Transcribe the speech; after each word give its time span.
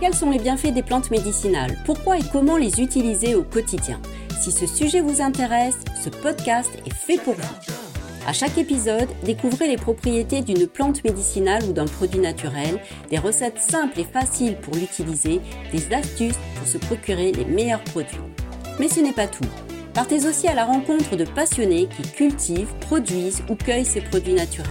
Quels 0.00 0.14
sont 0.14 0.30
les 0.30 0.38
bienfaits 0.38 0.72
des 0.72 0.82
plantes 0.82 1.10
médicinales? 1.10 1.76
Pourquoi 1.84 2.18
et 2.18 2.22
comment 2.32 2.56
les 2.56 2.80
utiliser 2.80 3.34
au 3.34 3.42
quotidien? 3.42 4.00
Si 4.40 4.52
ce 4.52 4.66
sujet 4.66 5.00
vous 5.00 5.22
intéresse, 5.22 5.76
ce 6.02 6.08
podcast 6.08 6.70
est 6.86 6.92
fait 6.92 7.18
pour 7.18 7.34
vous. 7.34 7.74
À 8.26 8.32
chaque 8.32 8.56
épisode, 8.56 9.08
découvrez 9.22 9.68
les 9.68 9.76
propriétés 9.76 10.40
d'une 10.40 10.66
plante 10.66 11.04
médicinale 11.04 11.62
ou 11.64 11.72
d'un 11.72 11.84
produit 11.84 12.20
naturel, 12.20 12.80
des 13.10 13.18
recettes 13.18 13.58
simples 13.58 14.00
et 14.00 14.04
faciles 14.04 14.56
pour 14.56 14.74
l'utiliser, 14.74 15.40
des 15.72 15.94
astuces 15.94 16.38
pour 16.56 16.66
se 16.66 16.78
procurer 16.78 17.32
les 17.32 17.44
meilleurs 17.44 17.84
produits. 17.84 18.16
Mais 18.78 18.88
ce 18.88 19.00
n'est 19.00 19.12
pas 19.12 19.26
tout. 19.26 19.44
Partez 19.92 20.26
aussi 20.26 20.48
à 20.48 20.54
la 20.54 20.64
rencontre 20.64 21.16
de 21.16 21.24
passionnés 21.24 21.88
qui 21.96 22.10
cultivent, 22.10 22.74
produisent 22.80 23.42
ou 23.48 23.54
cueillent 23.56 23.84
ces 23.84 24.00
produits 24.00 24.34
naturels. 24.34 24.70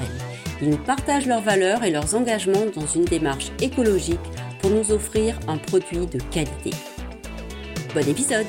Ils 0.65 0.77
partagent 0.77 1.25
leurs 1.25 1.41
valeurs 1.41 1.83
et 1.83 1.91
leurs 1.91 2.15
engagements 2.15 2.65
dans 2.73 2.87
une 2.87 3.03
démarche 3.03 3.51
écologique 3.61 4.19
pour 4.61 4.69
nous 4.69 4.93
offrir 4.93 5.37
un 5.49 5.57
produit 5.57 6.07
de 6.07 6.19
qualité. 6.31 6.71
Bon 7.93 8.07
épisode 8.07 8.45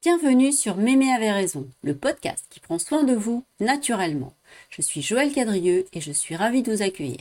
Bienvenue 0.00 0.52
sur 0.52 0.78
Mémé 0.78 1.12
avait 1.12 1.32
raison, 1.32 1.68
le 1.82 1.94
podcast 1.94 2.46
qui 2.48 2.60
prend 2.60 2.78
soin 2.78 3.04
de 3.04 3.12
vous 3.12 3.44
naturellement. 3.60 4.32
Je 4.70 4.80
suis 4.80 5.02
Joël 5.02 5.30
Cadrieux 5.32 5.84
et 5.92 6.00
je 6.00 6.12
suis 6.12 6.34
ravie 6.34 6.62
de 6.62 6.72
vous 6.72 6.80
accueillir. 6.80 7.18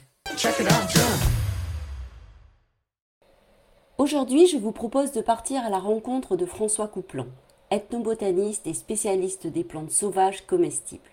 Aujourd'hui, 3.99 4.47
je 4.47 4.55
vous 4.55 4.71
propose 4.71 5.11
de 5.11 5.19
partir 5.19 5.61
à 5.65 5.69
la 5.69 5.77
rencontre 5.77 6.37
de 6.37 6.45
François 6.45 6.87
Couplan, 6.87 7.25
ethnobotaniste 7.69 8.65
et 8.65 8.73
spécialiste 8.73 9.45
des 9.45 9.65
plantes 9.65 9.91
sauvages 9.91 10.47
comestibles. 10.47 11.11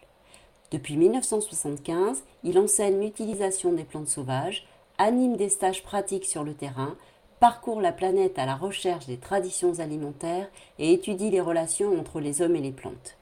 Depuis 0.70 0.96
1975, 0.96 2.22
il 2.44 2.56
enseigne 2.60 3.00
l'utilisation 3.00 3.72
des 3.72 3.82
plantes 3.82 4.06
sauvages, 4.06 4.68
anime 4.98 5.36
des 5.36 5.48
stages 5.48 5.82
pratiques 5.82 6.26
sur 6.26 6.44
le 6.44 6.54
terrain, 6.54 6.94
parcourt 7.40 7.80
la 7.80 7.90
planète 7.90 8.38
à 8.38 8.46
la 8.46 8.54
recherche 8.54 9.06
des 9.06 9.18
traditions 9.18 9.80
alimentaires 9.80 10.48
et 10.78 10.92
étudie 10.92 11.30
les 11.30 11.40
relations 11.40 11.98
entre 11.98 12.20
les 12.20 12.40
hommes 12.40 12.54
et 12.54 12.62
les 12.62 12.70
plantes. 12.70 13.16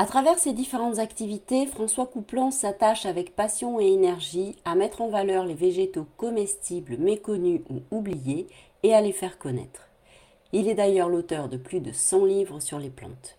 À 0.00 0.06
travers 0.06 0.38
ces 0.38 0.52
différentes 0.52 1.00
activités, 1.00 1.66
François 1.66 2.06
Couplan 2.06 2.52
s'attache 2.52 3.04
avec 3.04 3.34
passion 3.34 3.80
et 3.80 3.88
énergie 3.88 4.54
à 4.64 4.76
mettre 4.76 5.00
en 5.00 5.08
valeur 5.08 5.44
les 5.44 5.54
végétaux 5.54 6.06
comestibles 6.16 6.96
méconnus 6.98 7.62
ou 7.68 7.80
oubliés 7.90 8.46
et 8.82 8.94
à 8.94 9.00
les 9.00 9.12
faire 9.12 9.38
connaître. 9.38 9.88
Il 10.52 10.68
est 10.68 10.74
d'ailleurs 10.74 11.08
l'auteur 11.08 11.48
de 11.48 11.56
plus 11.56 11.80
de 11.80 11.92
100 11.92 12.24
livres 12.24 12.60
sur 12.60 12.78
les 12.78 12.90
plantes. 12.90 13.36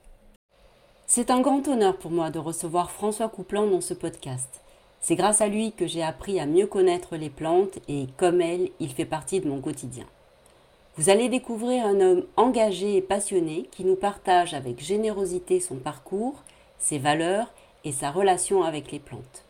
C'est 1.08 1.32
un 1.32 1.42
grand 1.42 1.68
honneur 1.68 1.98
pour 1.98 2.12
moi 2.12 2.30
de 2.30 2.38
recevoir 2.38 2.92
François 2.92 3.30
Couplan 3.30 3.66
dans 3.66 3.82
ce 3.82 3.96
podcast. 3.96 4.62
C'est 5.02 5.16
grâce 5.16 5.42
à 5.42 5.48
lui 5.48 5.72
que 5.72 5.88
j'ai 5.88 6.04
appris 6.04 6.40
à 6.40 6.46
mieux 6.46 6.68
connaître 6.68 7.16
les 7.16 7.32
plantes 7.32 7.80
et, 7.88 8.06
comme 8.18 8.42
elle, 8.42 8.70
il 8.80 8.92
fait 8.92 9.06
partie 9.06 9.40
de 9.40 9.50
mon 9.50 9.62
quotidien. 9.62 10.06
Vous 10.98 11.10
allez 11.10 11.30
découvrir 11.30 11.86
un 11.86 12.00
homme 12.02 12.26
engagé 12.36 12.98
et 12.98 13.02
passionné 13.02 13.70
qui 13.72 13.86
nous 13.86 13.96
partage 13.96 14.54
avec 14.54 14.84
générosité 14.84 15.60
son 15.60 15.78
parcours, 15.78 16.44
ses 16.78 17.00
valeurs 17.00 17.48
et 17.86 17.92
sa 17.92 18.12
relation 18.12 18.64
avec 18.64 18.92
les 18.92 19.00
plantes. 19.00 19.46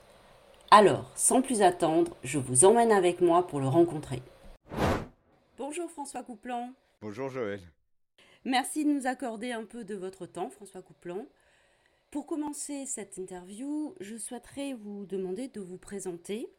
Alors, 0.72 1.06
sans 1.16 1.42
plus 1.42 1.64
attendre, 1.64 2.16
je 2.24 2.38
vous 2.38 2.64
emmène 2.64 2.92
avec 2.92 3.20
moi 3.20 3.48
pour 3.48 3.60
le 3.60 3.68
rencontrer. 3.68 4.22
Bonjour 5.70 5.92
François 5.92 6.24
Couplan. 6.24 6.74
Bonjour 7.00 7.30
Joël. 7.30 7.62
Merci 8.44 8.86
de 8.86 8.90
nous 8.90 9.06
accorder 9.06 9.52
un 9.52 9.66
peu 9.66 9.84
de 9.84 9.94
votre 9.94 10.26
temps, 10.26 10.50
François 10.50 10.82
Couplan. 10.82 11.28
Pour 12.10 12.26
commencer 12.26 12.88
cette 12.88 13.18
interview, 13.18 13.94
je 14.00 14.18
souhaiterais 14.18 14.74
vous 14.74 15.06
demander 15.06 15.48
de 15.48 15.62
vous 15.62 15.78
présenter 15.78 16.50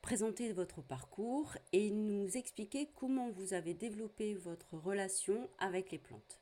présenter 0.00 0.52
votre 0.52 0.82
parcours 0.82 1.56
et 1.72 1.92
nous 1.92 2.36
expliquer 2.36 2.88
comment 2.96 3.30
vous 3.30 3.54
avez 3.54 3.74
développé 3.74 4.34
votre 4.34 4.74
relation 4.74 5.48
avec 5.60 5.92
les 5.92 5.98
plantes. 5.98 6.40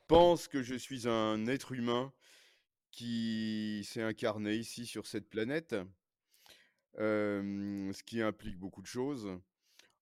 Je 0.00 0.06
pense 0.08 0.48
que 0.48 0.64
je 0.64 0.74
suis 0.74 1.06
un 1.06 1.46
être 1.46 1.70
humain 1.70 2.12
qui 2.90 3.86
s'est 3.88 4.02
incarné 4.02 4.56
ici 4.56 4.86
sur 4.86 5.06
cette 5.06 5.30
planète, 5.30 5.76
ce 6.96 8.02
qui 8.02 8.22
implique 8.22 8.58
beaucoup 8.58 8.82
de 8.82 8.88
choses, 8.88 9.38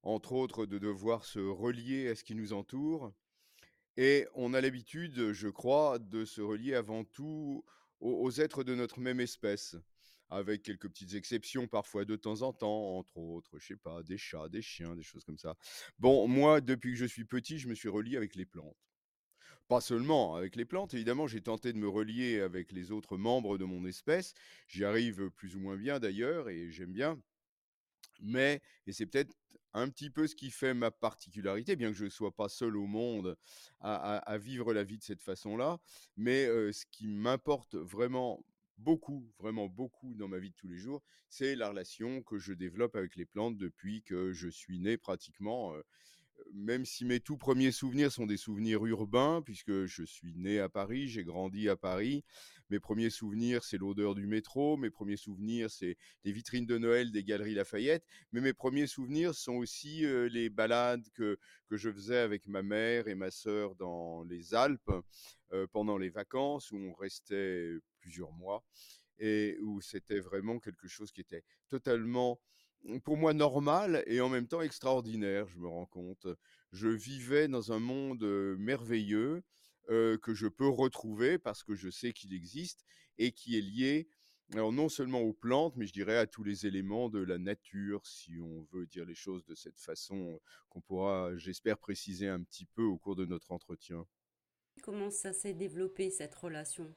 entre 0.07 0.33
autres 0.33 0.67
de 0.67 0.79
devoir 0.79 1.25
se 1.25 1.41
relier 1.41 2.09
à 2.09 2.15
ce 2.15 2.23
qui 2.23 2.35
nous 2.35 2.53
entoure. 2.53 3.13
Et 3.97 4.27
on 4.35 4.55
a 4.55 4.61
l'habitude, 4.61 5.33
je 5.33 5.49
crois, 5.49 5.99
de 5.99 6.25
se 6.25 6.41
relier 6.41 6.75
avant 6.75 7.05
tout 7.05 7.65
aux, 8.01 8.31
êtres 8.31 8.63
de 8.63 8.75
notre 8.75 9.01
même 9.01 9.21
espèce 9.21 9.77
avec 10.29 10.63
quelques 10.63 10.89
petites 10.89 11.15
exceptions 11.15 11.67
parfois 11.67 12.05
de 12.05 12.15
temps 12.15 12.43
en 12.43 12.53
temps, 12.53 12.99
entre 12.99 13.17
autres, 13.17 13.59
je 13.59 13.67
sais 13.67 13.77
pas, 13.77 14.03
des 14.03 14.19
chats, 14.19 14.49
des 14.49 14.63
chiens, 14.63 14.95
des 14.95 15.03
choses 15.03 15.25
comme 15.25 15.39
ça. 15.39 15.57
Bon, 15.99 16.29
moi, 16.29 16.61
depuis 16.61 16.93
que 16.93 16.99
je 16.99 17.05
suis 17.05 17.25
petit, 17.25 17.59
je 17.59 17.69
me 17.69 17.75
suis 17.75 17.89
relié 17.89 18.17
avec 18.17 18.35
les 18.35 18.45
plantes. 18.45 18.77
Pas 19.69 19.81
seulement 19.81 20.37
avec 20.37 20.55
les 20.55 20.65
plantes, 20.65 20.95
évidemment, 20.95 21.27
j'ai 21.27 21.41
tenté 21.41 21.73
de 21.73 21.79
me 21.79 21.89
relier 21.89 22.41
avec 22.41 22.71
les 22.71 22.93
autres 22.93 23.17
membres 23.17 23.59
de 23.59 23.65
mon 23.65 23.85
espèce. 23.85 24.35
J'y 24.69 24.85
arrive 24.85 25.31
plus 25.31 25.57
ou 25.57 25.61
moins 25.61 25.77
bien 25.77 25.99
d'ailleurs, 25.99 26.49
et 26.49 26.71
j'aime 26.71 26.93
bien. 26.93 27.21
Mais, 28.21 28.61
et 28.87 28.93
c'est 28.93 29.07
peut-être 29.07 29.35
un 29.73 29.89
petit 29.91 30.11
peu 30.11 30.27
ce 30.27 30.35
qui 30.35 30.51
fait 30.51 30.75
ma 30.75 30.91
particularité, 30.91 31.77
bien 31.77 31.91
que 31.91 31.97
je 31.97 32.05
ne 32.05 32.11
sois 32.11 32.35
pas 32.35 32.49
seul 32.49 32.77
au 32.77 32.87
monde 32.87 33.37
à, 33.81 34.39
vivre 34.39 34.73
la 34.73 34.85
vie 34.85 34.99
de 34.99 35.03
cette 35.03 35.23
façon-là, 35.23 35.79
mais 36.17 36.47
ce 36.47 36.85
qui 36.91 37.07
m'importe 37.09 37.75
vraiment 37.75 38.45
beaucoup, 38.79 39.31
vraiment 39.39 39.69
beaucoup 39.69 40.15
dans 40.15 40.29
ma 40.29 40.39
vie 40.39 40.51
de 40.51 40.55
tous 40.57 40.69
les 40.69 40.79
jours, 40.79 41.03
c'est 41.29 41.57
la 41.57 41.69
relation 41.69 42.23
que 42.23 42.39
je 42.39 42.53
développe 42.53 42.97
avec 42.97 43.17
les 43.17 43.27
plantes 43.27 43.57
depuis 43.57 44.03
que 44.03 44.33
je 44.33 44.49
suis 44.49 44.81
né 44.81 44.97
pratiquement. 44.97 45.75
même 46.53 46.85
si 46.85 47.05
mes 47.05 47.21
tout 47.21 47.37
premiers 47.37 47.73
souvenirs 47.73 48.13
sont 48.13 48.27
des 48.27 48.37
souvenirs 48.37 48.85
urbains, 48.87 49.43
puisque 49.43 49.87
je 49.87 50.05
suis 50.05 50.35
né 50.35 50.61
à 50.61 50.69
Paris, 50.69 51.09
j'ai 51.09 51.25
grandi 51.25 51.69
à 51.69 51.77
Paris. 51.77 52.25
Mes 52.71 52.81
premiers 52.81 53.11
souvenirs, 53.11 53.63
c'est 53.65 53.79
l'odeur 53.79 54.15
du 54.15 54.27
métro. 54.27 54.77
Mes 54.77 54.91
premiers 54.91 55.17
souvenirs, 55.17 55.71
c'est 55.71 55.97
les 56.25 56.33
vitrines 56.33 56.67
de 56.67 56.79
Noël 56.79 57.13
des 57.13 57.23
Galeries 57.25 57.55
Lafayette. 57.55 58.05
Mais 58.33 58.41
mes 58.41 58.53
premiers 58.53 58.87
souvenirs 58.87 59.35
sont 59.35 59.55
aussi 59.55 60.05
les 60.31 60.51
balades 60.51 61.05
que, 61.15 61.39
que 61.69 61.77
je 61.77 61.91
faisais 61.91 62.19
avec 62.19 62.47
ma 62.49 62.63
mère 62.63 63.09
et 63.09 63.15
ma 63.15 63.31
sœur 63.31 63.77
dans 63.77 64.25
les 64.25 64.55
Alpes 64.55 64.91
pendant 65.73 65.97
les 65.97 66.11
vacances, 66.11 66.73
où 66.73 66.77
on 66.77 66.93
restait 66.95 67.71
plusieurs 68.01 68.33
mois 68.33 68.65
et 69.19 69.57
où 69.63 69.81
c'était 69.81 70.21
vraiment 70.21 70.59
quelque 70.59 70.89
chose 70.89 71.13
qui 71.13 71.21
était 71.21 71.45
totalement 71.69 72.41
pour 73.05 73.17
moi 73.17 73.33
normal 73.33 74.05
et 74.07 74.21
en 74.21 74.29
même 74.29 74.47
temps 74.47 74.61
extraordinaire, 74.61 75.49
je 75.49 75.59
me 75.59 75.67
rends 75.67 75.87
compte. 75.87 76.27
Je 76.73 76.89
vivais 76.89 77.49
dans 77.49 77.73
un 77.73 77.79
monde 77.79 78.23
merveilleux 78.59 79.43
que 79.89 80.35
je 80.35 80.47
peux 80.49 80.69
retrouver 80.69 81.39
parce 81.39 81.63
que 81.63 81.75
je 81.75 81.91
sais 81.91 82.13
qu'il 82.13 82.35
existe 82.35 82.85
et 83.19 83.33
qui 83.33 83.57
est 83.57 83.63
lié 83.63 84.09
alors 84.53 84.73
non 84.73 84.89
seulement 84.89 85.21
aux 85.21 85.33
plantes, 85.33 85.75
mais 85.77 85.87
je 85.87 85.93
dirais 85.93 86.17
à 86.17 86.27
tous 86.27 86.45
les 86.45 86.67
éléments 86.67 87.09
de 87.09 87.19
la 87.19 87.39
nature, 87.39 88.07
si 88.07 88.39
on 88.41 88.63
veut 88.73 88.87
dire 88.87 89.05
les 89.05 89.15
choses 89.15 89.45
de 89.45 89.55
cette 89.55 89.79
façon, 89.79 90.41
qu'on 90.69 90.81
pourra, 90.81 91.37
j'espère, 91.37 91.79
préciser 91.79 92.29
un 92.29 92.43
petit 92.43 92.65
peu 92.65 92.83
au 92.83 92.97
cours 92.97 93.17
de 93.17 93.25
notre 93.25 93.51
entretien. 93.51 94.07
Comment 94.83 95.11
ça 95.11 95.33
s'est 95.33 95.55
développé 95.55 96.11
cette 96.11 96.35
relation? 96.35 96.95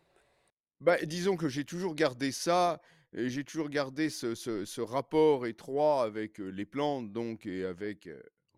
Bah, 0.79 1.03
disons 1.06 1.38
que 1.38 1.50
j'ai 1.50 1.66
toujours 1.66 1.95
gardé 1.95 2.31
ça, 2.31 2.81
j'ai 3.13 3.44
toujours 3.44 3.69
gardé 3.69 4.09
ce, 4.09 4.35
ce, 4.35 4.63
ce, 4.63 4.81
rapport 4.81 5.47
étroit 5.47 6.03
avec 6.03 6.38
les 6.38 6.66
plantes, 6.66 7.11
donc, 7.11 7.47
et 7.47 7.66
avec, 7.66 8.07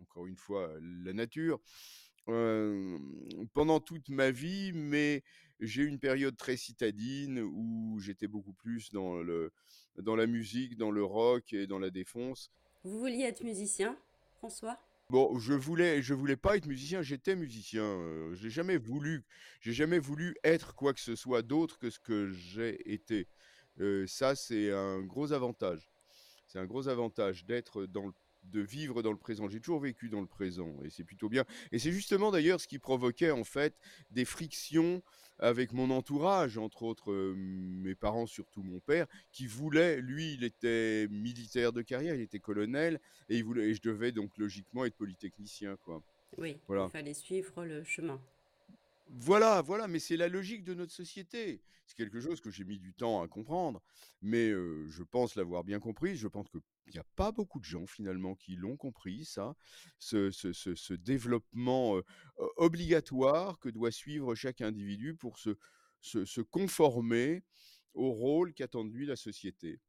encore 0.02 0.28
une 0.28 0.36
fois, 0.36 0.70
la 0.82 1.14
nature, 1.14 1.62
euh, 2.30 2.98
pendant 3.54 3.80
toute 3.80 4.10
ma 4.10 4.32
vie, 4.32 4.72
mais 4.74 5.24
j'ai 5.60 5.84
eu 5.84 5.88
une 5.88 6.00
période 6.00 6.36
très 6.38 6.58
citadine 6.58 7.40
où 7.40 8.00
j'étais 8.00 8.28
beaucoup 8.28 8.54
plus 8.54 8.92
dans, 8.92 9.22
le, 9.22 9.52
dans 9.98 10.16
la 10.16 10.28
musique, 10.28 10.78
dans 10.78 10.92
le 10.92 11.04
rock 11.04 11.54
et 11.54 11.68
dans 11.68 11.80
la 11.80 11.90
défonce. 11.90 12.52
Vous 12.84 13.00
vouliez 13.00 13.24
être 13.24 13.44
musicien, 13.44 13.96
François? 14.38 14.80
Bon, 15.10 15.38
je 15.38 15.54
voulais, 15.54 16.02
je 16.02 16.14
voulais 16.14 16.38
pas 16.38 16.56
être 16.56 16.68
musicien, 16.68 17.02
j'étais 17.02 17.36
musicien. 17.36 17.84
Euh, 17.84 18.34
j'ai 18.34 18.50
jamais 18.50 18.78
voulu, 18.78 19.26
j'ai 19.60 19.74
jamais 19.74 20.00
voulu 20.00 20.36
être 20.44 20.74
quoi 20.74 20.94
que 20.94 21.02
ce 21.02 21.16
soit 21.16 21.42
d'autre 21.42 21.78
que 21.78 21.90
ce 21.90 22.00
que 22.00 22.32
j'ai 22.32 22.92
été. 22.92 23.28
Euh, 23.82 24.08
ça, 24.08 24.36
c'est 24.36 24.72
un 24.72 25.02
gros 25.02 25.34
avantage. 25.34 25.90
C'est 26.48 26.60
un 26.60 26.66
gros 26.66 26.88
avantage 26.88 27.46
d'être 27.46 27.86
dans 27.86 28.06
le 28.06 28.14
de 28.44 28.62
vivre 28.62 29.02
dans 29.02 29.12
le 29.12 29.18
présent. 29.18 29.48
J'ai 29.50 29.60
toujours 29.60 29.80
vécu 29.80 30.10
dans 30.10 30.22
le 30.22 30.28
présent 30.28 30.76
et 30.84 30.90
c'est 30.90 31.04
plutôt 31.04 31.30
bien. 31.30 31.46
Et 31.72 31.80
c'est 31.80 31.92
justement 31.92 32.32
d'ailleurs 32.32 32.60
ce 32.60 32.68
qui 32.68 32.80
provoquait 32.80 33.32
en 33.32 33.44
fait 33.44 33.76
des 34.10 34.26
frictions 34.26 35.02
avec 35.40 35.74
mon 35.74 35.90
entourage, 35.90 36.58
entre 36.58 36.84
autres 36.84 37.12
euh, 37.12 37.34
mes 37.36 37.96
parents, 37.96 38.28
surtout 38.28 38.62
mon 38.62 38.80
père, 38.80 39.08
qui 39.32 39.48
voulait, 39.48 40.00
lui, 40.00 40.34
il 40.34 40.44
était 40.44 41.08
militaire 41.10 41.74
de 41.74 41.82
carrière, 41.82 42.14
il 42.14 42.22
était 42.22 42.40
colonel 42.40 43.00
et 43.28 43.38
il 43.38 43.44
voulait, 43.44 43.70
et 43.70 43.74
je 43.74 43.82
devais 43.82 44.12
donc 44.12 44.38
logiquement 44.38 44.86
être 44.86 44.96
polytechnicien, 44.96 45.78
quoi. 45.78 46.04
Oui, 46.38 46.58
voilà. 46.68 46.86
il 46.86 46.92
fallait 46.92 47.14
suivre 47.14 47.66
le 47.66 47.84
chemin. 47.84 48.22
Voilà, 49.14 49.62
voilà, 49.62 49.90
mais 49.90 50.00
c'est 50.00 50.16
la 50.16 50.30
logique 50.30 50.64
de 50.64 50.74
notre 50.74 50.94
société. 50.94 51.62
C'est 51.86 51.98
quelque 51.98 52.22
chose 52.22 52.40
que 52.40 52.50
j'ai 52.50 52.64
mis 52.64 52.80
du 52.80 52.94
temps 52.94 53.22
à 53.22 53.28
comprendre, 53.28 53.84
mais 54.22 54.52
je 54.52 55.04
pense 55.04 55.36
l'avoir 55.36 55.66
bien 55.66 55.82
compris. 55.82 56.16
Je 56.16 56.30
pense 56.30 56.48
qu'il 56.50 56.62
y 56.94 56.98
a 56.98 57.04
pas 57.18 57.34
beaucoup 57.34 57.60
de 57.60 57.66
gens 57.66 57.86
finalement 57.86 58.36
qui 58.36 58.56
l'ont 58.56 58.78
compris 58.78 59.26
ça, 59.26 59.54
ce 60.00 60.94
développement, 60.94 62.00
obligatoire 62.56 63.60
que 63.60 63.68
doit 63.68 63.92
suivre 63.92 64.34
chaque 64.34 64.62
individu 64.62 65.14
pour 65.14 65.38
se 65.40 66.42
conformer 66.42 67.44
au 67.94 68.12
rôle 68.12 68.54
qu'attend 68.54 68.86
de 68.86 68.92
lui 68.92 69.06
la 69.06 69.18
société. 69.18 69.82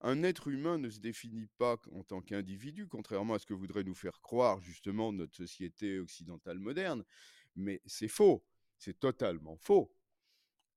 Un 0.00 0.24
être 0.24 0.48
humain 0.48 0.78
ne 0.78 0.90
se 0.90 0.98
définit 0.98 1.46
pas 1.58 1.76
en 1.92 2.02
tant 2.02 2.20
qu'individu, 2.20 2.88
contrairement 2.88 3.34
à 3.34 3.38
ce 3.38 3.46
que 3.46 3.54
voudrait 3.54 3.84
nous 3.84 3.94
faire 3.94 4.20
croire 4.20 4.60
justement 4.60 5.12
notre 5.12 5.36
société 5.36 6.00
occidentale 6.00 6.58
moderne, 6.58 7.04
mais 7.54 7.80
c'est 7.86 8.08
faux, 8.08 8.44
c'est 8.84 8.98
totalement 9.00 9.56
faux 9.56 9.92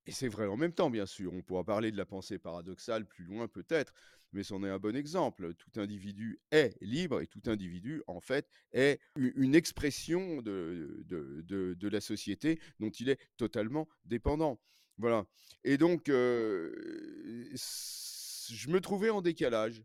et 0.05 0.11
c'est 0.11 0.29
vrai 0.29 0.47
en 0.47 0.55
même 0.55 0.73
temps, 0.73 0.89
bien 0.89 1.05
sûr. 1.05 1.33
On 1.33 1.41
pourra 1.41 1.65
parler 1.65 1.91
de 1.91 1.97
la 1.97 2.05
pensée 2.05 2.39
paradoxale 2.39 3.05
plus 3.05 3.25
loin 3.25 3.47
peut-être, 3.49 3.93
mais 4.31 4.41
c'en 4.43 4.63
est 4.63 4.69
un 4.69 4.79
bon 4.79 4.95
exemple. 4.95 5.53
Tout 5.55 5.79
individu 5.81 6.39
est 6.51 6.77
libre 6.81 7.19
et 7.21 7.27
tout 7.27 7.41
individu, 7.47 8.01
en 8.07 8.21
fait, 8.21 8.49
est 8.71 8.99
une 9.17 9.53
expression 9.55 10.41
de 10.41 11.03
de 11.05 11.73
de 11.73 11.87
la 11.89 11.99
société 11.99 12.59
dont 12.79 12.89
il 12.89 13.09
est 13.09 13.19
totalement 13.35 13.87
dépendant. 14.05 14.59
Voilà 14.97 15.25
et 15.65 15.77
donc 15.77 16.09
heu, 16.09 17.49
s 17.53 18.49
je 18.49 18.69
me 18.69 18.79
trouvais 18.79 19.09
en 19.09 19.21
décalage 19.21 19.83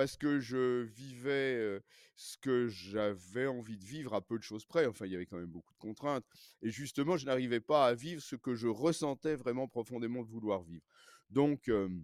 parce 0.00 0.16
que 0.16 0.40
je 0.40 0.80
vivais, 0.84 1.78
ce 2.16 2.38
que 2.38 2.68
j'avais 2.68 3.46
envie 3.46 3.76
de 3.76 3.84
vivre 3.84 4.14
à 4.14 4.22
peu 4.22 4.38
de 4.38 4.42
choses 4.42 4.64
près. 4.64 4.86
Enfin, 4.86 5.04
il 5.04 5.12
y 5.12 5.14
avait 5.14 5.26
quand 5.26 5.36
même 5.36 5.50
beaucoup 5.50 5.74
de 5.74 5.78
contraintes 5.78 6.24
et 6.62 6.70
justement, 6.70 7.18
je 7.18 7.26
n'arrivais 7.26 7.60
pas 7.60 7.86
à 7.86 7.92
vivre 7.92 8.22
ce 8.22 8.34
que 8.34 8.54
je 8.54 8.66
ressentais 8.66 9.34
vraiment 9.34 9.68
profondément 9.68 10.22
de 10.22 10.30
vouloir 10.30 10.62
vivre. 10.62 10.86
Donc 11.28 11.68
hem, 11.68 12.02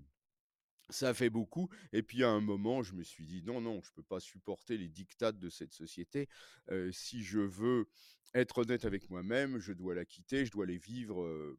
ça 0.91 1.15
fait 1.15 1.31
beaucoup 1.31 1.71
et 1.95 2.03
puis 2.03 2.23
à 2.23 2.29
un 2.29 2.43
moment, 2.43 2.83
je 2.83 2.93
me 2.93 3.03
suis 3.03 3.25
dit: 3.25 3.43
«Non, 3.43 3.63
non, 3.63 3.81
je 3.83 3.91
peux 3.93 4.03
pas 4.03 4.21
supporter 4.21 4.77
les 4.77 4.89
diktats 4.89 5.33
de 5.33 5.49
cette 5.49 5.73
société. 5.73 6.29
Si 6.93 7.23
je 7.23 7.39
veux 7.39 7.89
être 8.35 8.59
honnête 8.59 8.85
avec 8.85 9.09
moi-même, 9.09 9.59
je 9.59 9.73
dois 9.73 9.95
la 9.95 10.05
quitter, 10.05 10.45
je 10.45 10.51
dois 10.51 10.65
aller 10.65 10.77
vivre, 10.77 11.57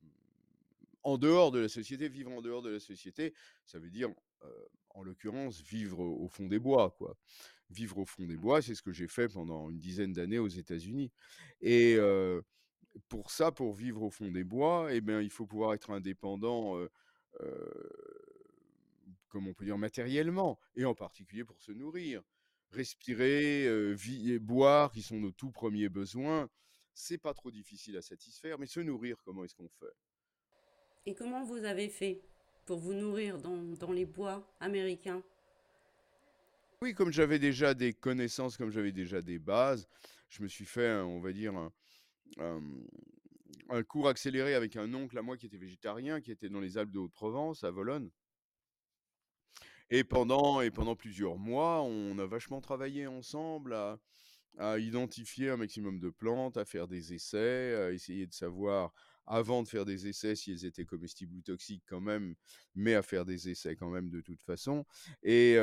en 1.01 1.17
dehors 1.17 1.49
de 1.49 1.57
la 1.57 1.67
société». 1.67 2.09
Vivre 2.09 2.31
en 2.31 2.43
dehors 2.43 2.61
de 2.61 2.69
la 2.69 2.79
société, 2.79 3.33
ça 3.65 3.79
veut 3.79 3.89
dire, 3.89 4.13
en 4.97 5.03
l'occurrence, 5.03 5.61
vivre 5.61 5.99
au 5.99 6.27
fond 6.27 6.47
des 6.47 6.59
bois, 6.59 6.95
quoi. 6.97 7.15
Vivre 7.69 7.99
au 7.99 8.05
fond 8.05 8.25
des 8.25 8.37
bois, 8.37 8.61
c'est 8.61 8.75
ce 8.75 8.81
que 8.81 8.91
j'ai 8.91 9.07
fait 9.07 9.27
pendant 9.27 9.69
une 9.69 9.79
dizaine 9.79 10.13
d'années 10.13 10.39
aux 10.39 10.47
États-Unis 10.47 11.11
et 11.61 11.97
pour 13.09 13.29
ça, 13.29 13.51
pour 13.51 13.73
vivre 13.73 14.01
au 14.03 14.09
fond 14.09 14.31
des 14.31 14.43
bois 14.43 14.93
et 14.93 15.01
bien, 15.01 15.21
il 15.21 15.29
faut 15.29 15.45
pouvoir 15.45 15.73
être 15.73 15.91
indépendant, 15.91 16.79
comment 19.27 19.51
on 19.51 19.53
peut 19.53 19.65
dire? 19.65 19.77
Matériellement 19.77 20.59
et 20.75 20.85
en 20.85 20.95
particulier 20.95 21.43
pour 21.43 21.61
se 21.61 21.71
nourrir. 21.71 22.23
Respirer, 22.71 23.65
et 23.65 24.39
boire 24.39 24.91
qui 24.91 25.01
sont 25.01 25.19
nos 25.19 25.31
tout 25.31 25.51
1ers 25.51 25.89
besoins, 25.89 26.49
c'est 26.93 27.17
pas 27.17 27.33
trop 27.33 27.49
difficile 27.51 27.95
à 27.95 28.01
satisfaire, 28.01 28.59
mais 28.59 28.65
se 28.65 28.81
nourrir, 28.81 29.17
comment 29.23 29.45
est-ce 29.45 29.55
qu'on 29.55 29.69
fait? 29.69 29.93
Et 31.05 31.13
comment 31.13 31.43
vous 31.43 31.63
avez 31.63 31.87
fait? 31.87 32.21
Pour 32.67 32.77
vous 32.77 32.93
nourrir 32.93 33.39
dans 33.39 33.91
les 33.91 34.05
bois 34.05 34.45
américains? 34.59 35.23
Oui, 36.83 36.93
comme 36.93 37.11
j'avais 37.11 37.39
déjà 37.39 37.73
des 37.73 37.93
connaissances, 37.93 38.57
comme 38.57 38.69
j'avais 38.69 38.91
déjà 38.91 39.23
des 39.23 39.39
bases, 39.39 39.87
je 40.29 40.43
me 40.43 40.47
suis 40.47 40.65
fait 40.65 40.91
on 40.97 41.19
va 41.19 41.31
dire 41.33 41.53
un 42.37 43.83
cours 43.83 44.07
accéléré 44.07 44.53
avec 44.53 44.75
un 44.75 44.93
oncle 44.93 45.17
à 45.17 45.23
moi 45.23 45.37
qui 45.37 45.47
était 45.47 45.57
végétarien, 45.57 46.21
qui 46.21 46.31
était 46.31 46.49
dans 46.49 46.59
les 46.59 46.77
Alpes 46.77 46.91
de 46.91 46.99
Haute-Provence, 46.99 47.63
à 47.63 47.71
Volonne 47.71 48.11
et 49.89 50.03
pendant 50.03 50.61
et 50.61 50.69
pendant 50.69 50.95
plusieurs 50.95 51.37
mois, 51.37 51.81
on 51.81 52.19
a 52.19 52.25
vachement 52.25 52.59
travaillé 52.59 53.07
ensemble 53.07 53.73
à 54.59 54.79
identifier 54.79 55.49
un 55.49 55.57
maximum 55.57 55.99
de 55.99 56.09
plantes, 56.09 56.57
à 56.57 56.65
faire 56.65 56.87
des 56.87 57.13
essais, 57.13 57.75
à 57.75 57.91
essayer 57.91 58.25
de 58.25 58.33
savoir, 58.33 58.93
avant 59.27 59.61
de 59.61 59.67
faire 59.67 59.85
des 59.85 60.07
essais, 60.07 60.35
si 60.35 60.51
elles 60.51 60.65
étaient 60.65 60.85
comestibles 60.85 61.35
ou 61.35 61.41
toxiques 61.41 61.83
quand 61.85 62.01
même, 62.01 62.35
mais 62.75 62.95
à 62.95 63.03
faire 63.03 63.25
des 63.25 63.49
essais 63.49 63.75
quand 63.75 63.89
même 63.89 64.09
de 64.09 64.21
toute 64.21 64.41
façon 64.41 64.85
et 65.23 65.55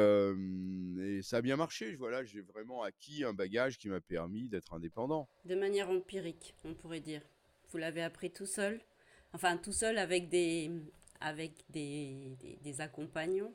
ça 1.23 1.39
a 1.39 1.43
bien 1.43 1.57
marché. 1.57 1.97
Voilà, 1.97 2.25
j'ai 2.25 2.43
vraiment 2.43 2.83
acquis 2.83 3.25
un 3.25 3.33
bagage 3.33 3.79
qui 3.79 3.89
m'a 3.89 4.01
permis 4.01 4.49
d'être 4.49 4.75
indépendant. 4.75 5.29
De 5.45 5.55
manière 5.55 5.89
empirique, 5.91 6.55
on 6.65 6.75
pourrait 6.75 7.01
dire. 7.01 7.23
Vous 7.71 7.79
l'avez 7.79 8.03
appris 8.03 8.31
tout 8.31 8.47
seul? 8.47 8.81
Enfin, 9.33 9.57
tout 9.57 9.73
seul 9.73 9.99
avec 9.99 10.29
des, 10.29 10.71
avec 11.21 11.53
des 11.71 12.37
des 12.41 12.57
des 12.63 12.81
accompagnants? 12.81 13.53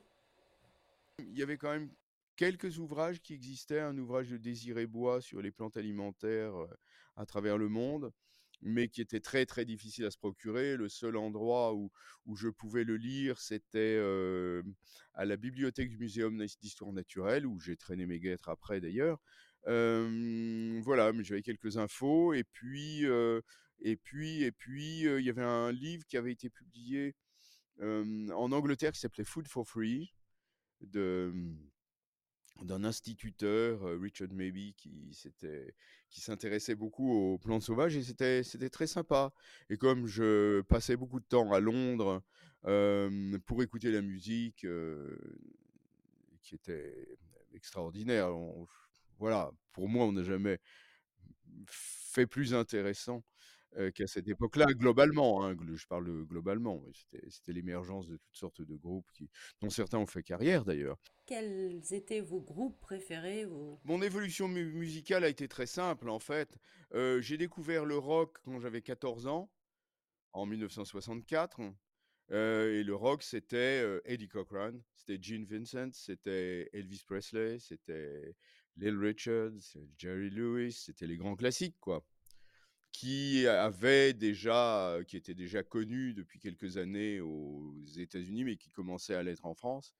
Il 1.19 1.37
y 1.37 1.43
avait 1.43 1.57
quand 1.57 1.71
même 1.71 1.89
quelques 2.35 2.79
ouvrages 2.79 3.21
qui 3.21 3.33
existaient. 3.33 3.79
Un 3.79 3.97
ouvrage 3.97 4.29
de 4.29 4.37
Désiré 4.37 4.87
Bois 4.87 5.21
sur 5.21 5.41
les 5.41 5.51
plantes 5.51 5.77
alimentaires, 5.77 6.55
heu, 6.57 6.69
à 7.15 7.25
travers 7.25 7.57
le 7.57 7.69
monde, 7.69 8.11
mais 8.61 8.87
qui 8.89 9.01
était 9.01 9.19
très, 9.21 9.45
très 9.45 9.65
difficile 9.65 10.05
à 10.05 10.11
se 10.11 10.17
procurer. 10.17 10.77
Le 10.77 10.89
seul 10.89 11.17
endroit 11.17 11.73
où 11.75 11.91
où 12.25 12.35
je 12.35 12.49
pouvais 12.49 12.83
le 12.83 12.97
lire, 12.97 13.39
c'était, 13.39 13.95
hem, 13.97 14.73
à 15.13 15.25
la 15.25 15.37
bibliothèque 15.37 15.89
du 15.89 15.97
Muséum 15.97 16.37
d'histoire 16.61 16.93
naturelle, 16.93 17.45
où 17.47 17.59
j'ai 17.59 17.75
traîné 17.77 18.05
mes 18.05 18.19
guêtres 18.19 18.49
après 18.49 18.81
d'ailleurs. 18.81 19.19
Voilà, 19.65 21.11
mais 21.13 21.23
j'avais 21.23 21.41
quelques 21.43 21.77
infos 21.77 22.33
et 22.33 22.43
puis, 22.43 23.05
heu 23.05 23.41
et 23.81 23.95
puis 23.95 24.43
et 24.43 24.51
puis, 24.51 25.05
heu, 25.07 25.19
il 25.19 25.25
y 25.25 25.29
avait 25.29 25.43
un 25.43 25.71
livre 25.71 26.05
qui 26.05 26.17
avait 26.17 26.31
été 26.33 26.49
publié, 26.49 27.15
en 27.81 28.51
Angleterre 28.51 28.91
qui 28.91 28.99
s'appelait 28.99 29.23
Food 29.25 29.47
for 29.47 29.67
Free 29.67 30.13
de, 30.81 31.33
d'un 32.65 32.83
instituteur, 32.83 33.87
heu, 33.87 33.97
Richard 34.01 34.29
Mabey, 34.31 34.73
qui 34.77 36.21
s'intéressait 36.21 36.75
beaucoup 36.75 37.11
aux 37.11 37.37
plantes 37.37 37.63
sauvages 37.63 37.95
et 37.95 38.03
c'était 38.03 38.69
très 38.69 38.87
sympa. 38.87 39.31
Et 39.69 39.77
comme 39.77 40.07
je 40.07 40.61
passais 40.61 40.95
beaucoup 40.95 41.19
de 41.19 41.25
temps 41.25 41.51
à 41.51 41.59
Londres, 41.59 42.21
hem, 42.65 43.39
pour 43.45 43.63
écouter 43.63 43.91
la 43.91 44.01
musique, 44.01 44.65
heu, 44.65 45.17
qui 46.41 46.55
était 46.55 47.17
extraordinaire, 47.53 48.29
voilà, 49.17 49.51
pour 49.73 49.89
moi, 49.89 50.05
on 50.05 50.13
n'a 50.13 50.23
jamais 50.23 50.59
fait 51.67 52.25
plus 52.27 52.53
intéressant, 52.53 53.23
heu, 53.77 53.91
qu'à 53.91 54.07
cette 54.07 54.27
époque-là, 54.27 54.65
globalement, 54.67 55.45
hein, 55.45 55.55
je 55.75 55.87
parle, 55.87 56.25
globalement, 56.25 56.83
c'était 57.27 57.53
l'émergence 57.53 58.07
de 58.07 58.17
toutes 58.17 58.35
sortes 58.35 58.61
de 58.61 58.75
groupes 58.75 59.09
qui 59.13 59.29
dont 59.61 59.69
certains 59.69 59.99
ont 59.99 60.07
fait 60.07 60.23
carrière 60.23 60.65
d'ailleurs. 60.65 60.97
Quels 61.25 61.81
étaient 61.93 62.21
vos 62.21 62.41
groupes 62.41 62.79
préférés, 62.79 63.45
vos 63.45 63.79
Mon 63.83 64.01
évolution 64.01 64.47
mu 64.47 64.65
musicale 64.73 65.23
a 65.23 65.29
été 65.29 65.47
très 65.47 65.67
simple, 65.67 66.09
en 66.09 66.19
fait. 66.19 66.57
Heu, 66.93 67.21
j'ai 67.21 67.37
découvert 67.37 67.85
le 67.85 67.97
rock 67.97 68.37
quand 68.43 68.59
j'avais 68.59 68.81
14 68.81 69.27
ans, 69.27 69.51
en 70.33 70.45
1964, 70.45 71.61
heu 72.31 72.73
et 72.75 72.83
le 72.83 72.95
rock, 72.95 73.23
c'était, 73.23 73.83
Eddie 74.05 74.27
Cochran, 74.27 74.73
c'était 74.95 75.21
Gene 75.21 75.45
Vincent, 75.45 75.89
c'était 75.93 76.69
Elvis 76.73 77.03
Presley, 77.05 77.57
c'était 77.59 78.35
Little 78.77 78.99
Richard, 78.99 79.51
c'est 79.59 79.87
Jerry 79.97 80.29
Lewis, 80.29 80.73
c'était 80.73 81.07
les 81.07 81.17
grands 81.17 81.35
classiques, 81.35 81.77
quoi, 81.79 82.03
qui 82.91 83.47
avaient 83.47 84.13
déjà, 84.13 84.97
qui 85.07 85.17
étaient 85.17 85.33
déjà 85.33 85.63
connus 85.63 86.13
depuis 86.13 86.39
quelques 86.39 86.77
années 86.77 87.21
aux 87.21 87.73
États-Unis, 87.97 88.43
mais 88.43 88.57
qui 88.57 88.69
commençaient 88.71 89.15
à 89.15 89.23
l'être 89.23 89.45
en 89.45 89.53
France 89.53 89.93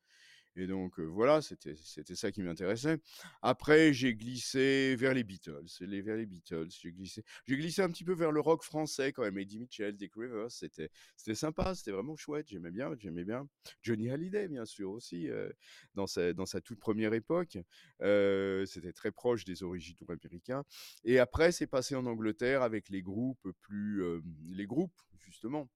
et 0.59 0.67
donc 0.67 0.99
heu, 0.99 1.05
voilà, 1.05 1.41
c'était 1.41 1.75
ça 2.15 2.31
qui 2.31 2.41
m'intéressait. 2.43 2.99
Après, 3.41 3.93
j'ai 3.93 4.15
glissé 4.15 4.95
vers 4.97 5.13
les 5.13 5.23
Beatles, 5.23 5.65
les 5.81 6.01
vers 6.01 6.17
les 6.17 6.25
Beatles, 6.25 6.67
j'ai 6.81 6.91
glissé 6.91 7.23
glissé 7.47 7.81
un 7.81 7.89
petit 7.89 8.03
peu 8.03 8.13
vers 8.13 8.31
le 8.31 8.39
rock 8.41 8.63
français 8.63 9.11
quand 9.13 9.23
même, 9.23 9.37
Eddie 9.37 9.59
Mitchell, 9.59 9.95
Dick 9.95 10.13
Rivers, 10.15 10.51
c'était 10.51 10.89
sympa, 11.35 11.75
c'était 11.75 11.91
vraiment 11.91 12.15
chouette, 12.15 12.47
j'aimais 12.49 12.71
bien 12.71 12.91
j'aimais 12.99 13.23
bien. 13.25 13.47
Johnny 13.81 14.09
Hallyday, 14.09 14.47
bien 14.47 14.65
sûr, 14.65 14.91
aussi, 14.91 15.27
heu, 15.29 15.53
dans 15.95 16.07
sa 16.07 16.33
dans 16.33 16.45
sa 16.45 16.61
toute 16.61 16.79
1re 16.79 17.13
époque, 17.13 17.57
heu, 18.01 18.65
c'était 18.67 18.93
très 18.93 19.11
proche 19.11 19.45
des 19.45 19.63
originaux 19.63 20.05
américains 20.09 20.63
et 21.03 21.19
après, 21.19 21.51
c'est 21.51 21.67
passé 21.67 21.95
en 21.95 22.05
Angleterre 22.05 22.61
avec 22.63 22.89
les 22.89 23.01
groupes 23.01 23.49
plus, 23.61 24.03
les 24.51 24.65
groupes, 24.67 24.99
justement. 25.19 25.69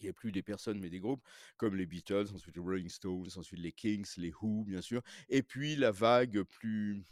Il 0.00 0.06
y 0.06 0.08
a 0.08 0.12
plus 0.12 0.32
des 0.32 0.42
personnes, 0.42 0.78
mais 0.80 0.90
des 0.90 1.00
groupes 1.00 1.22
comme 1.56 1.74
les 1.76 1.86
Beatles, 1.86 2.26
ensuite 2.34 2.56
les 2.56 2.62
Rolling 2.62 2.88
Stones, 2.88 3.28
ensuite 3.36 3.60
les 3.60 3.72
Kings, 3.72 4.06
les 4.16 4.32
Who, 4.40 4.64
bien 4.64 4.80
sûr 4.80 5.02
et 5.28 5.42
puis 5.42 5.76
la 5.76 5.90
vague 5.90 6.42
plus 6.42 7.02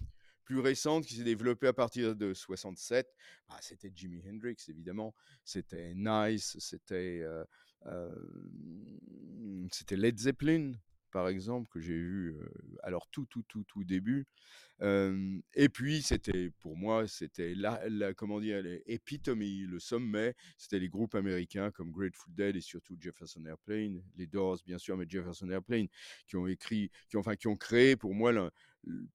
plus 0.44 0.60
récente 0.60 1.04
qui 1.06 1.16
s'est 1.16 1.24
développée 1.24 1.66
à 1.66 1.72
partir 1.72 2.14
de 2.14 2.32
67, 2.32 3.12
bah, 3.48 3.56
c'était 3.60 3.90
Jimi 3.92 4.22
Hendrix, 4.28 4.54
évidemment, 4.68 5.12
c'était 5.44 5.92
Nice, 5.96 6.56
c'était, 6.60 7.24
hem, 7.84 9.68
c'était 9.72 9.96
Led 9.96 10.16
Zeppelin, 10.16 10.74
par 11.10 11.26
exemple, 11.26 11.68
que 11.68 11.80
j'ai 11.80 11.98
vu, 11.98 12.36
à 12.84 12.90
leur 12.90 13.08
tout, 13.08 13.26
tout, 13.26 13.42
tout, 13.42 13.64
tout 13.64 13.82
début. 13.82 14.24
Et 14.80 15.68
puis 15.72 16.02
c'était 16.02 16.50
pour 16.60 16.76
moi, 16.76 17.08
c'était 17.08 17.54
la 17.54 18.12
comment 18.14 18.40
dire? 18.40 18.62
L'épitome, 18.62 19.40
le 19.40 19.78
sommet, 19.78 20.34
c'était 20.58 20.78
les 20.78 20.88
groupes 20.88 21.14
américains 21.14 21.70
comme 21.70 21.90
Grateful 21.90 22.34
Dead 22.34 22.56
et 22.56 22.60
surtout 22.60 22.96
Jefferson 23.00 23.44
Airplane, 23.46 24.02
les 24.16 24.26
Doors 24.26 24.58
bien 24.66 24.78
sûr, 24.78 24.96
mais 24.96 25.06
Jefferson 25.08 25.48
Airplane 25.48 25.86
qui 26.26 26.36
ont 26.36 26.46
écrit 26.46 26.90
qui 27.08 27.16
enfin 27.16 27.36
qui 27.36 27.48
ont 27.48 27.56
créé 27.56 27.96
pour 27.96 28.14
moi 28.14 28.32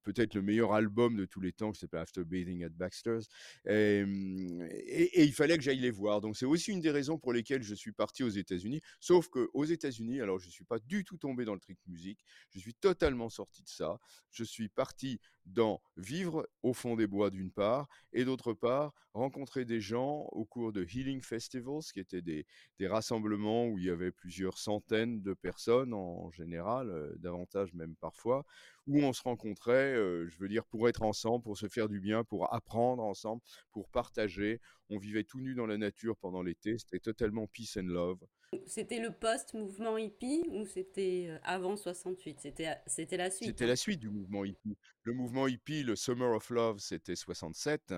peut-être 0.04 0.34
le 0.34 0.42
meilleur 0.42 0.74
album 0.74 1.16
de 1.16 1.26
tous 1.26 1.40
les 1.40 1.54
temps 1.54 1.72
qui 1.72 1.80
s'appelle 1.80 2.02
After 2.02 2.26
Bathing 2.26 2.64
at 2.64 2.70
Baxter's 2.70 3.28
et 3.66 4.04
il 4.04 5.34
fallait 5.34 5.58
que 5.58 5.64
j'aille 5.64 5.80
les 5.80 5.92
voir. 5.92 6.22
Donc 6.22 6.36
c'est 6.38 6.46
aussi 6.46 6.72
une 6.72 6.82
des 6.82 6.92
raisons 6.92 7.18
pour 7.20 7.34
lesquelles 7.34 7.64
je 7.64 7.76
suis 7.76 7.92
parti 7.92 8.24
aux 8.24 8.30
États-Unis. 8.30 8.82
Sauf 9.00 9.30
qu'aux 9.30 9.64
États-Unis, 9.66 10.22
alors 10.22 10.40
je 10.40 10.50
suis 10.50 10.66
pas 10.66 10.80
du 10.80 11.04
tout 11.04 11.18
tombé 11.18 11.46
dans 11.46 11.54
le 11.54 11.60
trick 11.60 11.78
musique, 11.88 12.26
je 12.50 12.60
suis 12.60 12.74
totalement 12.74 13.30
sorti 13.30 13.64
de 13.64 13.70
ça. 13.70 14.00
Je 14.32 14.44
suis 14.44 14.70
parti 14.70 15.20
dans 15.54 15.82
vivre 15.98 16.48
au 16.64 16.74
fond 16.74 16.96
des 16.96 17.08
bois 17.08 17.30
d'une 17.30 17.52
part 17.52 17.88
et 18.14 18.26
d'autre 18.26 18.54
part, 18.54 18.94
rencontrer 19.14 19.66
des 19.66 19.82
gens 19.82 20.28
au 20.32 20.46
cours 20.46 20.72
de 20.74 20.84
healing 20.84 21.22
festivals 21.22 21.82
qui 21.94 22.00
étaient 22.00 22.22
des 22.22 22.46
des 22.80 22.88
rassemblements 22.88 23.68
où 23.68 23.78
il 23.78 23.86
y 23.86 23.90
avait 23.90 24.12
plusieurs 24.12 24.58
centaines 24.58 25.22
de 25.22 25.34
personnes 25.34 25.94
en 25.94 26.32
général, 26.32 26.90
heu, 26.90 27.16
davantage 27.20 27.74
même 27.74 27.96
parfois, 27.98 28.46
où 28.88 29.00
on 29.02 29.14
se 29.14 29.22
rencontrait, 29.24 29.94
heu, 29.96 30.28
je 30.28 30.38
veux 30.40 30.48
dire 30.50 30.66
pour 30.66 30.88
être 30.90 31.04
ensemble, 31.04 31.44
pour 31.44 31.58
se 31.58 31.68
faire 31.68 31.90
du 31.90 32.00
bien, 32.00 32.24
pour 32.24 32.54
apprendre 32.54 33.04
ensemble, 33.04 33.42
pour 33.72 33.90
partager. 33.90 34.60
On 34.90 34.98
vivait 34.98 35.24
tout 35.24 35.40
nus 35.40 35.56
dans 35.56 35.68
la 35.68 35.78
nature 35.78 36.18
pendant 36.18 36.42
l'été, 36.44 36.78
c'était 36.78 37.00
totalement 37.00 37.48
peace 37.48 37.78
and 37.78 37.84
love. 37.88 38.20
C'était 38.68 39.00
le 39.00 39.12
post-mouvement 39.12 39.98
hippie 39.98 40.44
ou 40.50 40.66
c'était, 40.66 41.28
heu, 41.30 41.40
avant 41.44 41.78
68? 41.78 42.38
C'était 42.42 43.18
la 43.18 43.32
suite, 43.32 43.50
C'était 43.50 43.64
hein? 43.64 43.68
la 43.68 43.76
suite 43.78 44.00
du 44.02 44.10
mouvement 44.10 44.44
hippie. 44.44 44.78
Le 45.04 45.14
mouvement 45.14 45.48
hippie, 45.48 45.84
le 45.84 45.96
Summer 45.96 46.32
of 46.36 46.50
Love, 46.50 46.80
c'était 46.80 47.16
67 47.16 47.94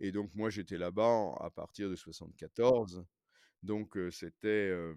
et 0.00 0.10
donc 0.10 0.30
moi 0.34 0.48
j'étais 0.48 0.78
là-bas 0.78 1.34
à 1.40 1.50
partir 1.50 1.90
de 1.90 1.96
74. 1.96 3.04
Donc 3.62 3.96
heu, 3.98 4.10
c'était, 4.10 4.70
heu, 4.70 4.96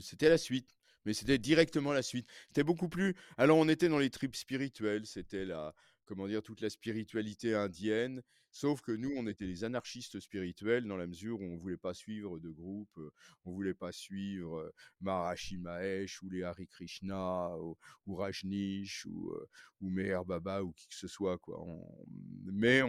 c'était 0.00 0.28
la 0.28 0.38
suite, 0.38 0.76
mais 1.06 1.14
c'était 1.14 1.38
directement 1.38 1.92
la 1.94 2.02
suite. 2.02 2.28
C'était 2.48 2.64
beaucoup 2.64 2.90
plus 2.90 3.14
alors 3.38 3.56
on 3.56 3.68
était 3.68 3.88
dans 3.88 3.98
les 3.98 4.10
tripes 4.10 4.36
spirituelles, 4.36 5.06
c'était 5.06 5.46
la 5.46 5.74
comment 6.10 6.26
dire? 6.28 6.42
Toute 6.42 6.60
la 6.60 6.70
spiritualité 6.70 7.54
indienne, 7.54 8.22
sauf 8.50 8.80
que 8.82 8.92
nous, 8.92 9.12
on 9.16 9.26
était 9.28 9.46
les 9.46 9.64
anarchistes 9.64 10.18
spirituels 10.20 10.84
dans 10.86 10.96
la 10.96 11.06
mesure 11.06 11.40
où 11.40 11.44
on 11.44 11.56
voulait 11.56 11.76
pas 11.76 11.94
suivre 11.94 12.40
de 12.40 12.50
groupe, 12.50 12.90
heu, 12.98 13.12
on 13.44 13.52
voulait 13.52 13.74
pas 13.74 13.92
suivre, 13.92 14.58
heu, 14.58 14.72
Maharishi 15.00 15.56
Mahesh 15.58 16.20
ou 16.22 16.28
les 16.30 16.42
Hare 16.42 16.56
Krishna 16.68 17.56
ou 17.58 17.76
ou 18.06 18.20
ou, 18.20 19.30
heu, 19.32 19.46
ou 19.80 19.90
Meher 19.90 20.20
Baba 20.26 20.62
ou 20.64 20.72
qui 20.72 20.88
que 20.88 20.94
ce 20.96 21.08
soit 21.08 21.38
quoi. 21.38 21.64
Mais 22.52 22.82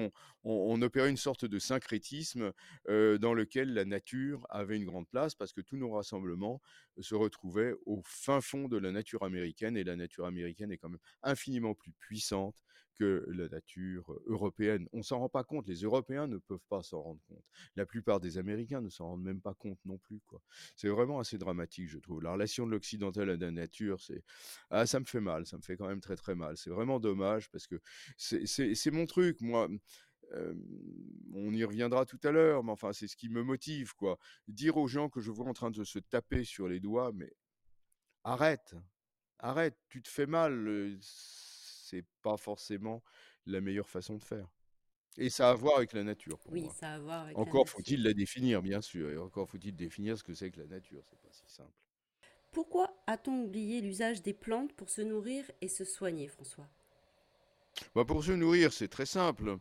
on 0.44 0.82
opérait 0.82 1.10
une 1.10 1.18
sorte 1.18 1.46
de 1.46 1.60
syncrétisme, 1.60 2.52
dans 2.88 3.34
lequel 3.34 3.74
la 3.74 3.86
nature 3.86 4.46
avait 4.50 4.78
une 4.78 4.86
grande 4.86 5.08
place 5.08 5.36
parce 5.36 5.54
que 5.54 5.62
tous 5.62 5.78
nos 5.78 5.92
rassemblements 5.92 6.62
se 7.00 7.16
retrouvaient 7.16 7.74
au 7.86 8.02
fin 8.06 8.42
fond 8.42 8.68
de 8.68 8.78
la 8.78 8.92
nature 8.92 9.24
américaine 9.24 9.78
et 9.78 9.84
la 9.84 9.96
nature 9.96 10.26
américaine 10.26 10.72
est 10.72 10.78
quand 10.78 10.90
même 10.90 11.00
infiniment 11.24 11.76
plus 11.76 11.92
puissante 12.00 12.56
la 13.04 13.48
nature 13.50 14.20
européenne. 14.26 14.88
On 14.94 15.04
s'en 15.04 15.20
rend 15.20 15.30
pas 15.30 15.44
compte, 15.44 15.68
les 15.68 15.82
Européens 15.82 16.28
ne 16.28 16.38
peuvent 16.38 16.66
pas 16.70 16.84
s'en 16.84 17.02
rendre 17.02 17.22
compte. 17.28 17.44
La 17.76 17.86
plupart 17.86 18.20
des 18.20 18.38
Américains 18.38 18.82
ne 18.82 18.90
s'en 18.90 19.08
rendent 19.08 19.24
même 19.24 19.42
pas 19.42 19.54
compte 19.54 19.80
non 19.86 19.98
plus. 19.98 20.22
C'est 20.76 20.90
vraiment 20.90 21.20
assez 21.20 21.38
dramatique, 21.38 21.90
je 21.90 22.00
trouve. 22.00 22.22
La 22.22 22.32
relation 22.32 22.66
de 22.66 22.72
l'occidental 22.72 23.30
à 23.30 23.36
la 23.36 23.52
nature, 23.52 24.00
ah 24.70 24.86
ça 24.86 25.00
me 25.00 25.06
fait 25.06 25.22
mal, 25.22 25.46
ça 25.46 25.58
me 25.58 25.62
fait 25.62 25.78
quand 25.78 25.88
même 25.88 26.02
très, 26.02 26.16
très 26.16 26.36
mal. 26.36 26.58
C'est 26.58 26.70
vraiment 26.70 27.00
dommage 27.00 27.50
parce 27.50 27.68
que 27.68 27.80
c'est 28.18 28.92
mon 28.92 29.06
truc, 29.06 29.42
moi. 29.42 29.68
On 31.34 31.54
y 31.54 31.64
reviendra 31.66 32.06
tout 32.06 32.20
à 32.24 32.32
l'heure, 32.32 32.64
mais 32.64 32.72
enfin, 32.72 32.94
c'est 32.94 33.08
ce 33.08 33.18
qui 33.18 33.28
me 33.28 33.44
motive. 33.44 33.92
Dire 34.48 34.78
aux 34.78 34.88
gens 34.88 35.10
que 35.10 35.20
je 35.20 35.30
vois 35.30 35.46
en 35.46 35.54
train 35.54 35.72
de 35.72 35.84
se 35.84 36.00
taper 36.00 36.46
sur 36.46 36.70
les 36.70 36.80
doigts, 36.80 37.12
mais 37.14 37.34
arrête, 38.24 38.76
arrête, 39.40 39.78
tu 39.90 40.02
te 40.02 40.08
fais 40.08 40.28
mal, 40.28 40.98
c'est 41.92 42.06
pas 42.24 42.38
forcément 42.38 43.04
la 43.46 43.62
meilleure 43.62 43.90
façon 43.90 44.18
de 44.18 44.24
faire 44.24 44.48
et 45.18 45.30
ça 45.30 45.50
a 45.50 45.52
à 45.52 45.56
voir 45.56 45.78
avec 45.78 45.94
la 45.94 46.04
nature 46.04 46.40
pour 46.40 46.56
Oui, 46.56 46.62
moi. 46.62 46.78
ça 46.80 46.90
a 46.92 46.96
à 46.96 47.00
voir 47.00 47.24
avec 47.24 47.40
Encore 47.40 47.70
faut-il 47.70 48.04
la 48.04 48.14
définir, 48.14 48.62
bien 48.64 48.82
sûr 48.82 49.10
et 49.12 49.18
encore 49.18 49.50
faut-il 49.50 49.76
définir 49.76 50.18
ce 50.18 50.24
que 50.24 50.34
c'est 50.36 50.52
que 50.52 50.62
la 50.62 50.68
nature, 50.68 51.04
c'est 51.10 51.20
pas 51.22 51.32
si 51.32 51.48
simple. 51.48 51.74
Pourquoi 52.52 52.96
a-t-on 53.08 53.44
oublié 53.44 53.82
l'usage 53.82 54.22
des 54.22 54.34
plantes 54.34 54.72
pour 54.72 54.90
se 54.90 55.02
nourrir 55.02 55.52
et 55.60 55.68
se 55.68 55.84
soigner, 55.84 56.30
François? 56.30 56.70
Bah, 57.96 58.06
pour 58.06 58.24
se 58.24 58.32
nourrir, 58.32 58.74
c'est 58.74 58.88
très 58.88 59.06
simple. 59.06 59.58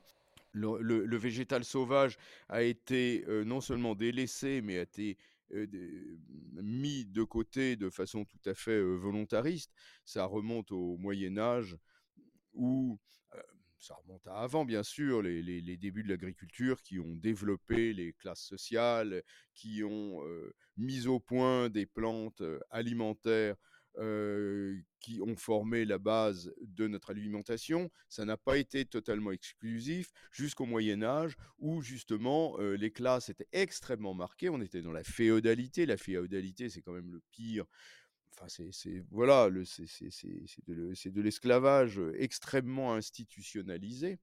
Le 0.52 0.78
le 0.82 1.06
le 1.06 1.16
végétal 1.18 1.64
sauvage 1.64 2.18
a 2.49 2.62
été, 2.62 3.25
heu, 3.28 3.44
non 3.44 3.60
seulement 3.60 3.94
délaissé, 3.96 4.62
mais 4.62 4.78
a 4.78 4.82
été, 4.82 5.18
de 5.50 6.18
mis 6.62 7.06
de 7.06 7.25
côté 7.25 7.76
de 7.76 7.90
façon 7.90 8.25
tout 8.25 8.38
à 8.46 8.54
fait, 8.54 8.72
heu, 8.78 8.96
volontariste. 8.96 9.72
Ça 10.04 10.25
remonte 10.26 10.72
au 10.72 10.96
Moyen 10.99 11.38
Âge 11.38 11.78
où, 12.52 12.99
ça 13.78 13.95
remonte 13.95 14.26
à 14.26 14.35
avant 14.35 14.64
bien 14.66 14.83
sûr, 14.83 15.23
les 15.23 15.42
les 15.42 15.76
débuts 15.78 16.02
de 16.02 16.09
l'agriculture 16.11 16.83
qui 16.83 16.99
ont 16.99 17.16
développé 17.16 17.95
les 17.95 18.12
classes 18.12 18.45
sociales, 18.45 19.23
qui 19.54 19.83
ont, 19.85 20.23
mis 20.76 21.07
au 21.07 21.21
point 21.21 21.69
des 21.71 21.87
plantes, 21.87 22.42
alimentaires, 22.71 23.57
qui 25.00 25.21
ont 25.21 25.37
formé 25.37 25.85
la 25.85 25.99
base 25.99 26.52
de 26.61 26.87
notre 26.87 27.11
alimentation. 27.11 27.90
Ça 28.09 28.25
n'a 28.25 28.37
pas 28.37 28.57
été 28.57 28.85
totalement 28.85 29.33
exclusif 29.33 30.11
jusqu'au 30.30 30.66
Moyen 30.66 31.02
Âge 31.02 31.35
où 31.59 31.83
justement, 31.83 32.57
les 32.59 32.90
classes 32.92 33.30
étaient 33.30 33.49
extrêmement 33.52 34.14
marquées. 34.14 34.49
On 34.49 34.61
était 34.61 34.83
dans 34.83 34.92
la 34.92 35.04
féodalité. 35.04 35.87
La 35.87 35.97
féodalité, 35.97 36.69
c'est 36.69 36.83
quand 36.83 36.92
même 36.92 37.11
le 37.11 37.23
pire 37.30 37.64
c'est 38.49 39.04
voilà, 39.11 39.49
c'est 39.64 41.12
de 41.12 41.20
l'esclavage, 41.20 42.00
extrêmement 42.14 42.94
institutionnalisé. 42.94 44.18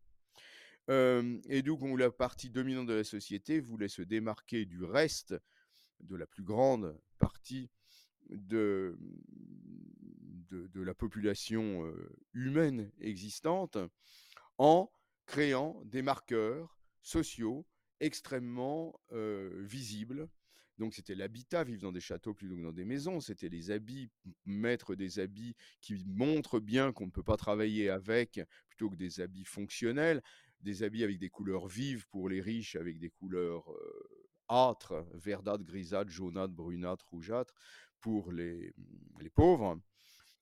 Et 0.90 1.62
donc 1.64 1.82
la 2.00 2.12
partie 2.12 2.50
dominante 2.50 2.88
de 2.88 2.94
la 2.94 3.04
société 3.04 3.60
voulait 3.60 3.88
se 3.88 4.02
démarquer 4.02 4.66
du 4.66 4.84
reste, 4.84 5.36
de 6.00 6.16
la 6.16 6.26
plus 6.26 6.44
grande 6.44 6.98
partie 7.20 7.70
de, 8.30 8.98
la 10.76 10.94
population, 10.94 11.94
humaine 12.34 12.92
existante, 13.02 13.78
en 14.58 14.90
créant 15.26 15.82
des 15.86 16.02
marqueurs 16.02 16.80
sociaux 17.02 17.66
extrêmement, 18.00 19.00
visibles. 19.12 20.30
Donc 20.78 20.94
c'était 20.94 21.16
l'habitat, 21.16 21.64
vivre 21.64 21.82
dans 21.82 21.92
des 21.92 22.00
châteaux 22.00 22.34
plutôt 22.34 22.56
que 22.56 22.62
dans 22.62 22.72
des 22.72 22.86
maisons. 22.86 23.20
C'était 23.20 23.50
les 23.50 23.72
habits, 23.72 24.10
mettre 24.46 24.96
des 24.96 25.20
habits 25.20 25.56
qui 25.82 26.04
montrent 26.06 26.60
bien 26.60 26.92
qu'on 26.92 27.08
ne 27.08 27.12
peut 27.12 27.24
pas 27.24 27.38
travailler 27.38 27.90
avec, 27.90 28.40
plutôt 28.70 28.90
que 28.90 28.96
des 28.96 29.20
habits 29.20 29.46
fonctionnels. 29.46 30.22
Des 30.62 30.84
habits 30.84 31.04
avec 31.04 31.20
des 31.20 31.30
couleurs 31.30 31.68
vives 31.68 32.08
pour 32.10 32.30
les 32.30 32.42
riches, 32.42 32.76
avec 32.76 33.00
des 33.00 33.10
couleurs, 33.10 33.72
âtres, 34.50 35.06
verdâtres, 35.14 35.64
grisâtres, 35.64 36.12
jaunâtres, 36.12 36.54
brunâtres, 36.54 37.08
rougeâtres 37.10 37.54
pour 38.00 38.32
les, 38.32 38.74
mmh, 38.78 39.22
les 39.22 39.30
pauvres. 39.30 39.80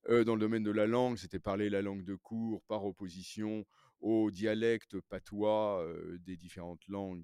Dans 0.07 0.35
le 0.35 0.39
domaine 0.39 0.63
de 0.63 0.71
la 0.71 0.85
langue, 0.85 1.17
c'était 1.17 1.39
parler 1.39 1.69
la 1.69 1.81
langue 1.81 2.03
de 2.03 2.13
cour 2.13 2.61
par 2.67 2.85
opposition 2.85 3.65
aux 4.01 4.29
dialectes 4.29 4.99
patois, 4.99 5.83
des 6.19 6.37
différentes 6.37 6.87
langues 6.87 7.23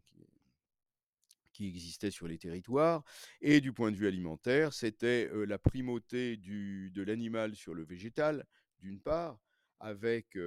qui 1.62 1.68
existaient 1.68 2.12
sur 2.12 2.28
les 2.28 2.38
territoires 2.38 3.04
et 3.42 3.62
du 3.62 3.72
point 3.72 3.92
de 3.92 3.96
vue 3.96 4.08
alimentaire, 4.08 4.74
c'était, 4.74 5.30
la 5.48 5.60
primauté 5.60 6.38
du 6.38 6.92
de 6.94 7.04
l'animal 7.04 7.56
sur 7.56 7.74
le 7.74 7.84
végétal, 7.84 8.46
d'une 8.80 9.00
part, 9.00 9.40
avec, 9.80 10.38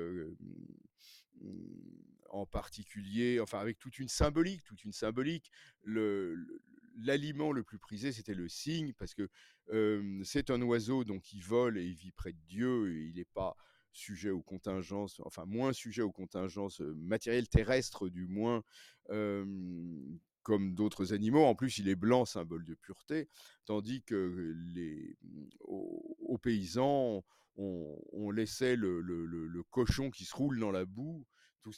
en 2.31 2.47
particulier 2.47 3.39
enfin 3.41 3.59
avec 3.61 3.79
toute 3.79 3.99
une 3.99 4.09
symbolique 4.09 4.63
toute 4.65 4.85
une 4.85 4.93
symbolique. 4.93 5.51
L'aliment 6.97 7.51
le 7.51 7.65
plus 7.65 7.79
prisé, 7.81 8.13
c'était 8.13 8.35
le 8.35 8.49
cygne 8.49 8.93
parce 8.93 9.15
que, 9.15 9.29
c'est 10.25 10.51
un 10.51 10.61
oiseau 10.63 11.05
donc 11.05 11.33
il 11.33 11.43
vole 11.43 11.79
et 11.79 11.85
il 11.85 11.95
vit 11.95 12.13
près 12.13 12.33
de 12.33 12.41
Dieu 12.47 12.93
et 12.93 13.07
il 13.07 13.19
est 13.19 13.33
pas 13.35 13.57
sujet 13.93 14.31
aux 14.31 14.43
contingences, 14.43 15.21
enfin 15.21 15.45
moins 15.47 15.73
sujet 15.73 16.03
aux 16.03 16.11
contingences, 16.11 16.81
matérielles, 16.81 17.49
terrestres 17.49 18.09
du 18.09 18.27
moins, 18.27 18.63
comme 20.45 20.75
d'autres 20.75 21.13
animaux. 21.13 21.45
En 21.45 21.57
plus, 21.57 21.79
il 21.79 21.89
est 21.89 21.97
blanc, 21.97 22.25
symbole 22.25 22.65
de 22.65 22.75
pureté, 22.75 23.29
tandis 23.67 24.03
que 24.05 24.55
les, 24.75 25.17
mmh, 25.23 25.47
aux 25.69 26.39
paysans, 26.39 27.25
on 27.57 27.99
on 28.13 28.31
laissait 28.31 28.77
le 28.77 29.01
le 29.01 29.63
cochon 29.65 30.11
qui 30.11 30.25
se 30.25 30.35
roule 30.37 30.61
dans 30.61 30.71
la 30.73 30.85
boue 30.85 31.25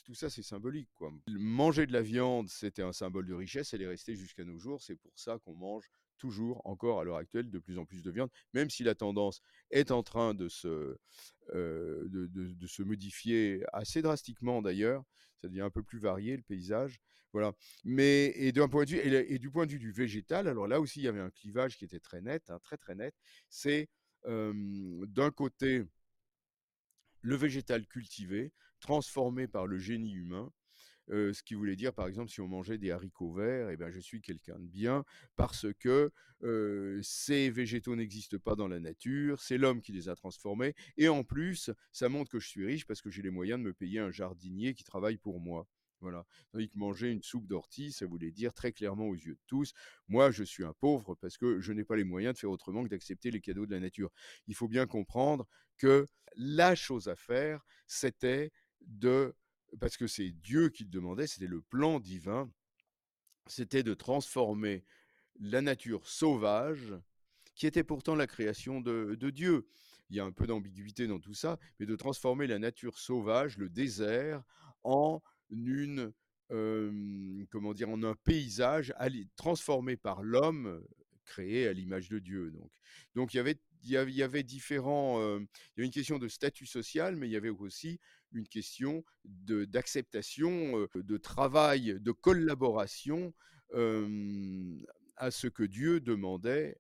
tout, 0.05 0.15
ça, 0.15 0.29
c'est 0.31 0.43
symbolique. 0.43 0.89
Manger 1.29 1.87
de 1.87 1.93
la 1.93 2.03
viande, 2.03 2.49
c'était 2.49 2.83
un 2.83 2.93
symbole 2.93 3.27
de 3.27 3.35
richesse, 3.35 3.73
elle 3.73 3.83
est 3.83 3.87
restée 3.87 4.17
jusqu'à 4.17 4.45
nos 4.45 4.59
jours. 4.59 4.83
C'est 4.83 4.97
pour 4.97 5.13
ça 5.17 5.39
qu'on 5.39 5.55
mange 5.55 5.89
toujours, 6.19 6.61
encore 6.67 7.01
à 7.01 7.05
l'heure 7.05 7.17
actuelle, 7.19 7.51
de 7.51 7.59
plus 7.59 7.79
en 7.79 7.85
plus 7.85 8.03
de 8.03 8.11
viande, 8.11 8.31
même 8.53 8.71
si 8.71 8.83
la 8.83 8.95
tendance 8.95 9.43
est 9.71 9.91
en 9.91 10.03
train 10.03 10.35
de 10.35 10.49
se, 10.49 10.97
euh, 11.55 12.05
de- 12.09 12.27
de 12.27 12.67
se 12.67 12.83
modifier 12.83 13.63
assez 13.73 14.03
drastiquement 14.03 14.63
d'ailleurs. 14.63 15.05
Ça 15.37 15.49
devient 15.49 15.61
un 15.61 15.71
peu 15.71 15.83
plus 15.83 15.99
varié 15.99 16.37
le 16.37 16.43
paysage. 16.43 16.99
Voilà. 17.37 17.53
Mais 17.85 18.33
et 18.35 18.51
du 18.51 18.67
point 18.67 18.87
de 18.87 19.71
vue 19.71 19.79
du 19.79 19.93
végétal, 19.93 20.49
alors 20.49 20.67
là 20.67 20.81
aussi 20.81 21.01
il 21.01 21.03
y 21.03 21.09
avait 21.09 21.21
un 21.21 21.29
clivage 21.29 21.77
qui 21.77 21.85
était 21.85 22.01
très 22.01 22.23
net, 22.23 22.49
hein, 22.49 22.59
très 22.63 22.79
très 22.79 22.95
net. 22.95 23.15
C'est 23.51 23.91
d'un 24.25 25.31
côté 25.33 25.85
le 27.21 27.37
végétal 27.37 27.87
cultivé, 27.87 28.55
transformé 28.81 29.49
par 29.49 29.67
le 29.67 29.77
génie 29.77 30.15
humain, 30.15 30.51
ce 31.11 31.43
qui 31.43 31.53
voulait 31.53 31.77
dire, 31.77 31.93
par 31.93 32.09
exemple, 32.09 32.31
si 32.31 32.41
on 32.41 32.49
mangeait 32.49 32.79
des 32.79 32.91
haricots 32.91 33.35
verts, 33.35 33.69
eh 33.69 33.77
ben, 33.77 33.91
je 33.91 34.01
suis 34.01 34.23
quelqu'un 34.23 34.59
de 34.59 34.67
bien 34.67 35.05
parce 35.37 35.67
que 35.79 36.11
ces 37.03 37.51
végétaux 37.51 37.97
n'existent 37.97 38.39
pas 38.39 38.55
dans 38.57 38.67
la 38.67 38.81
nature, 38.81 39.43
c'est 39.43 39.59
l'homme 39.59 39.83
qui 39.83 39.93
les 39.93 40.09
a 40.09 40.15
transformés, 40.15 40.75
et 40.97 41.09
en 41.09 41.23
plus, 41.23 41.71
ça 41.93 42.09
montre 42.09 42.31
que 42.31 42.41
je 42.41 42.49
suis 42.49 42.65
riche 42.65 42.87
parce 42.87 43.03
que 43.03 43.11
j'ai 43.11 43.21
les 43.21 43.29
moyens 43.29 43.59
de 43.61 43.65
me 43.65 43.75
payer 43.75 43.99
un 43.99 44.11
jardinier 44.11 44.73
qui 44.73 44.85
travaille 44.85 45.19
pour 45.19 45.39
moi. 45.39 45.69
Voilà. 46.01 46.27
Tandis 46.53 46.69
que 46.69 46.79
manger 46.79 47.11
une 47.11 47.23
soupe 47.23 47.47
d'ortie, 47.47 47.93
ça 47.93 48.07
voulait 48.07 48.31
dire 48.31 48.53
très 48.53 48.73
clairement 48.73 49.07
aux 49.07 49.15
yeux 49.15 49.35
de 49.35 49.41
tous, 49.47 49.73
moi 50.09 50.31
je 50.31 50.45
suis 50.45 50.65
un 50.65 50.75
pauvre 50.75 51.15
parce 51.15 51.39
que 51.39 51.61
je 51.61 51.73
n'ai 51.73 51.85
pas 51.85 51.97
les 51.97 52.05
moyens 52.05 52.35
de 52.35 52.39
faire 52.39 52.51
autrement 52.51 52.85
que 52.85 52.89
d'accepter 52.89 53.31
les 53.31 53.41
cadeaux 53.41 53.67
de 53.67 53.73
la 53.73 53.81
nature. 53.81 54.11
Il 54.47 54.55
faut 54.55 54.69
bien 54.69 54.87
comprendre 54.87 55.47
que 55.79 56.07
la 56.37 56.75
chose 56.75 57.09
à 57.09 57.17
faire, 57.17 57.65
c'était 57.87 58.53
de 58.83 59.35
parce 59.81 59.97
que 59.97 60.07
c'est 60.07 60.31
Dieu 60.31 60.69
qui 60.69 60.85
le 60.85 60.91
demandait, 60.91 61.27
c'était 61.27 61.47
le 61.47 61.61
plan 61.63 61.99
divin, 61.99 62.51
c'était 63.47 63.83
de 63.83 63.95
transformer 63.95 64.85
la 65.39 65.61
nature 65.61 66.09
sauvage, 66.09 66.95
qui 67.55 67.67
était 67.67 67.85
pourtant 67.85 68.15
la 68.15 68.27
création 68.27 68.81
de, 68.81 69.17
de 69.19 69.31
Dieu. 69.31 69.67
Il 70.09 70.17
y 70.17 70.21
a 70.21 70.25
un 70.25 70.33
peu 70.33 70.47
d'ambiguïté 70.47 71.07
dans 71.07 71.19
tout 71.19 71.35
ça, 71.35 71.59
mais 71.79 71.87
de 71.87 71.97
transformer 71.97 72.47
la 72.47 72.59
nature 72.59 72.99
sauvage, 72.99 73.59
le 73.59 73.69
désert, 73.69 74.43
en 74.85 75.21
une, 75.51 76.13
comment 76.49 77.75
dire, 77.75 77.89
en 77.91 78.03
un 78.03 78.15
paysage 78.25 78.95
transformé 79.37 79.97
par 79.97 80.23
l'homme, 80.23 80.85
créé 81.25 81.67
à 81.67 81.73
l'image 81.73 82.09
de 82.09 82.19
Dieu. 82.19 82.51
Donc, 82.53 82.71
donc 83.15 83.35
il 83.35 83.39
y 83.39 83.41
avait, 83.41 83.59
il 83.83 83.91
y 83.91 84.23
avait, 84.23 84.43
différents, 84.43 85.21
il 85.39 85.47
y 85.77 85.81
avait 85.81 85.87
une 85.87 85.91
question 85.91 86.19
de 86.19 86.29
statut 86.29 86.67
social, 86.67 87.17
mais 87.17 87.29
il 87.29 87.33
y 87.33 87.37
avait 87.37 87.51
aussi 87.51 88.01
une 88.33 88.47
question 88.49 89.05
de- 89.25 89.65
d'acceptation, 89.65 90.79
euh, 90.79 91.03
de 91.03 91.17
travail, 91.17 91.99
de 92.01 92.13
collaboration 92.13 93.33
à 95.17 95.31
ce 95.31 95.49
que 95.49 95.65
Dieu 95.65 96.01
demandait 96.01 96.79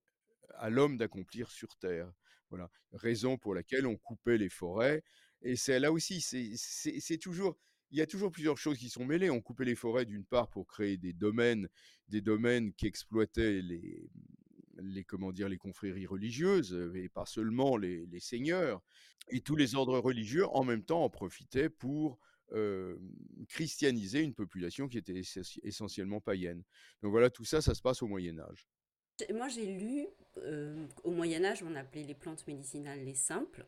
à 0.55 0.71
l'homme 0.71 0.97
d'accomplir 0.97 1.51
sur 1.51 1.77
Terre. 1.77 2.11
Voilà, 2.51 2.71
raison 2.93 3.37
pour 3.37 3.55
laquelle 3.55 3.87
on 3.87 3.97
coupait 3.97 4.39
les 4.39 4.49
forêts. 4.49 5.03
Et 5.43 5.57
c'est 5.57 5.81
là 5.81 5.91
aussi, 5.93 6.21
c'est 6.21 7.19
toujours, 7.19 7.59
il 7.90 7.99
y 7.99 8.02
a 8.02 8.07
toujours 8.07 8.31
plusieurs 8.31 8.59
choses 8.59 8.78
qui 8.78 8.88
sont 8.88 9.05
mêlées. 9.05 9.31
On 9.31 9.40
coupait 9.40 9.64
les 9.64 9.75
forêts 9.75 10.05
d'une 10.05 10.25
part 10.25 10.49
pour 10.49 10.66
créer 10.66 10.97
des 10.97 11.12
domaines, 11.12 11.69
des 12.09 12.21
domaines 12.21 12.73
qui 12.73 12.87
exploitaient 12.87 13.62
les, 13.62 15.05
comment 15.05 15.33
dire, 15.33 15.49
les 15.49 15.59
confréries 15.59 16.07
religieuses, 16.07 16.73
euh, 16.75 16.95
et 16.95 17.09
pas 17.09 17.26
seulement 17.26 17.76
les, 17.76 18.21
seigneurs. 18.21 18.83
Et 19.31 19.40
tous 19.40 19.57
les 19.57 19.75
ordres 19.75 19.99
religieux, 19.99 20.47
en 20.49 20.64
même 20.64 20.85
temps, 20.85 21.05
en 21.05 21.11
profitaient 21.11 21.71
pour 21.71 22.19
euh, 22.52 22.97
christianiser 23.49 24.21
une 24.21 24.35
population 24.35 24.88
qui 24.88 24.99
était 24.99 25.14
essentie- 25.14 25.61
essentiellement 25.62 26.21
païenne. 26.21 26.62
Donc 27.02 27.11
voilà, 27.11 27.31
tout 27.31 27.45
ça, 27.45 27.61
ça 27.61 27.75
se 27.75 27.83
passe 27.83 28.02
au 28.02 28.07
Moyen 28.07 28.38
Âge. 28.38 28.69
Moi, 29.33 29.49
j'ai 29.49 29.66
lu, 29.66 30.07
euh, 30.38 30.87
au 31.02 31.11
Moyen 31.11 31.45
Âge, 31.45 31.62
on 31.62 31.75
appelait 31.75 32.05
les 32.05 32.14
plantes 32.14 32.47
médicinales 32.47 33.02
les 33.05 33.14
simples. 33.14 33.66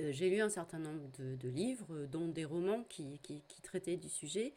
Euh, 0.00 0.12
j'ai 0.12 0.30
lu 0.30 0.40
un 0.40 0.48
certain 0.48 0.78
nombre 0.78 1.08
de, 1.18 1.48
livres, 1.48 1.86
euh, 1.90 2.06
dont 2.06 2.28
des 2.28 2.44
romans 2.44 2.84
qui, 2.88 3.20
traitaient 3.62 3.96
du 3.96 4.08
sujet, 4.08 4.54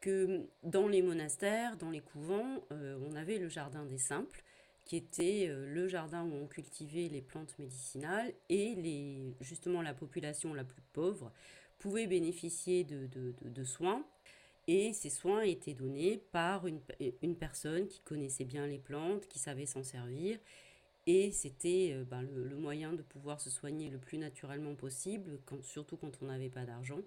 que 0.00 0.46
dans 0.62 0.86
les 0.86 1.02
monastères, 1.02 1.76
dans 1.76 1.90
les 1.90 2.00
couvents, 2.00 2.62
euh, 2.72 2.98
on 3.10 3.16
avait 3.16 3.38
le 3.38 3.48
jardin 3.48 3.84
des 3.84 3.98
simples, 3.98 4.42
qui 4.84 4.96
était 4.96 5.48
le 5.48 5.86
jardin 5.86 6.24
où 6.24 6.32
on 6.32 6.46
cultivait 6.46 7.08
les 7.08 7.20
plantes 7.20 7.58
médicinales, 7.58 8.32
et 8.48 8.74
les, 8.74 9.34
justement 9.42 9.82
la 9.82 9.92
population 9.92 10.54
la 10.54 10.64
plus 10.64 10.80
pauvre 10.94 11.30
pouvait 11.78 12.06
bénéficier 12.06 12.84
de, 12.84 13.64
soins 13.64 14.02
et 14.66 14.94
ces 14.94 15.10
soins 15.10 15.42
étaient 15.42 15.74
donnés 15.74 16.22
par 16.32 16.66
une 16.66 17.36
personne 17.36 17.86
qui 17.86 18.00
connaissait 18.00 18.46
bien 18.46 18.66
les 18.66 18.78
plantes, 18.78 19.28
qui 19.28 19.38
savait 19.38 19.66
s'en 19.66 19.82
servir. 19.82 20.38
Et 21.10 21.32
c'était 21.32 21.92
euh, 21.94 22.04
ben, 22.04 22.20
le, 22.20 22.54
moyen 22.54 22.92
de 22.92 23.00
pouvoir 23.00 23.40
se 23.40 23.48
soigner 23.48 23.88
le 23.88 23.96
plus 23.96 24.18
naturellement 24.18 24.74
possible, 24.74 25.40
surtout 25.62 25.96
quand 25.96 26.12
on 26.20 26.26
n'avait 26.26 26.50
pas 26.50 26.66
d'argent. 26.66 27.00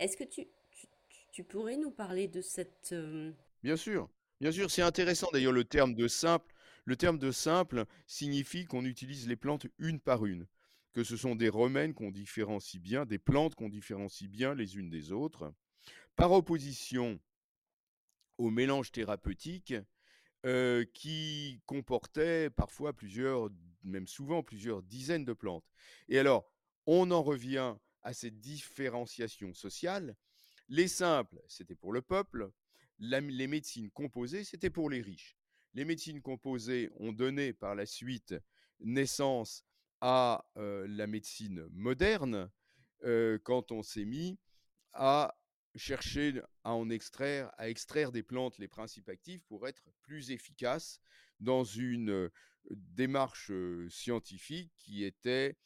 Est-ce 0.00 0.16
que 0.16 0.24
tu, 0.24 1.44
pourrais 1.44 1.76
nous 1.76 1.92
parler 1.92 2.26
de 2.26 2.42
cette... 2.42 2.90
euh, 2.90 3.30
Bien 3.62 3.76
sûr, 3.76 4.10
bien 4.40 4.50
sûr, 4.50 4.68
c'est 4.68 4.82
intéressant 4.82 5.28
d'ailleurs 5.32 5.52
le 5.52 5.62
terme 5.62 5.94
de 5.94 6.08
simple. 6.08 6.52
Le 6.86 6.96
terme 6.96 7.20
de 7.20 7.30
simple 7.30 7.84
signifie 8.08 8.64
qu'on 8.64 8.84
utilise 8.84 9.28
les 9.28 9.36
plantes 9.36 9.68
une 9.78 10.00
par 10.00 10.26
une, 10.26 10.48
que 10.92 11.04
ce 11.04 11.16
sont 11.16 11.36
des 11.36 11.48
romaines 11.48 11.94
qu'on 11.94 12.10
différencie 12.10 12.82
bien, 12.82 13.06
des 13.06 13.20
plantes 13.20 13.54
qu'on 13.54 13.68
différencie 13.68 14.28
bien 14.28 14.56
les 14.56 14.76
unes 14.76 14.90
des 14.90 15.12
autres, 15.12 15.54
par 16.16 16.32
opposition 16.32 17.20
au 18.38 18.50
mélange 18.50 18.90
thérapeutique 18.90 19.74
euh, 20.44 20.84
qui 20.92 21.60
comportait 21.66 22.50
parfois 22.50 22.92
plusieurs, 22.92 23.50
même 23.82 24.06
souvent 24.06 24.42
plusieurs 24.42 24.82
dizaines 24.82 25.24
de 25.24 25.32
plantes. 25.32 25.64
Et 26.08 26.18
alors, 26.18 26.50
on 26.86 27.10
en 27.10 27.22
revient 27.22 27.76
à 28.02 28.12
cette 28.12 28.40
différenciation 28.40 29.54
sociale. 29.54 30.16
Les 30.68 30.88
simples, 30.88 31.40
c'était 31.48 31.74
pour 31.74 31.92
le 31.92 32.02
peuple. 32.02 32.50
Les 32.98 33.46
médecines 33.46 33.90
composées, 33.90 34.44
c'était 34.44 34.70
pour 34.70 34.90
les 34.90 35.00
riches. 35.00 35.36
Les 35.72 35.84
médecines 35.84 36.20
composées 36.20 36.90
ont 36.96 37.12
donné 37.12 37.52
par 37.52 37.74
la 37.74 37.86
suite 37.86 38.34
naissance 38.80 39.64
à 40.00 40.46
euh, 40.56 40.86
la 40.88 41.06
médecine 41.06 41.66
moderne 41.70 42.50
euh, 43.04 43.38
quand 43.42 43.72
on 43.72 43.82
s'est 43.82 44.04
mis 44.04 44.38
à 44.92 45.34
chercher 45.76 46.40
à 46.62 46.74
en 46.74 46.90
extraire, 46.90 47.50
à 47.58 47.68
extraire 47.68 48.12
des 48.12 48.22
plantes 48.22 48.58
les 48.58 48.68
principes 48.68 49.08
actifs 49.08 49.42
pour 49.44 49.66
être 49.66 49.90
plus 50.02 50.30
efficace 50.30 51.00
dans 51.40 51.64
une 51.64 52.30
démarche 52.70 53.50
scientifique 53.88 54.72
qui 54.76 55.04
était 55.04 55.56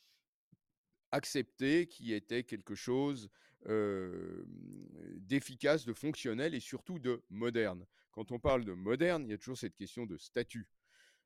acceptée, 1.11 1.89
qui 1.89 2.13
était 2.13 2.45
quelque 2.45 2.75
chose 2.75 3.29
d'efficace, 3.67 5.85
de 5.85 5.93
fonctionnel 5.93 6.55
et 6.55 6.61
surtout 6.61 6.99
de 6.99 7.23
moderne. 7.29 7.87
Quand 8.13 8.33
on 8.33 8.39
parle 8.39 8.65
de 8.65 8.73
moderne, 8.73 9.25
il 9.27 9.31
y 9.31 9.35
a 9.35 9.39
toujours 9.39 9.59
cette 9.59 9.77
question 9.77 10.07
de 10.07 10.17
statut. 10.17 10.69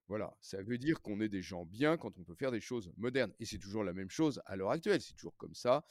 Voilà, 0.08 0.36
ça 0.40 0.60
veut 0.62 0.78
dire 0.78 1.00
qu'on 1.00 1.20
est 1.20 1.28
des 1.28 1.40
gens 1.40 1.64
bien 1.64 1.96
quand 1.96 2.18
on 2.18 2.24
peut 2.24 2.34
faire 2.34 2.50
des 2.50 2.60
choses 2.60 2.92
modernes. 2.96 3.32
Et 3.38 3.46
c'est 3.46 3.58
toujours 3.58 3.84
la 3.84 3.92
même 3.92 4.10
chose 4.10 4.42
à 4.46 4.56
l'heure 4.56 4.72
actuelle, 4.72 5.00
c'est 5.00 5.14
toujours 5.14 5.36
comme 5.36 5.54
ça. 5.54 5.86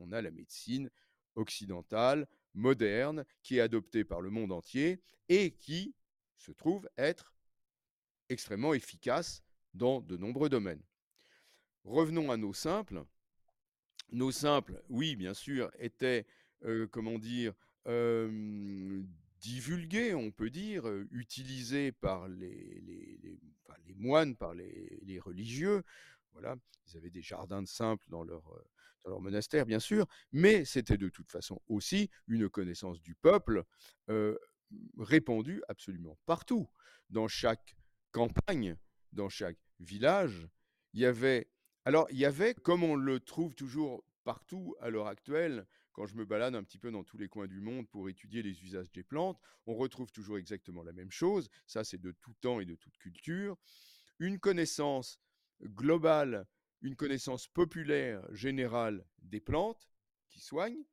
On 0.00 0.12
a 0.12 0.20
la 0.20 0.30
médecine 0.30 0.90
occidentale, 1.34 2.26
moderne, 2.54 3.24
qui 3.42 3.56
est 3.56 3.60
adoptée 3.60 4.04
par 4.04 4.20
le 4.20 4.30
monde 4.30 4.52
entier 4.52 5.00
et 5.28 5.52
qui 5.52 5.94
se 6.36 6.52
trouve 6.52 6.88
être 6.96 7.34
extrêmement 8.28 8.74
efficace 8.74 9.42
dans 9.74 10.00
de 10.00 10.16
nombreux 10.16 10.48
domaines. 10.48 10.82
Revenons 11.84 12.30
à 12.30 12.36
nos 12.36 12.54
simples. 12.54 13.04
Nos 14.10 14.32
simples, 14.32 14.82
oui, 14.88 15.16
bien 15.16 15.34
sûr, 15.34 15.70
étaient, 15.78 16.26
comment 16.90 17.18
dire, 17.18 17.54
divulgués, 19.40 20.14
on 20.14 20.30
peut 20.30 20.50
dire, 20.50 20.86
utilisés 21.10 21.92
par 21.92 22.28
les, 22.28 23.38
moines, 23.96 24.36
par 24.36 24.54
les, 24.54 25.20
religieux. 25.20 25.82
Voilà, 26.32 26.56
ils 26.86 26.96
avaient 26.96 27.10
des 27.10 27.22
jardins 27.22 27.62
de 27.62 27.68
simples 27.68 28.06
dans 28.08 28.24
leur, 28.24 28.42
dans 29.04 29.10
leur 29.10 29.20
monastère, 29.20 29.66
bien 29.66 29.80
sûr, 29.80 30.06
mais 30.32 30.64
c'était 30.64 30.96
de 30.96 31.08
toute 31.08 31.30
façon 31.30 31.60
aussi 31.68 32.10
une 32.26 32.48
connaissance 32.48 33.00
du 33.00 33.14
peuple 33.14 33.64
répandue 34.98 35.62
absolument 35.68 36.18
partout, 36.26 36.68
dans 37.10 37.28
chaque 37.28 37.76
campagne, 38.12 38.76
dans 39.12 39.28
chaque 39.28 39.58
village. 39.78 40.48
Il 40.94 41.00
y 41.00 41.06
avait 41.06 41.50
alors, 41.86 42.06
il 42.10 42.16
y 42.16 42.24
avait, 42.24 42.54
comme 42.54 42.82
on 42.82 42.96
le 42.96 43.20
trouve 43.20 43.54
toujours 43.54 44.04
partout 44.24 44.74
à 44.80 44.88
l'heure 44.88 45.06
actuelle, 45.06 45.66
quand 45.92 46.06
je 46.06 46.16
me 46.16 46.24
balade 46.24 46.54
un 46.54 46.64
petit 46.64 46.78
peu 46.78 46.90
dans 46.90 47.04
tous 47.04 47.18
les 47.18 47.28
coins 47.28 47.46
du 47.46 47.60
monde 47.60 47.86
pour 47.90 48.08
étudier 48.08 48.42
les 48.42 48.64
usages 48.64 48.90
des 48.90 49.04
plantes, 49.04 49.38
on 49.66 49.74
retrouve 49.74 50.10
toujours 50.10 50.38
exactement 50.38 50.82
la 50.82 50.92
même 50.92 51.10
chose. 51.10 51.50
Ça, 51.66 51.84
c'est 51.84 52.00
de 52.00 52.12
tout 52.22 52.32
temps 52.40 52.58
et 52.58 52.64
de 52.64 52.74
toute 52.74 52.96
culture. 52.96 53.58
Une 54.18 54.38
connaissance 54.40 55.20
globale, 55.62 56.46
une 56.84 56.96
connaissance 56.96 57.48
populaire 57.48 58.22
générale 58.32 59.04
des 59.22 59.40
plantes 59.40 59.90
qui 60.28 60.38
soignent, 60.38 60.84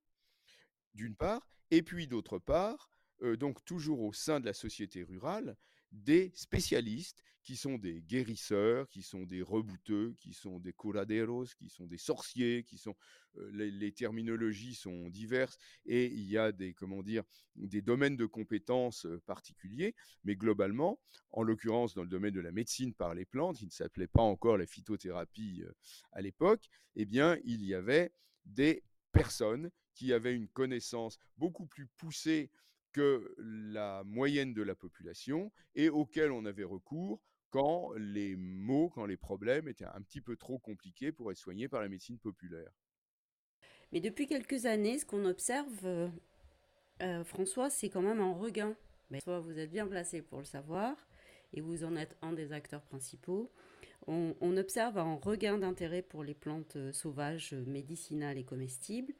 d'une 0.93 1.15
part 1.15 1.51
et 1.69 1.83
puis 1.83 2.07
d'autre 2.07 2.39
part, 2.39 2.89
heu, 3.21 3.35
donc 3.35 3.63
toujours 3.65 4.01
au 4.01 4.13
sein 4.13 4.39
de 4.39 4.45
la 4.45 4.53
société 4.53 5.03
rurale, 5.03 5.57
des 5.91 6.31
spécialistes 6.35 7.23
qui 7.43 7.55
sont 7.55 7.77
des 7.77 8.01
guérisseurs, 8.03 8.87
qui 8.87 9.01
sont 9.01 9.23
des 9.23 9.41
rebouteux, 9.41 10.13
qui 10.19 10.33
sont 10.33 10.59
des 10.59 10.73
curaderos, 10.73 11.45
qui 11.57 11.69
sont 11.69 11.87
des 11.87 11.97
sorciers, 11.97 12.63
qui 12.63 12.77
sont, 12.77 12.95
heu, 13.37 13.49
les 13.51 13.91
terminologies 13.91 14.75
sont 14.75 15.09
diverses 15.09 15.57
et 15.85 16.05
il 16.05 16.29
y 16.29 16.37
a 16.37 16.51
des 16.51 16.73
comment 16.73 17.01
dire? 17.01 17.23
Des 17.55 17.81
domaines 17.81 18.15
de 18.15 18.25
compétences, 18.27 19.05
heu, 19.05 19.19
particuliers. 19.25 19.95
Mais 20.23 20.35
globalement, 20.35 20.99
en 21.31 21.43
l'occurrence 21.43 21.93
dans 21.95 22.03
le 22.03 22.09
domaine 22.09 22.33
de 22.33 22.41
la 22.41 22.51
médecine 22.51 22.93
par 22.93 23.13
les 23.15 23.25
plantes, 23.25 23.57
qui 23.57 23.65
ne 23.65 23.71
s'appelait 23.71 24.07
pas 24.07 24.21
encore 24.21 24.57
la 24.57 24.67
phytothérapie, 24.67 25.63
heu, 25.63 25.73
à 26.11 26.21
l'époque, 26.21 26.69
eh 26.95 27.05
bien 27.05 27.37
il 27.43 27.63
y 27.65 27.73
avait 27.73 28.11
des 28.45 28.83
personnes 29.11 29.71
qui 29.93 30.13
avaient 30.13 30.35
une 30.35 30.47
connaissance 30.47 31.17
beaucoup 31.37 31.65
plus 31.65 31.87
poussée 31.97 32.49
que 32.91 33.33
la 33.37 34.03
moyenne 34.05 34.53
de 34.53 34.61
la 34.61 34.75
population 34.75 35.51
et 35.75 35.89
auxquelles 35.89 36.31
on 36.31 36.45
avait 36.45 36.63
recours 36.63 37.21
quand 37.49 37.91
les 37.97 38.35
maux, 38.35 38.89
quand 38.89 39.05
les 39.05 39.17
problèmes 39.17 39.67
étaient 39.67 39.85
un 39.85 40.01
petit 40.01 40.21
peu 40.21 40.37
trop 40.37 40.57
compliqués 40.57 41.11
pour 41.11 41.31
être 41.31 41.37
soignés 41.37 41.67
par 41.67 41.81
la 41.81 41.89
médecine 41.89 42.17
populaire. 42.17 42.71
Mais 43.91 43.99
depuis 43.99 44.25
quelques 44.25 44.65
années, 44.65 44.97
ce 44.99 45.05
qu'on 45.05 45.25
observe, 45.25 45.85
euh, 45.85 46.07
euh, 47.01 47.23
François, 47.25 47.69
c'est 47.69 47.89
quand 47.89 48.01
même 48.01 48.21
un 48.21 48.33
regain. 48.33 48.75
Mais 49.09 49.19
soit 49.19 49.41
vous 49.41 49.59
êtes 49.59 49.69
bien 49.69 49.85
placé 49.85 50.21
pour 50.21 50.39
le 50.39 50.45
savoir, 50.45 50.95
et 51.53 51.59
vous 51.59 51.83
en 51.83 51.97
êtes 51.97 52.15
un 52.21 52.31
des 52.31 52.53
acteurs 52.53 52.81
principaux. 52.81 53.51
On, 54.07 54.57
observe 54.57 54.97
un 54.97 55.15
regain 55.15 55.59
d'intérêt 55.59 56.01
pour 56.01 56.23
les 56.23 56.33
plantes 56.33 56.75
euh, 56.75 56.91
sauvages, 56.91 57.53
médicinales 57.53 58.37
et 58.37 58.43
comestibles. 58.43 59.13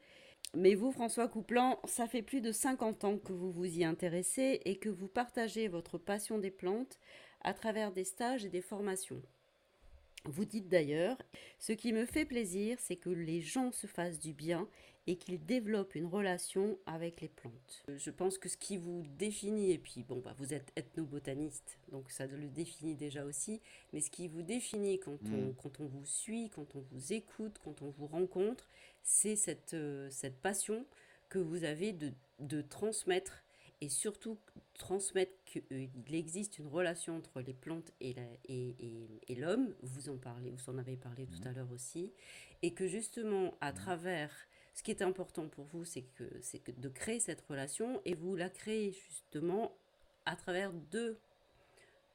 Mais 0.54 0.74
vous, 0.74 0.92
François 0.92 1.28
Couplan, 1.28 1.80
ça 1.84 2.06
fait 2.06 2.22
plus 2.22 2.42
de 2.42 2.52
50 2.52 3.04
ans 3.04 3.18
que 3.18 3.32
vous 3.32 3.50
vous 3.50 3.78
y 3.78 3.84
intéressez 3.84 4.60
et 4.66 4.78
que 4.78 4.90
vous 4.90 5.08
partagez 5.08 5.66
votre 5.66 5.96
passion 5.96 6.38
des 6.38 6.50
plantes 6.50 6.98
à 7.40 7.54
travers 7.54 7.90
des 7.92 8.04
stages 8.04 8.44
et 8.44 8.50
des 8.50 8.60
formations. 8.60 9.22
Vous 10.24 10.44
dites 10.44 10.68
d'ailleurs, 10.68 11.16
ce 11.58 11.72
qui 11.72 11.92
me 11.92 12.06
fait 12.06 12.24
plaisir, 12.24 12.78
c'est 12.80 12.96
que 12.96 13.10
les 13.10 13.40
gens 13.40 13.72
se 13.72 13.86
fassent 13.86 14.20
du 14.20 14.32
bien 14.32 14.68
et 15.08 15.16
qu'ils 15.16 15.44
développent 15.44 15.96
une 15.96 16.06
relation 16.06 16.78
avec 16.86 17.20
les 17.20 17.28
plantes. 17.28 17.82
Je 17.88 18.10
pense 18.10 18.38
que 18.38 18.48
ce 18.48 18.56
qui 18.56 18.76
vous 18.76 19.04
définit, 19.18 19.72
et 19.72 19.78
puis 19.78 20.04
bon, 20.04 20.20
bah, 20.20 20.34
vous 20.38 20.54
êtes 20.54 20.72
ethnobotaniste, 20.76 21.78
donc 21.90 22.08
ça 22.10 22.26
le 22.26 22.48
définit 22.48 22.94
déjà 22.94 23.24
aussi, 23.24 23.60
mais 23.92 24.00
ce 24.00 24.10
qui 24.10 24.28
vous 24.28 24.42
définit 24.42 25.00
quand 25.00 25.18
on, 25.32 25.52
quand 25.54 25.80
on 25.80 25.86
vous 25.86 26.04
suit, 26.04 26.50
quand 26.54 26.76
on 26.76 26.84
vous 26.92 27.12
écoute, 27.12 27.58
quand 27.64 27.82
on 27.82 27.90
vous 27.90 28.06
rencontre, 28.06 28.68
c'est 29.02 29.34
cette, 29.34 29.74
euh, 29.74 30.08
cette 30.10 30.36
passion 30.36 30.86
que 31.28 31.40
vous 31.40 31.64
avez 31.64 31.92
de, 31.92 32.12
de 32.38 32.62
transmettre 32.62 33.42
et 33.82 33.88
surtout 33.88 34.38
transmettre 34.78 35.32
qu'il 35.44 36.14
existe 36.14 36.58
une 36.58 36.68
relation 36.68 37.16
entre 37.16 37.40
les 37.40 37.52
plantes 37.52 37.90
et 38.00 38.14
la- 38.14 38.22
et- 38.44 38.76
et- 38.78 39.20
et 39.28 39.34
l'homme, 39.34 39.74
vous 39.82 40.08
en 40.08 40.16
parlez, 40.16 40.50
vous 40.52 40.70
en 40.70 40.78
avez 40.78 40.96
parlé 40.96 41.26
tout 41.26 41.40
Mmh. 41.42 41.46
à 41.48 41.52
l'heure 41.52 41.72
aussi, 41.72 42.12
et 42.62 42.72
que 42.72 42.86
justement 42.86 43.54
à 43.60 43.72
Mmh. 43.72 43.74
travers, 43.74 44.30
ce 44.72 44.82
qui 44.84 44.92
est 44.92 45.02
important 45.02 45.48
pour 45.48 45.64
vous, 45.66 45.84
c'est 45.84 46.02
que 46.14 46.24
c'est 46.40 46.62
de 46.80 46.88
créer 46.88 47.18
cette 47.18 47.40
relation, 47.42 48.00
et 48.04 48.14
vous 48.14 48.36
la 48.36 48.48
créez 48.50 48.92
justement 48.92 49.76
à 50.26 50.36
travers 50.36 50.72
deux, 50.72 51.18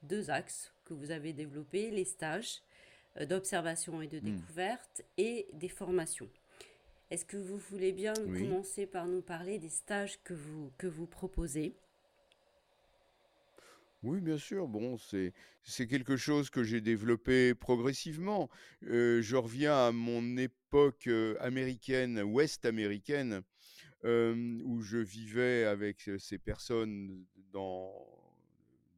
deux 0.03 0.29
axes 0.29 0.71
que 0.85 0.93
vous 0.93 1.11
avez 1.11 1.33
développés, 1.33 1.91
les 1.91 2.05
stages 2.05 2.61
euh, 3.19 3.25
d'observation 3.25 4.01
et 4.01 4.07
de 4.07 4.19
Mmh. 4.19 4.35
découverte 4.37 5.01
et 5.17 5.47
des 5.53 5.69
formations. 5.69 6.29
Est-ce 7.09 7.23
que 7.25 7.37
vous 7.37 7.57
voulez 7.57 7.93
bien 7.93 8.13
Oui. 8.25 8.39
commencer 8.39 8.85
par 8.85 9.07
nous 9.07 9.21
parler 9.21 9.59
des 9.59 9.69
stages 9.69 10.21
que 10.23 10.33
vous, 10.33 10.71
que 10.77 10.87
vous 10.87 11.07
proposez? 11.07 11.73
Oui, 14.03 14.21
bien 14.21 14.37
sûr. 14.37 14.67
Bon, 14.67 14.97
c'est 14.97 15.33
c'est 15.63 15.87
quelque 15.87 16.17
chose 16.17 16.49
que 16.49 16.63
j'ai 16.63 16.81
développé 16.81 17.55
progressivement. 17.55 18.49
Heu, 18.83 19.21
je 19.21 19.35
reviens 19.35 19.75
à 19.87 19.91
mon 19.91 20.37
époque, 20.37 21.07
heu, 21.07 21.35
américaine, 21.41 22.21
ouest 22.21 22.65
américaine, 22.65 23.41
hem, 24.03 24.61
où 24.65 24.81
je 24.81 24.97
vivais 24.97 25.65
avec, 25.65 26.09
ces 26.19 26.37
personnes 26.39 27.25
dans 27.53 27.93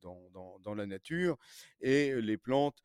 dans 0.01 0.29
dans 0.33 0.59
dans 0.59 0.75
la 0.75 0.85
nature 0.87 1.37
et 1.81 2.21
les 2.21 2.37
plantes, 2.37 2.81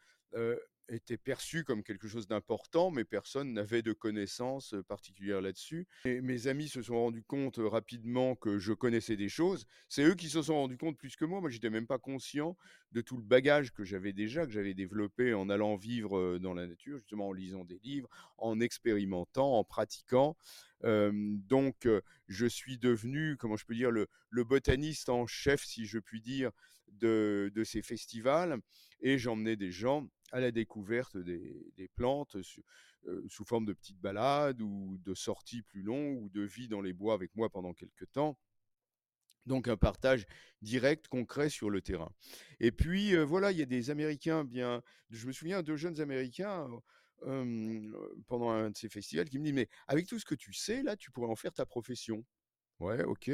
étaient 0.89 1.17
perçues 1.17 1.65
comme 1.65 1.83
quelque 1.83 2.09
chose 2.09 2.27
d'important, 2.27 2.91
mais 2.91 3.05
personne 3.05 3.53
n'avait 3.53 3.83
de 3.83 3.93
connaissances, 3.93 4.75
particulières 4.87 5.41
là-dessus 5.41 5.87
et 6.05 6.21
mes 6.21 6.47
amis 6.47 6.69
se 6.69 6.83
sont 6.83 6.97
rendus 6.97 7.23
compte, 7.23 7.57
rapidement 7.59 8.35
que 8.37 8.59
je 8.59 8.73
connaissais 8.73 9.17
des 9.17 9.29
choses. 9.29 9.67
C'est 9.89 10.05
eux 10.05 10.15
qui 10.15 10.29
se 10.29 10.43
sont 10.43 10.55
rendus 10.55 10.77
compte 10.77 10.99
plus 10.99 11.17
que 11.17 11.25
moi. 11.25 11.41
Moi, 11.41 11.51
j'étais 11.51 11.71
même 11.71 11.87
pas 11.87 11.99
conscient 11.99 12.57
de 12.93 13.01
tout 13.01 13.17
le 13.17 13.23
bagage 13.23 13.73
que 13.73 13.85
j'avais 13.85 14.13
déjà, 14.13 14.47
que 14.47 14.53
j'avais 14.53 14.75
développé 14.75 15.35
en 15.35 15.49
allant 15.49 15.77
vivre, 15.77 16.39
dans 16.39 16.55
la 16.55 16.67
nature, 16.67 16.99
justement 16.99 17.29
en 17.29 17.33
lisant 17.33 17.65
des 17.65 17.81
livres, 17.83 18.09
en 18.39 18.61
expérimentant, 18.61 19.59
en 19.59 19.65
pratiquant. 19.65 20.37
Donc 20.83 21.89
je 22.29 22.47
suis 22.47 22.79
devenu, 22.79 23.37
comment 23.37 23.57
je 23.57 23.65
peux 23.65 23.75
dire, 23.75 23.91
le 23.91 24.45
botaniste 24.45 25.09
en 25.09 25.27
chef, 25.27 25.65
si 25.65 25.87
je 25.87 25.99
puis 25.99 26.21
dire, 26.21 26.51
de 26.93 27.63
ces 27.65 27.83
festivals 27.83 28.59
et 29.01 29.19
j'emmenais 29.19 29.57
des 29.57 29.71
gens 29.71 30.09
à 30.35 30.41
la 30.41 30.51
découverte 30.51 31.17
des 31.17 31.89
plantes 31.95 32.37
sous 32.43 33.45
forme 33.45 33.67
de 33.67 33.73
petites 33.73 34.01
balades 34.01 34.61
ou 34.61 34.99
de 35.05 35.15
sorties 35.15 35.63
plus 35.63 35.83
longues 35.83 36.25
ou 36.25 36.29
de 36.29 36.43
vie 36.43 36.67
dans 36.67 36.81
les 36.81 36.93
bois 36.93 37.15
avec 37.15 37.35
moi 37.37 37.49
pendant 37.51 37.73
quelque 37.73 38.05
temps. 38.05 38.37
Donc 39.47 39.69
un 39.69 39.77
partage 39.77 40.27
direct, 40.61 41.07
concret 41.07 41.49
sur 41.51 41.71
le 41.71 41.81
terrain. 41.81 42.11
Et 42.59 42.73
puis, 42.73 43.15
voilà, 43.15 43.53
il 43.53 43.59
y 43.59 43.63
a 43.63 43.67
des 43.67 43.91
Américains 43.91 44.43
bien 44.45 44.83
je 45.11 45.27
me 45.29 45.33
souviens 45.33 45.63
2 45.63 45.77
jeunes 45.77 46.01
Américains, 46.01 46.69
pendant 48.27 48.51
un 48.51 48.71
de 48.71 48.77
ces 48.77 48.89
festivals 48.89 49.29
qui 49.29 49.39
me 49.39 49.45
disent: 49.45 49.55
«Mais 49.55 49.69
avec 49.87 50.09
tout 50.09 50.19
ce 50.19 50.25
que 50.25 50.35
tu 50.35 50.53
sais 50.53 50.83
là, 50.83 50.97
tu 50.97 51.13
pourrais 51.13 51.31
en 51.31 51.37
faire 51.37 51.53
ta 51.53 51.65
profession». 51.65 52.25
Ouais, 52.81 53.05
OK, 53.05 53.31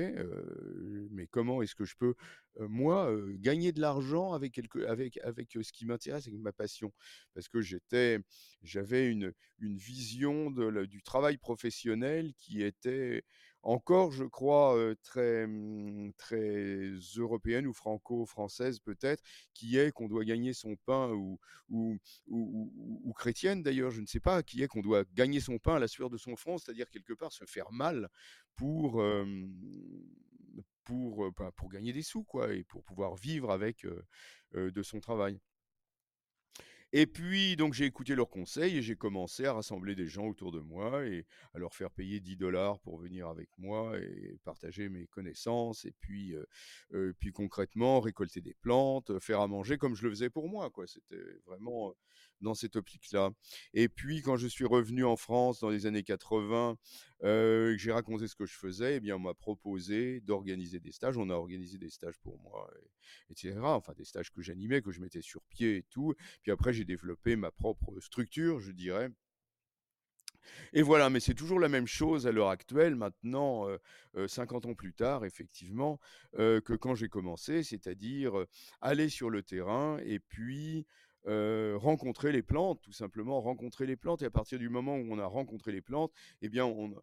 mais 1.10 1.26
comment 1.26 1.62
est-ce 1.62 1.74
que 1.74 1.84
je 1.86 1.94
peux, 1.96 2.14
moi, 2.58 3.10
gagner 3.38 3.72
de 3.72 3.80
l'argent 3.80 4.32
avec 4.34 4.52
quelque 4.52 4.80
avec 4.84 5.18
avec, 5.24 5.52
ce 5.62 5.72
qui 5.72 5.86
m'intéresse, 5.86 6.28
avec 6.28 6.38
ma 6.40 6.52
passion? 6.52 6.92
Parce 7.34 7.48
que 7.48 7.62
j'étais 7.62 8.18
j'avais 8.62 9.06
une 9.10 9.32
une 9.58 9.76
vision 9.78 10.50
de 10.50 10.84
du 10.84 11.02
travail 11.02 11.38
professionnel 11.38 12.34
qui 12.36 12.62
était 12.62 13.24
encore, 13.62 14.10
je 14.12 14.24
crois, 14.24 14.76
très, 15.02 15.46
mmh, 15.46 16.12
très 16.16 16.90
européenne 17.16 17.66
ou 17.66 17.72
franco-française 17.72 18.78
peut-être, 18.80 19.22
qui 19.54 19.76
est 19.78 19.92
qu'on 19.92 20.08
doit 20.08 20.24
gagner 20.24 20.52
son 20.52 20.76
pain 20.86 21.12
ou 21.12 21.38
chrétienne 23.16 23.62
d'ailleurs, 23.62 23.90
je 23.90 24.00
ne 24.00 24.06
sais 24.06 24.20
pas, 24.20 24.42
qui 24.42 24.62
est 24.62 24.68
qu'on 24.68 24.80
doit 24.80 25.04
gagner 25.14 25.40
son 25.40 25.58
pain 25.58 25.76
à 25.76 25.78
la 25.78 25.88
sueur 25.88 26.08
de 26.10 26.16
son 26.16 26.36
front, 26.36 26.58
c'est-à-dire 26.58 26.88
quelque 26.90 27.12
part 27.12 27.32
se 27.32 27.44
faire 27.44 27.70
mal 27.70 28.08
pour, 28.56 29.02
bah, 31.38 31.52
gagner 31.70 31.92
des 31.92 32.02
sous 32.02 32.24
quoi 32.24 32.52
et 32.54 32.64
pour 32.64 32.82
pouvoir 32.82 33.14
vivre 33.14 33.50
avec, 33.50 33.86
de 34.54 34.82
son 34.82 35.00
travail. 35.00 35.38
Et 36.92 37.06
puis 37.06 37.56
donc 37.56 37.72
j'ai 37.72 37.84
écouté 37.84 38.14
leurs 38.14 38.28
conseils 38.30 38.78
et 38.78 38.82
j'ai 38.82 38.96
commencé 38.96 39.44
à 39.44 39.52
rassembler 39.52 39.94
des 39.94 40.08
gens 40.08 40.26
autour 40.26 40.50
de 40.50 40.58
moi 40.60 41.06
et 41.06 41.24
à 41.54 41.58
leur 41.58 41.74
faire 41.74 41.90
payer 41.90 42.18
10 42.18 42.36
pour 42.82 42.98
venir 42.98 43.28
avec 43.28 43.48
moi 43.58 43.96
et 43.98 44.38
partager 44.44 44.88
mes 44.88 45.06
connaissances 45.06 45.84
et 45.84 45.92
puis, 46.00 46.34
puis 47.18 47.32
concrètement 47.32 48.00
récolter 48.00 48.40
des 48.40 48.54
plantes, 48.54 49.18
faire 49.20 49.40
à 49.40 49.46
manger 49.46 49.78
comme 49.78 49.94
je 49.94 50.02
le 50.02 50.10
faisais 50.10 50.30
pour 50.30 50.48
moi 50.48 50.70
quoi. 50.70 50.86
C'était 50.86 51.22
vraiment, 51.46 51.94
dans 52.40 52.54
cette 52.54 52.76
optique-là. 52.76 53.30
Et 53.74 53.88
puis 53.88 54.22
quand 54.22 54.36
je 54.36 54.48
suis 54.48 54.64
revenu 54.64 55.04
en 55.04 55.16
France 55.16 55.60
dans 55.60 55.70
les 55.70 55.86
années 55.86 56.02
80, 56.02 56.76
que 57.20 57.76
j'ai 57.78 57.92
raconté 57.92 58.28
ce 58.28 58.34
que 58.34 58.46
je 58.46 58.54
faisais 58.54 58.96
et 58.96 59.00
bien 59.00 59.16
on 59.16 59.20
m'a 59.20 59.34
proposé 59.34 60.20
d'organiser 60.20 60.80
des 60.80 60.92
stages. 60.92 61.16
On 61.18 61.30
a 61.30 61.34
organisé 61.34 61.78
des 61.78 61.90
stages 61.90 62.18
pour 62.18 62.38
moi 62.40 62.68
et 62.82 63.32
et 63.32 63.34
cetera. 63.36 63.76
Enfin 63.76 63.92
des 63.96 64.04
stages 64.04 64.30
que 64.30 64.42
j'animais, 64.42 64.82
que 64.82 64.90
je 64.92 65.00
mettais 65.00 65.22
sur 65.22 65.42
pied 65.44 65.76
et 65.78 65.82
tout 65.84 66.14
puis 66.42 66.52
après, 66.52 66.72
j'ai 66.72 66.84
développé 66.84 67.36
ma 67.36 67.50
propre 67.50 67.98
structure, 68.00 68.60
je 68.60 68.72
dirais. 68.72 69.10
Et 70.72 70.82
voilà, 70.82 71.10
mais 71.10 71.20
c'est 71.20 71.34
toujours 71.34 71.60
la 71.60 71.68
même 71.68 71.86
chose 71.86 72.26
à 72.26 72.32
l'heure 72.32 72.48
actuelle, 72.48 72.94
maintenant, 72.96 73.68
heu, 74.16 74.28
50 74.28 74.66
ans 74.66 74.74
plus 74.74 74.94
tard, 74.94 75.24
effectivement, 75.24 76.00
que 76.36 76.74
quand 76.76 76.94
j'ai 76.94 77.08
commencé, 77.08 77.62
c'est-à-dire, 77.62 78.32
aller 78.80 79.08
sur 79.08 79.30
le 79.30 79.42
terrain 79.42 79.98
et 80.04 80.18
puis, 80.18 80.86
rencontrer 81.26 82.32
les 82.32 82.42
plantes, 82.42 82.80
tout 82.82 82.92
simplement 82.92 83.40
rencontrer 83.40 83.86
les 83.86 83.96
plantes 83.96 84.22
et 84.22 84.26
à 84.26 84.30
partir 84.30 84.58
du 84.58 84.68
moment 84.68 84.96
où 84.96 85.06
on 85.10 85.18
a 85.18 85.26
rencontré 85.26 85.72
les 85.72 85.82
plantes, 85.82 86.12
eh 86.42 86.48
bien, 86.48 86.64
on, 86.66 86.94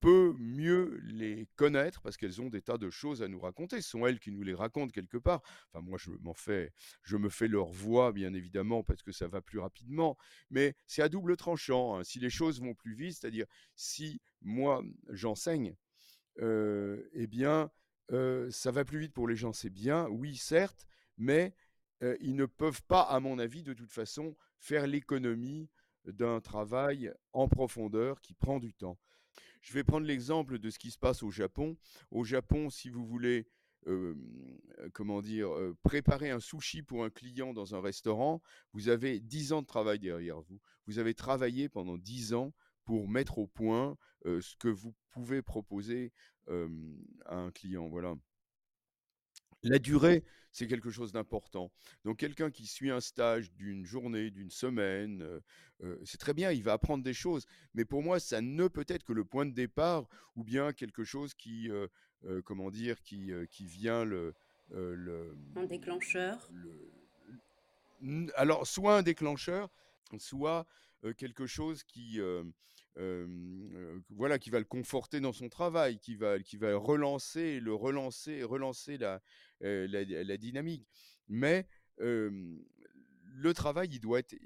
peut 0.00 0.34
mieux 0.38 1.00
les 1.04 1.48
connaître 1.56 2.02
parce 2.02 2.18
qu'elles 2.18 2.42
ont 2.42 2.50
des 2.50 2.60
tas 2.60 2.76
de 2.76 2.90
choses 2.90 3.22
à 3.22 3.28
nous 3.28 3.40
raconter. 3.40 3.80
Ce 3.80 3.88
sont 3.88 4.04
elles 4.06 4.18
qui 4.18 4.32
nous 4.32 4.42
les 4.42 4.52
racontent 4.52 4.90
quelque 4.90 5.16
part. 5.16 5.40
Enfin, 5.72 5.82
moi, 5.82 5.96
je 5.98 6.10
m'en 6.20 6.34
fais 6.34 6.74
je 7.04 7.16
me 7.16 7.30
fais 7.30 7.48
leur 7.48 7.68
voix, 7.68 8.12
bien 8.12 8.34
évidemment, 8.34 8.82
parce 8.82 9.02
que 9.02 9.12
ça 9.12 9.28
va 9.28 9.40
plus 9.40 9.60
rapidement, 9.60 10.18
mais 10.50 10.74
c'est 10.86 11.00
à 11.00 11.08
double 11.08 11.38
tranchant, 11.38 11.96
hein. 11.96 12.04
Si 12.04 12.18
les 12.18 12.28
choses 12.28 12.60
vont 12.60 12.74
plus 12.74 12.94
vite, 12.94 13.16
c'est-à-dire 13.18 13.46
si 13.76 14.20
moi 14.42 14.82
j'enseigne, 15.08 15.74
eh 16.38 17.26
bien, 17.26 17.70
ça 18.50 18.70
va 18.70 18.84
plus 18.84 18.98
vite 18.98 19.14
pour 19.14 19.26
les 19.26 19.36
gens, 19.36 19.54
c'est 19.54 19.70
bien, 19.70 20.06
oui, 20.08 20.36
certes, 20.36 20.86
mais 21.16 21.54
euh, 22.02 22.16
ils 22.20 22.36
ne 22.36 22.46
peuvent 22.46 22.82
pas, 22.82 23.02
à 23.02 23.20
mon 23.20 23.38
avis, 23.38 23.62
de 23.62 23.72
toute 23.72 23.92
façon, 23.92 24.36
faire 24.58 24.86
l'économie 24.86 25.70
d'un 26.04 26.40
travail 26.40 27.12
en 27.32 27.48
profondeur 27.48 28.20
qui 28.20 28.34
prend 28.34 28.58
du 28.58 28.74
temps. 28.74 28.98
Je 29.62 29.72
vais 29.72 29.84
prendre 29.84 30.06
l'exemple 30.06 30.58
de 30.58 30.70
ce 30.70 30.78
qui 30.78 30.90
se 30.90 30.98
passe 30.98 31.22
au 31.22 31.30
Japon. 31.30 31.76
Au 32.10 32.24
Japon, 32.24 32.68
si 32.68 32.90
vous 32.90 33.06
voulez, 33.06 33.48
comment 34.92 35.22
dire, 35.22 35.48
préparer 35.82 36.30
un 36.30 36.40
sushi 36.40 36.82
pour 36.82 37.02
un 37.04 37.08
client 37.08 37.54
dans 37.54 37.74
un 37.74 37.80
restaurant, 37.80 38.42
vous 38.74 38.90
avez 38.90 39.20
10 39.20 39.54
ans 39.54 39.62
de 39.62 39.66
travail 39.66 39.98
derrière 39.98 40.42
vous. 40.42 40.60
Vous 40.86 40.98
avez 40.98 41.14
travaillé 41.14 41.70
pendant 41.70 41.96
10 41.96 42.34
ans 42.34 42.52
pour 42.84 43.08
mettre 43.08 43.38
au 43.38 43.46
point 43.46 43.96
ce 44.26 44.54
que 44.56 44.68
vous 44.68 44.94
pouvez 45.12 45.40
proposer 45.40 46.12
à 46.46 47.36
un 47.36 47.50
client. 47.50 47.88
Voilà. 47.88 48.16
La 49.64 49.78
durée, 49.78 50.24
c'est 50.52 50.66
quelque 50.66 50.90
chose 50.90 51.10
d'important. 51.12 51.72
Donc 52.04 52.18
quelqu'un 52.18 52.50
qui 52.50 52.66
suit 52.66 52.90
un 52.90 53.00
stage 53.00 53.52
d'une 53.52 53.84
journée, 53.84 54.30
d'une 54.30 54.50
semaine, 54.50 55.40
c'est 56.04 56.18
très 56.18 56.32
bien, 56.32 56.52
il 56.52 56.62
va 56.62 56.74
apprendre 56.74 57.02
des 57.02 57.12
choses. 57.12 57.46
Mais 57.74 57.84
pour 57.84 58.02
moi, 58.02 58.20
ça 58.20 58.40
ne 58.40 58.68
peut 58.68 58.84
être 58.88 59.04
que 59.04 59.12
le 59.12 59.24
point 59.24 59.46
de 59.46 59.52
départ 59.52 60.08
ou 60.36 60.44
bien 60.44 60.72
quelque 60.72 61.02
chose 61.04 61.34
qui, 61.34 61.70
comment 62.44 62.70
dire, 62.70 63.02
qui, 63.02 63.32
qui 63.50 63.66
vient 63.66 64.04
le, 64.04 64.34
le, 64.70 65.36
Un 65.56 65.64
déclencheur. 65.64 66.48
alors, 68.36 68.66
soit 68.66 68.98
un 68.98 69.02
déclencheur, 69.02 69.70
soit 70.18 70.66
quelque 71.16 71.46
chose 71.46 71.82
qui, 71.82 72.20
voilà, 74.10 74.38
qui 74.38 74.50
va 74.50 74.58
le 74.58 74.64
conforter 74.64 75.20
dans 75.20 75.32
son 75.32 75.48
travail, 75.48 75.98
qui 75.98 76.14
va, 76.14 76.38
qui 76.38 76.56
va 76.56 76.76
relancer, 76.76 77.60
le 77.60 77.74
relancer, 77.74 78.42
relancer 78.42 78.98
la, 78.98 79.20
la, 79.64 80.36
dynamique. 80.36 80.86
Mais 81.28 81.66
le 81.98 83.52
travail, 83.54 83.88
il 83.90 84.00
doit 84.00 84.20
être, 84.20 84.36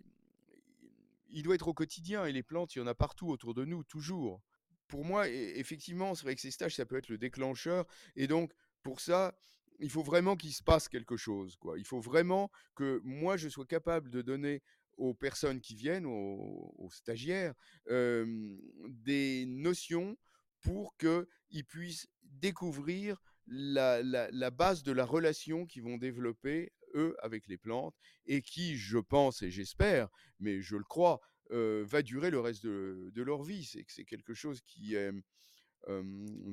il 1.31 1.43
doit 1.43 1.55
être 1.55 1.69
au 1.69 1.75
quotidien 1.75 2.25
et 2.25 2.33
les 2.33 2.43
plantes, 2.43 2.75
il 2.75 2.79
y 2.79 2.83
en 2.83 2.87
a 2.87 2.95
partout 2.95 3.29
autour 3.29 3.55
de 3.55 3.65
nous, 3.65 3.85
toujours. 3.85 4.43
Pour 4.87 5.05
moi, 5.05 5.29
effectivement, 5.29 6.15
c'est 6.15 6.23
vrai 6.23 6.35
que 6.35 6.41
ces 6.41 6.51
stages, 6.51 6.77
ça 6.77 6.87
peut 6.87 6.97
être 6.97 7.09
le 7.09 7.19
déclencheur. 7.19 7.87
Et 8.17 8.27
donc, 8.27 8.53
pour 8.83 9.01
ça, 9.01 9.39
il 9.81 9.91
faut 9.91 10.03
vraiment 10.03 10.37
qu'il 10.37 10.53
se 10.53 10.63
passe 10.63 10.89
quelque 10.89 11.17
chose. 11.17 11.57
Quoi. 11.57 11.79
Il 11.79 11.85
faut 11.85 12.01
vraiment 12.01 12.51
que 12.75 13.01
moi, 13.05 13.37
je 13.37 13.49
sois 13.49 13.67
capable 13.67 14.11
de 14.11 14.23
donner 14.23 14.63
aux 14.97 15.15
personnes 15.15 15.61
qui 15.61 15.75
viennent, 15.77 16.07
aux, 16.07 16.89
stagiaires, 16.91 17.55
des 17.89 19.45
notions 19.47 20.17
pour 20.61 20.97
qu'ils 20.97 21.65
puissent 21.67 22.09
découvrir 22.23 23.23
la, 23.51 24.51
base 24.51 24.83
de 24.83 24.93
la 24.93 25.05
relation 25.05 25.67
qu'ils 25.67 25.83
vont 25.83 25.99
développer, 25.99 26.73
eux, 26.95 27.17
avec 27.23 27.47
les 27.49 27.59
plantes, 27.59 27.95
et 28.27 28.43
qui, 28.43 28.77
je 28.77 28.99
pense 28.99 29.43
et 29.43 29.51
j'espère, 29.51 30.09
mais 30.41 30.61
je 30.61 30.77
le 30.77 30.85
crois, 30.85 31.21
va 31.51 32.03
durer 32.03 32.31
le 32.31 32.41
reste 32.41 32.65
de, 32.65 33.23
leur 33.23 33.43
vie. 33.43 33.65
C'est, 33.65 34.05
quelque 34.05 34.35
chose 34.35 34.61
qui 34.63 34.95
est 34.95 35.11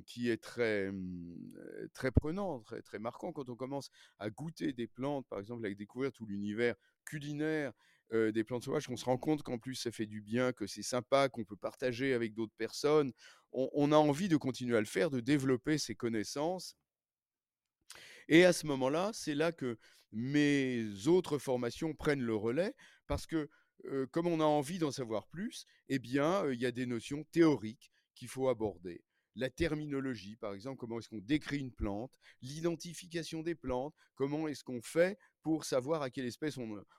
qui 0.06 0.30
est 0.30 0.42
très, 0.42 0.92
très 1.94 2.12
prenant, 2.12 2.62
très, 2.62 2.82
très 2.82 3.00
marquant 3.00 3.34
quand 3.34 3.50
on 3.50 3.56
commence 3.56 3.90
à 4.18 4.30
goûter 4.30 4.72
des 4.72 4.88
plantes, 4.88 5.28
par 5.28 5.40
exemple, 5.40 5.66
à 5.66 5.74
découvrir 5.74 6.14
tout 6.14 6.26
l'univers 6.26 6.76
culinaire 7.04 7.74
des 8.12 8.44
plantes 8.44 8.64
sauvages, 8.64 8.88
qu'on 8.88 8.98
se 8.98 9.06
rend 9.06 9.18
compte 9.18 9.44
qu'en 9.44 9.58
plus 9.58 9.76
ça 9.76 9.92
fait 9.92 10.06
du 10.06 10.22
bien, 10.22 10.54
que 10.54 10.68
c'est 10.68 10.84
sympa, 10.84 11.28
qu'on 11.28 11.44
peut 11.44 11.58
partager 11.58 12.14
avec 12.14 12.34
d'autres 12.34 12.54
personnes. 12.58 13.12
On, 13.52 13.70
on, 13.74 13.92
a 13.92 13.98
envie 13.98 14.30
de 14.30 14.38
continuer 14.38 14.78
à 14.78 14.80
le 14.80 14.86
faire, 14.86 15.10
de 15.10 15.20
développer 15.20 15.78
ses 15.78 15.96
connaissances. 15.96 16.76
Et 18.28 18.44
à 18.44 18.54
ce 18.54 18.66
moment-là, 18.66 19.12
c'est 19.14 19.36
là 19.36 19.52
que 19.52 19.78
mes 20.12 21.08
autres 21.08 21.38
formations 21.38 21.94
prennent 21.94 22.24
le 22.24 22.36
relais, 22.36 22.74
parce 23.08 23.28
que 23.28 23.50
comme 24.12 24.28
on 24.28 24.40
a 24.40 24.46
envie 24.46 24.80
d'en 24.80 24.92
savoir 24.92 25.28
plus, 25.28 25.66
eh 25.90 26.00
bien, 26.00 26.50
il 26.52 26.60
y 26.60 26.66
a 26.66 26.72
des 26.72 26.88
notions 26.88 27.24
théoriques 27.32 27.92
qu'il 28.16 28.28
faut 28.28 28.50
aborder 28.50 29.05
la 29.36 29.50
terminologie, 29.50 30.36
par 30.36 30.54
exemple, 30.54 30.78
comment 30.78 31.00
est-ce 31.00 31.10
qu'on 31.10 31.19
décrit 31.19 31.60
une 31.60 31.71
plante, 31.71 32.12
l'identification 32.41 33.43
des 33.43 33.56
plantes, 33.56 33.93
comment 34.15 34.48
est-ce 34.48 34.63
qu'on 34.63 34.82
fait 34.82 35.17
pour 35.41 35.65
savoir 35.65 36.02
à 36.02 36.10
quelle 36.10 36.26
espèce 36.26 36.58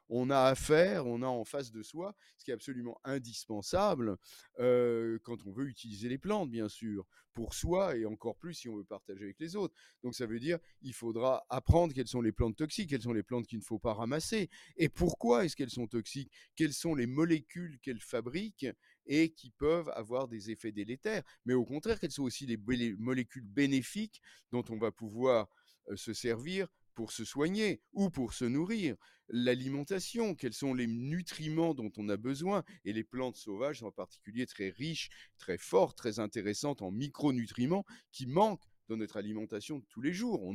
on, 0.09 0.31
a 0.31 0.41
affaire, 0.43 1.07
on 1.07 1.23
a 1.23 1.27
en 1.27 1.45
face 1.45 1.73
de 1.73 1.83
soi, 1.83 2.15
ce 2.39 2.45
qui 2.45 2.53
est 2.53 2.55
absolument 2.55 2.97
indispensable 3.05 4.17
euh, 4.61 5.19
quand 5.25 5.45
on 5.47 5.53
veut 5.53 5.67
utiliser 5.67 6.09
les 6.09 6.19
plantes, 6.19 6.51
bien 6.51 6.69
sûr, 6.69 7.07
pour 7.33 7.55
soi 7.55 7.97
et 7.97 8.07
encore 8.07 8.37
plus 8.37 8.55
si 8.55 8.69
on 8.69 8.77
veut 8.77 8.85
partager 8.85 9.25
avec 9.25 9.41
les 9.41 9.57
autres. 9.57 9.75
Donc 10.03 10.15
ça 10.15 10.27
veut 10.27 10.39
dire 10.39 10.59
il 10.81 10.95
faudra 10.95 11.45
apprendre 11.51 11.93
quelles 11.93 12.07
sont 12.07 12.23
les 12.23 12.33
plantes 12.33 12.57
toxiques, 12.57 12.91
quelles 12.91 13.03
sont 13.03 13.13
les 13.13 13.23
plantes 13.23 13.47
qu'il 13.47 13.59
ne 13.59 13.65
faut 13.65 13.79
pas 13.79 13.95
ramasser, 13.95 14.49
et 14.77 14.89
pourquoi 14.89 15.45
est-ce 15.45 15.57
qu'elles 15.57 15.71
sont 15.71 15.87
toxiques, 15.89 16.31
quelles 16.55 16.73
sont 16.73 16.95
les 16.95 17.07
molécules 17.07 17.79
qu'elles 17.81 18.01
fabriquent? 18.01 18.69
Et 19.07 19.33
qui 19.33 19.51
peuvent 19.51 19.91
avoir 19.95 20.29
des 20.29 20.51
effets 20.51 20.73
délétères, 20.73 21.23
mais 21.45 21.55
au 21.55 21.65
contraire, 21.65 21.99
quelles 22.01 22.11
sont 22.11 22.25
aussi 22.25 22.47
les 22.47 22.59
molécules 22.99 23.47
bénéfiques 23.47 24.21
dont 24.53 24.65
on 24.69 24.79
va 24.79 24.93
pouvoir 24.93 25.49
se 25.95 26.13
servir 26.13 26.69
pour 26.95 27.13
se 27.13 27.25
soigner 27.25 27.83
ou 27.93 28.11
pour 28.11 28.33
se 28.33 28.47
nourrir, 28.47 28.97
l'alimentation, 29.29 30.35
quels 30.35 30.55
sont 30.55 30.73
les 30.73 30.87
nutriments 30.87 31.75
dont 31.75 31.93
on 31.99 32.09
a 32.09 32.17
besoin, 32.17 32.65
et 32.85 32.93
les 32.93 33.05
plantes 33.05 33.37
sauvages 33.37 33.83
en 33.83 33.93
particulier 33.93 34.47
très 34.47 34.71
riches, 34.71 35.11
très 35.37 35.59
fortes, 35.59 35.99
très 35.99 36.21
intéressantes 36.21 36.81
en 36.81 36.91
micronutriments 36.91 37.85
qui 38.13 38.27
manquent 38.27 38.65
dans 38.89 38.97
notre 38.97 39.19
alimentation 39.19 39.79
de 39.79 39.85
tous 39.91 40.01
les 40.01 40.13
jours. 40.13 40.55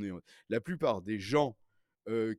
La 0.50 0.62
plupart 0.62 1.02
des 1.02 1.20
gens 1.20 1.56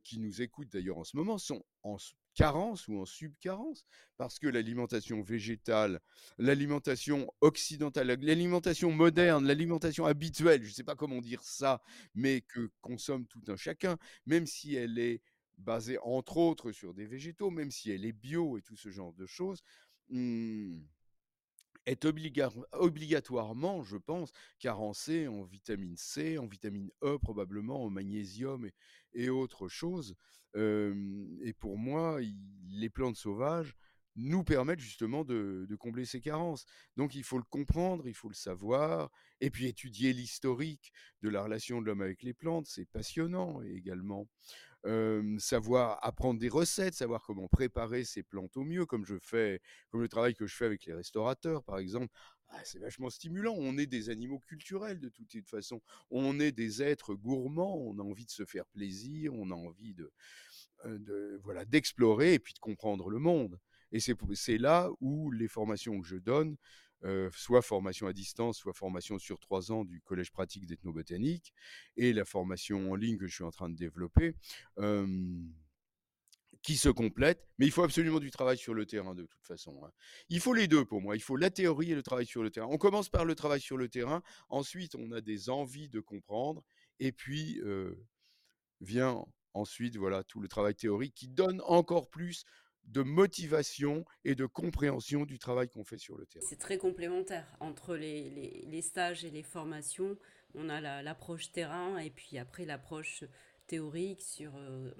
qui 0.03 0.19
nous 0.19 0.41
écoutent 0.41 0.71
d'ailleurs 0.73 0.97
en 0.97 1.05
ce 1.05 1.15
moment 1.15 1.37
sont 1.37 1.63
en 1.83 1.97
carence 2.33 2.87
ou 2.87 2.99
en 2.99 3.05
subcarence, 3.05 3.85
parce 4.17 4.39
que 4.39 4.47
l'alimentation 4.47 5.21
végétale, 5.21 5.99
l'alimentation 6.37 7.31
occidentale, 7.41 8.07
l'alimentation 8.21 8.91
moderne, 8.91 9.45
l'alimentation 9.45 10.05
habituelle, 10.05 10.63
je 10.63 10.69
ne 10.69 10.73
sais 10.73 10.83
pas 10.83 10.95
comment 10.95 11.21
dire 11.21 11.43
ça, 11.43 11.81
mais 12.15 12.41
que 12.41 12.71
consomme 12.81 13.25
tout 13.27 13.43
un 13.47 13.55
chacun, 13.55 13.97
même 14.25 14.47
si 14.47 14.75
elle 14.75 14.97
est 14.99 15.21
basée 15.57 15.97
entre 16.01 16.37
autres 16.37 16.71
sur 16.71 16.93
des 16.93 17.05
végétaux, 17.05 17.49
même 17.49 17.71
si 17.71 17.91
elle 17.91 18.05
est 18.05 18.13
bio 18.13 18.57
et 18.57 18.61
tout 18.61 18.75
ce 18.75 18.89
genre 18.89 19.13
de 19.13 19.25
choses, 19.25 19.63
mmh, 20.09 20.79
est 21.85 22.05
obligatoirement, 22.05 23.83
je 23.83 23.97
pense, 23.97 24.31
carencé 24.59 25.27
en 25.27 25.43
vitamine 25.43 25.97
C, 25.97 26.37
en 26.37 26.47
vitamine 26.47 26.89
E 27.03 27.17
probablement, 27.17 27.83
en 27.83 27.89
magnésium 27.89 28.69
et, 29.13 29.29
autres 29.29 29.67
choses. 29.67 30.15
Et 30.55 31.53
pour 31.59 31.77
moi, 31.77 32.19
les 32.69 32.89
plantes 32.89 33.15
sauvages 33.15 33.75
nous 34.15 34.43
permettent 34.43 34.79
justement 34.79 35.23
de, 35.23 35.67
combler 35.79 36.05
ces 36.05 36.21
carences. 36.21 36.65
Donc 36.97 37.15
il 37.15 37.23
faut 37.23 37.37
le 37.37 37.43
comprendre, 37.49 38.07
il 38.07 38.13
faut 38.13 38.29
le 38.29 38.35
savoir, 38.35 39.09
et 39.41 39.49
puis 39.49 39.67
étudier 39.67 40.13
l'historique 40.13 40.93
de 41.21 41.29
la 41.29 41.43
relation 41.43 41.81
de 41.81 41.87
l'homme 41.87 42.01
avec 42.01 42.21
les 42.23 42.33
plantes, 42.33 42.67
c'est 42.67 42.85
passionnant 42.85 43.61
également 43.63 44.27
savoir 45.37 45.97
apprendre 46.05 46.39
des 46.39 46.49
recettes, 46.49 46.93
savoir 46.93 47.23
comment 47.23 47.47
préparer 47.47 48.03
ces 48.03 48.21
plantes 48.21 48.57
au 48.57 48.63
mieux, 48.63 48.85
comme 48.85 49.05
je 49.05 49.15
fais, 49.21 49.61
comme 49.89 50.01
le 50.01 50.09
travail 50.09 50.35
que 50.35 50.45
je 50.45 50.55
fais 50.55 50.65
avec 50.65 50.85
les 50.85 50.93
restaurateurs, 50.93 51.63
par 51.63 51.77
exemple. 51.77 52.13
Ah, 52.49 52.61
c'est 52.63 52.79
vachement 52.79 53.09
stimulant. 53.09 53.55
On 53.57 53.77
est 53.77 53.87
des 53.87 54.09
animaux 54.09 54.39
culturels 54.39 54.99
de 54.99 55.09
toute 55.09 55.47
façon. 55.47 55.81
On 56.11 56.39
est 56.39 56.51
des 56.51 56.83
êtres 56.83 57.15
gourmands. 57.15 57.77
On 57.77 57.97
a 57.99 58.03
envie 58.03 58.25
de 58.25 58.31
se 58.31 58.45
faire 58.45 58.65
plaisir. 58.67 59.33
On 59.33 59.49
a 59.51 59.55
envie 59.55 59.93
de, 59.93 60.11
de 60.85 61.39
voilà, 61.43 61.65
d'explorer 61.65 62.35
et 62.35 62.39
puis 62.39 62.53
de 62.53 62.59
comprendre 62.59 63.09
le 63.09 63.19
monde. 63.19 63.59
Et 63.91 63.99
c'est 63.99 64.57
là 64.57 64.89
où 65.01 65.31
les 65.31 65.47
formations 65.47 66.01
que 66.01 66.07
je 66.07 66.15
donne 66.15 66.57
euh, 67.05 67.29
soit 67.33 67.61
formation 67.61 68.07
à 68.07 68.13
distance, 68.13 68.57
soit 68.57 68.73
formation 68.73 69.19
sur 69.19 69.37
trois 69.37 69.71
ans 69.71 69.83
du 69.83 69.99
collège 70.01 70.31
pratique 70.31 70.65
d'ethnobotanique, 70.65 71.53
et 71.97 72.13
la 72.13 72.23
formation 72.23 72.91
en 72.91 72.95
ligne 72.95 73.17
que 73.17 73.27
je 73.27 73.35
suis 73.35 73.43
en 73.43 73.51
train 73.51 73.69
de 73.69 73.75
développer, 73.75 74.35
qui 76.63 76.77
se 76.77 76.89
complètent, 76.89 77.45
mais 77.59 77.65
il 77.65 77.71
faut 77.71 77.83
absolument 77.83 78.19
du 78.19 78.31
travail 78.31 78.57
sur 78.57 78.73
le 78.73 78.85
terrain 78.85 79.13
de 79.13 79.25
toute 79.25 79.45
façon. 79.45 79.83
Hein. 79.85 79.91
Il 80.29 80.39
faut 80.39 80.53
les 80.53 80.67
deux 80.67 80.85
pour 80.85 81.01
moi, 81.01 81.15
il 81.15 81.21
faut 81.21 81.35
la 81.35 81.49
théorie 81.49 81.91
et 81.91 81.95
le 81.95 82.01
travail 82.01 82.25
sur 82.25 82.41
le 82.41 82.49
terrain. 82.49 82.67
On 82.71 82.77
commence 82.77 83.09
par 83.09 83.25
le 83.25 83.35
travail 83.35 83.59
sur 83.59 83.77
le 83.77 83.89
terrain, 83.89 84.23
ensuite 84.49 84.95
on 84.95 85.11
a 85.11 85.21
des 85.21 85.49
envies 85.49 85.89
de 85.89 85.99
comprendre, 85.99 86.63
et 86.99 87.11
puis 87.11 87.59
euh, 87.61 87.93
vient 88.79 89.25
ensuite 89.53 89.97
voilà 89.97 90.23
tout 90.23 90.39
le 90.39 90.47
travail 90.47 90.73
théorique 90.73 91.13
qui 91.13 91.27
donne 91.27 91.61
encore 91.65 92.09
plus 92.09 92.45
de 92.85 93.01
motivation 93.01 94.05
et 94.25 94.35
de 94.35 94.45
compréhension 94.45 95.25
du 95.25 95.39
travail 95.39 95.69
qu'on 95.69 95.83
fait 95.83 95.97
sur 95.97 96.17
le 96.17 96.25
terrain. 96.25 96.45
C'est 96.47 96.59
très 96.59 96.77
complémentaire 96.77 97.45
entre 97.59 97.95
les, 97.95 98.81
stages 98.81 99.23
et 99.23 99.29
les 99.29 99.43
formations. 99.43 100.17
On 100.53 100.69
a 100.69 101.01
l'approche 101.01 101.51
terrain 101.51 101.97
et 101.97 102.09
puis 102.09 102.37
après 102.37 102.65
l'approche 102.65 103.23
théorique 103.67 104.21
sur 104.21 104.51
euh, 104.55 104.91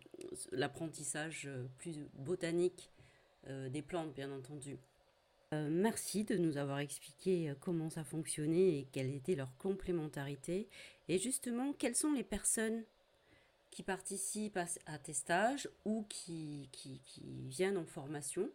l'apprentissage 0.51 1.49
plus 1.77 1.97
botanique 2.13 2.91
euh, 3.47 3.69
des 3.69 3.81
plantes, 3.81 4.13
bien 4.13 4.31
entendu. 4.31 4.77
Euh, 5.53 5.69
merci 5.69 6.23
de 6.23 6.35
nous 6.35 6.57
avoir 6.57 6.79
expliqué 6.79 7.49
euh, 7.49 7.53
comment 7.59 7.89
ça 7.89 8.03
fonctionnait 8.03 8.79
et 8.79 8.87
quelle 8.91 9.13
était 9.13 9.35
leur 9.35 9.55
complémentarité. 9.57 10.67
Et 11.09 11.19
justement, 11.19 11.73
quelles 11.73 11.95
sont 11.95 12.11
les 12.11 12.23
personnes 12.23 12.83
qui 13.69 13.83
participent 13.83 14.57
à, 14.57 14.97
tes 14.97 15.13
stages 15.13 15.69
ou 15.85 16.05
qui, 16.09 16.69
qui, 16.71 17.01
viennent 17.47 17.77
en 17.77 17.85
formation? 17.85 18.49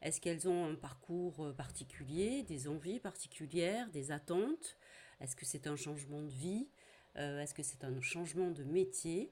Est-ce 0.00 0.20
qu'elles 0.20 0.46
ont 0.48 0.66
un 0.66 0.76
parcours 0.76 1.46
euh, 1.46 1.52
particulier, 1.52 2.44
des 2.44 2.68
envies 2.68 3.00
particulières, 3.00 3.90
des 3.90 4.12
attentes? 4.12 4.76
Est-ce 5.20 5.34
que 5.34 5.46
c'est 5.46 5.66
un 5.66 5.76
changement 5.76 6.22
de 6.22 6.30
vie? 6.30 6.68
Est-ce 7.16 7.54
que 7.54 7.62
c'est 7.62 7.84
un 7.84 8.00
changement 8.00 8.50
de 8.50 8.64
métier? 8.64 9.30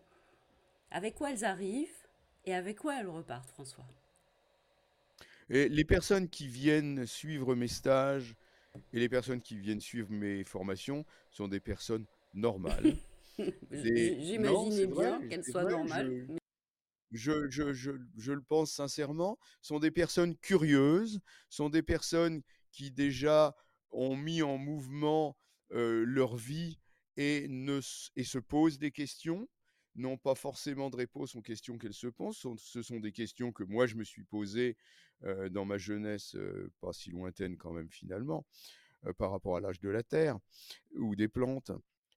Avec 0.92 1.14
quoi 1.14 1.32
elles 1.32 1.44
arrivent 1.44 1.88
et 2.44 2.54
avec 2.54 2.78
quoi 2.78 3.00
elles 3.00 3.08
repartent, 3.08 3.48
François? 3.48 3.86
Et 5.48 5.68
les 5.68 5.84
personnes 5.84 6.28
qui 6.28 6.46
viennent 6.46 7.06
suivre 7.06 7.54
mes 7.54 7.68
stages 7.68 8.36
et 8.92 9.00
les 9.00 9.08
personnes 9.08 9.40
qui 9.40 9.58
viennent 9.58 9.80
suivre 9.80 10.10
mes 10.10 10.44
formations 10.44 11.04
sont 11.30 11.48
des 11.48 11.60
personnes 11.60 12.04
normales. 12.34 12.94
J'imaginais 13.70 14.86
bien 14.86 15.26
qu'elles 15.28 15.44
soient 15.44 15.64
normales. 15.64 16.26
Je, 17.10 17.48
je, 17.48 17.72
je, 17.72 17.92
je, 18.16 18.32
le 18.32 18.42
pense 18.42 18.72
sincèrement, 18.72 19.38
sont 19.60 19.78
des 19.78 19.90
personnes 19.90 20.36
curieuses, 20.36 21.20
sont 21.48 21.68
des 21.68 21.82
personnes 21.82 22.42
qui 22.70 22.90
déjà 22.90 23.54
ont 23.90 24.16
mis 24.16 24.42
en 24.42 24.56
mouvement 24.58 25.36
euh, 25.72 26.04
leur 26.06 26.36
vie 26.36 26.78
et, 27.16 27.46
ne, 27.48 27.80
et 28.16 28.24
se 28.24 28.38
posent 28.38 28.78
des 28.78 28.90
questions, 28.92 29.46
n'ont 29.94 30.16
pas 30.16 30.34
forcément 30.34 30.90
de 30.90 30.96
réponse 30.96 31.36
aux 31.36 31.42
questions 31.42 31.78
qu'elles 31.78 31.92
se 31.92 32.06
posent. 32.06 32.44
Ce 32.58 32.82
sont 32.82 33.00
des 33.00 33.12
questions 33.12 33.52
que 33.52 33.64
moi 33.64 33.86
je 33.86 33.96
me 33.96 34.04
suis 34.04 34.24
posées 34.24 34.76
dans 35.50 35.64
ma 35.64 35.78
jeunesse, 35.78 36.36
pas 36.80 36.92
si 36.92 37.10
lointaine 37.10 37.56
quand 37.56 37.72
même 37.72 37.90
finalement, 37.90 38.46
par 39.18 39.30
rapport 39.30 39.56
à 39.56 39.60
l'âge 39.60 39.80
de 39.80 39.88
la 39.88 40.02
Terre 40.02 40.38
ou 40.96 41.14
des 41.16 41.28
plantes. 41.28 41.72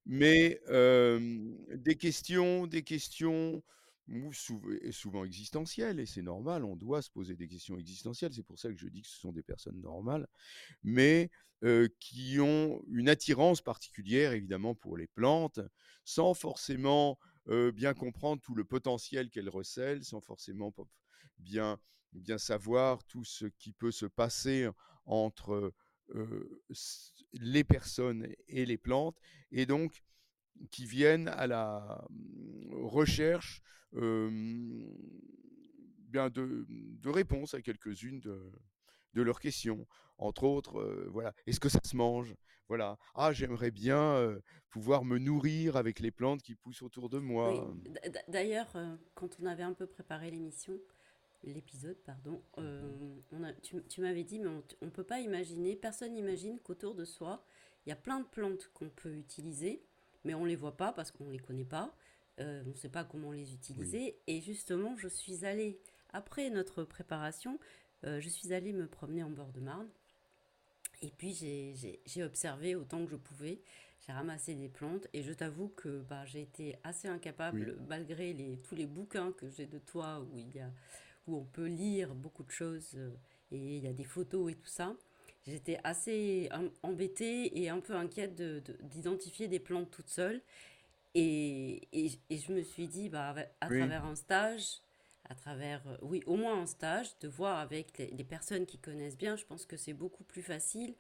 Mais 0.06 0.62
des 0.70 1.96
questions, 1.98 2.68
des 2.68 2.84
questions 2.84 3.64
souvent 4.92 5.26
existentielles, 5.26 6.00
et 6.00 6.06
c'est 6.06 6.22
normal, 6.22 6.64
on 6.64 6.76
doit 6.76 7.02
se 7.02 7.10
poser 7.10 7.36
des 7.36 7.48
questions 7.48 7.78
existentielles, 7.80 8.34
c'est 8.34 8.44
pour 8.44 8.60
ça 8.60 8.70
que 8.70 8.78
je 8.78 8.88
dis 8.88 9.02
que 9.02 9.08
ce 9.08 9.20
sont 9.20 9.32
des 9.32 9.42
personnes 9.42 9.82
normales, 9.82 10.28
mais 10.84 11.32
qui 12.00 12.40
ont 12.40 12.84
une 12.88 13.10
attirance 13.10 13.62
particulière 13.62 14.34
évidemment 14.34 14.76
pour 14.76 14.96
les 14.96 15.08
plantes, 15.08 15.60
sans 16.04 16.36
forcément 16.36 17.18
bien 17.74 17.94
comprendre 17.94 18.42
tout 18.42 18.56
le 18.56 18.64
potentiel 18.64 19.30
qu'elles 19.30 19.50
recèlent, 19.50 20.04
sans 20.04 20.22
forcément 20.22 20.74
bien 21.38 21.80
bien 22.14 22.38
savoir 22.38 23.04
tout 23.04 23.26
ce 23.26 23.46
qui 23.46 23.74
peut 23.74 23.92
se 23.92 24.06
passer 24.06 24.70
entre 25.06 25.74
les 27.34 27.64
personnes 27.64 28.28
et 28.48 28.66
les 28.66 28.78
plantes, 28.78 29.20
et 29.52 29.66
donc 29.66 30.04
qui 30.72 30.86
viennent 30.86 31.28
à 31.28 31.48
la 31.48 32.06
mmh, 32.10 32.86
recherche 32.86 33.62
bien 33.92 34.00
de, 36.30 36.66
de 36.70 37.10
réponses 37.10 37.54
à 37.54 37.62
quelques-unes 37.62 38.22
de, 38.22 38.52
de 39.14 39.22
leurs 39.22 39.40
questions. 39.40 39.86
Entre 40.18 40.44
autres, 40.44 41.08
voilà, 41.10 41.34
est-ce 41.46 41.60
que 41.60 41.70
ça 41.70 41.82
se 41.84 41.96
mange? 41.96 42.34
Voilà. 42.68 42.98
Ah, 43.14 43.32
j'aimerais 43.32 43.72
bien 43.72 44.36
pouvoir 44.70 45.06
me 45.06 45.18
nourrir 45.18 45.78
avec 45.78 46.00
les 46.00 46.12
plantes 46.12 46.42
qui 46.42 46.56
poussent 46.56 46.82
autour 46.82 47.10
de 47.10 47.20
moi. 47.20 47.74
D'ailleurs, 48.28 48.76
quand 49.14 49.38
on 49.42 49.46
avait 49.46 49.64
un 49.64 49.74
peu 49.74 49.86
préparé 49.86 50.32
l'émission, 50.32 50.80
l'épisode, 51.54 51.98
pardon, 52.06 52.42
euh, 52.58 52.82
on 53.32 53.44
a, 53.44 53.54
tu, 53.54 54.02
m'avais 54.02 54.24
dit, 54.24 54.40
mais 54.40 54.50
on 54.50 54.86
ne 54.86 54.90
peut 54.90 55.04
pas 55.04 55.20
imaginer, 55.20 55.76
personne 55.76 56.14
n'imagine 56.14 56.60
qu'autour 56.60 56.96
de 56.96 57.06
soi, 57.06 57.44
il 57.86 57.90
y 57.90 57.92
a 57.92 57.96
plein 57.96 58.20
de 58.20 58.26
plantes 58.26 58.70
qu'on 58.74 58.90
peut 58.90 59.14
utiliser, 59.14 59.84
mais 60.24 60.34
on 60.34 60.44
ne 60.44 60.48
les 60.48 60.56
voit 60.56 60.78
pas 60.78 60.92
parce 60.92 61.12
qu'on 61.12 61.26
ne 61.26 61.32
les 61.32 61.40
connaît 61.40 61.66
pas, 61.66 61.96
on 62.40 62.64
ne 62.66 62.74
sait 62.74 62.90
pas 62.90 63.04
comment 63.04 63.32
les 63.32 63.54
utiliser. 63.54 64.18
Et 64.28 64.42
justement, 64.42 64.98
je 64.98 65.08
suis 65.08 65.46
allée, 65.46 65.80
après 66.14 66.50
notre 66.50 66.84
préparation, 66.84 67.60
je 68.04 68.30
suis 68.30 68.54
allée 68.54 68.74
me 68.74 68.88
promener 68.88 69.24
en 69.24 69.30
bord 69.30 69.52
de 69.52 69.60
Marne. 69.60 69.88
Et 71.02 71.12
puis 71.18 71.34
j'ai 72.06 72.24
observé 72.24 72.76
autant 72.76 73.04
que 73.06 73.12
je 73.12 73.16
pouvais, 73.16 73.60
j'ai 74.06 74.14
ramassé 74.14 74.56
des 74.56 74.70
plantes 74.70 75.08
et 75.14 75.24
je 75.24 75.34
t'avoue 75.34 75.70
que 75.70 76.02
bah, 76.10 76.26
j'ai 76.26 76.42
été 76.42 76.76
assez 76.84 77.08
incapable, 77.08 77.78
malgré 77.88 78.34
les, 78.34 78.58
tous 78.58 78.76
les 78.76 78.86
bouquins 78.86 79.32
que 79.34 79.50
j'ai 79.50 79.66
de 79.66 79.80
toi 79.80 80.20
où 80.22 80.38
il 80.38 80.56
y 80.56 80.60
a 80.60 80.70
où 81.28 81.38
on 81.38 81.44
peut 81.44 81.66
lire 81.66 82.14
beaucoup 82.14 82.44
de 82.44 82.52
choses 82.52 82.92
euh, 82.96 83.10
et 83.52 83.78
il 83.78 83.84
y 83.84 83.88
a 83.88 83.94
des 83.94 84.04
photos 84.04 84.52
et 84.52 84.56
tout 84.56 84.68
ça. 84.68 84.94
J'étais 85.48 85.80
assez 85.84 86.50
embêtée 86.82 87.62
et 87.62 87.70
un 87.70 87.80
peu 87.80 87.96
inquiète 87.96 88.36
d'identifier 88.82 89.48
des 89.48 89.60
plantes 89.60 89.92
toutes 89.92 90.10
seules. 90.10 90.42
Et, 91.14 91.88
et, 91.94 92.10
je 92.38 92.52
me 92.52 92.64
suis 92.64 92.88
dit, 92.88 93.10
bah, 93.10 93.36
à 93.62 93.68
travers 93.68 94.06
un 94.06 94.16
stage, 94.16 94.82
à 95.30 95.36
travers, 95.36 95.82
euh, 95.88 95.98
oui, 96.02 96.22
au 96.26 96.36
moins 96.36 96.62
un 96.62 96.66
stage, 96.66 97.18
de 97.20 97.28
voir 97.28 97.60
avec 97.60 97.98
les, 97.98 98.24
personnes 98.24 98.66
qui 98.66 98.78
connaissent 98.78 99.18
bien, 99.18 99.36
je 99.36 99.46
pense 99.46 99.66
que 99.66 99.78
c'est 99.78 99.94
beaucoup 99.94 100.24
plus 100.24 100.42
facile 100.42 100.96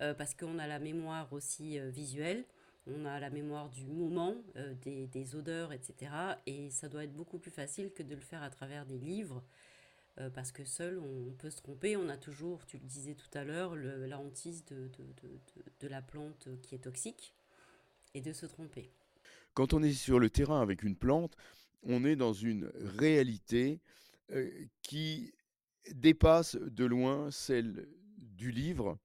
euh, 0.00 0.14
parce 0.14 0.34
qu'on 0.34 0.58
a 0.58 0.66
la 0.66 0.78
mémoire 0.78 1.32
aussi 1.32 1.78
visuelle, 1.90 2.44
on 2.86 3.04
a 3.04 3.18
la 3.18 3.30
mémoire 3.30 3.68
du 3.68 3.84
moment, 3.84 4.36
des, 4.84 5.34
odeurs, 5.34 5.72
etc. 5.72 6.12
Et 6.46 6.70
ça 6.70 6.88
doit 6.88 7.02
être 7.02 7.14
beaucoup 7.14 7.38
plus 7.38 7.50
facile 7.50 7.92
que 7.92 8.04
de 8.04 8.14
le 8.14 8.20
faire 8.20 8.44
à 8.44 8.50
travers 8.50 8.86
des 8.86 8.98
livres 8.98 9.42
euh, 10.18 10.30
parce 10.30 10.50
que 10.50 10.64
seul, 10.64 10.98
on 10.98 11.32
peut 11.32 11.50
se 11.50 11.56
tromper. 11.56 11.96
On 11.96 12.08
a 12.08 12.16
toujours, 12.16 12.64
tu 12.66 12.78
le 12.78 12.84
disais 12.84 13.14
tout 13.14 13.28
à 13.34 13.44
l'heure, 13.44 13.76
la 13.76 14.18
hantise 14.18 14.64
de, 14.64 14.90
de, 15.80 15.88
la 15.88 16.00
plante 16.00 16.48
qui 16.62 16.74
est 16.74 16.78
toxique 16.84 17.34
et 18.14 18.20
de 18.20 18.32
se 18.32 18.46
tromper. 18.46 18.90
Quand 19.54 19.74
on 19.74 19.82
est 19.82 19.92
sur 19.92 20.18
le 20.18 20.30
terrain 20.30 20.60
avec 20.62 20.82
une 20.82 20.96
plante, 20.96 21.36
on 21.86 22.04
est 22.04 22.16
dans 22.16 22.32
une 22.32 22.70
réalité 22.76 23.80
qui 24.82 25.32
dépasse 25.92 26.56
de 26.56 26.84
loin 26.84 27.30
celle 27.30 27.88
du 28.18 28.50
livre, 28.50 28.98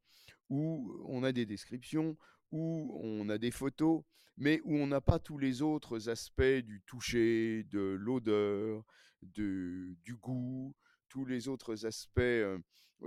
où 0.50 1.00
on 1.06 1.24
a 1.24 1.32
des 1.32 1.46
descriptions, 1.46 2.18
où 2.52 3.00
on 3.02 3.30
a 3.30 3.38
des 3.38 3.52
photos, 3.52 4.04
mais 4.36 4.62
où 4.64 4.76
on 4.76 4.88
n'a 4.88 5.02
pas 5.02 5.20
tous 5.20 5.38
les 5.38 5.62
autres 5.62 6.10
aspects 6.10 6.42
du 6.42 6.82
toucher, 6.82 7.64
de 7.66 7.80
l'odeur, 7.80 8.84
du 9.22 10.16
goût, 10.20 10.76
tous 11.08 11.26
les 11.26 11.48
autres 11.48 11.86
aspects 11.86 12.22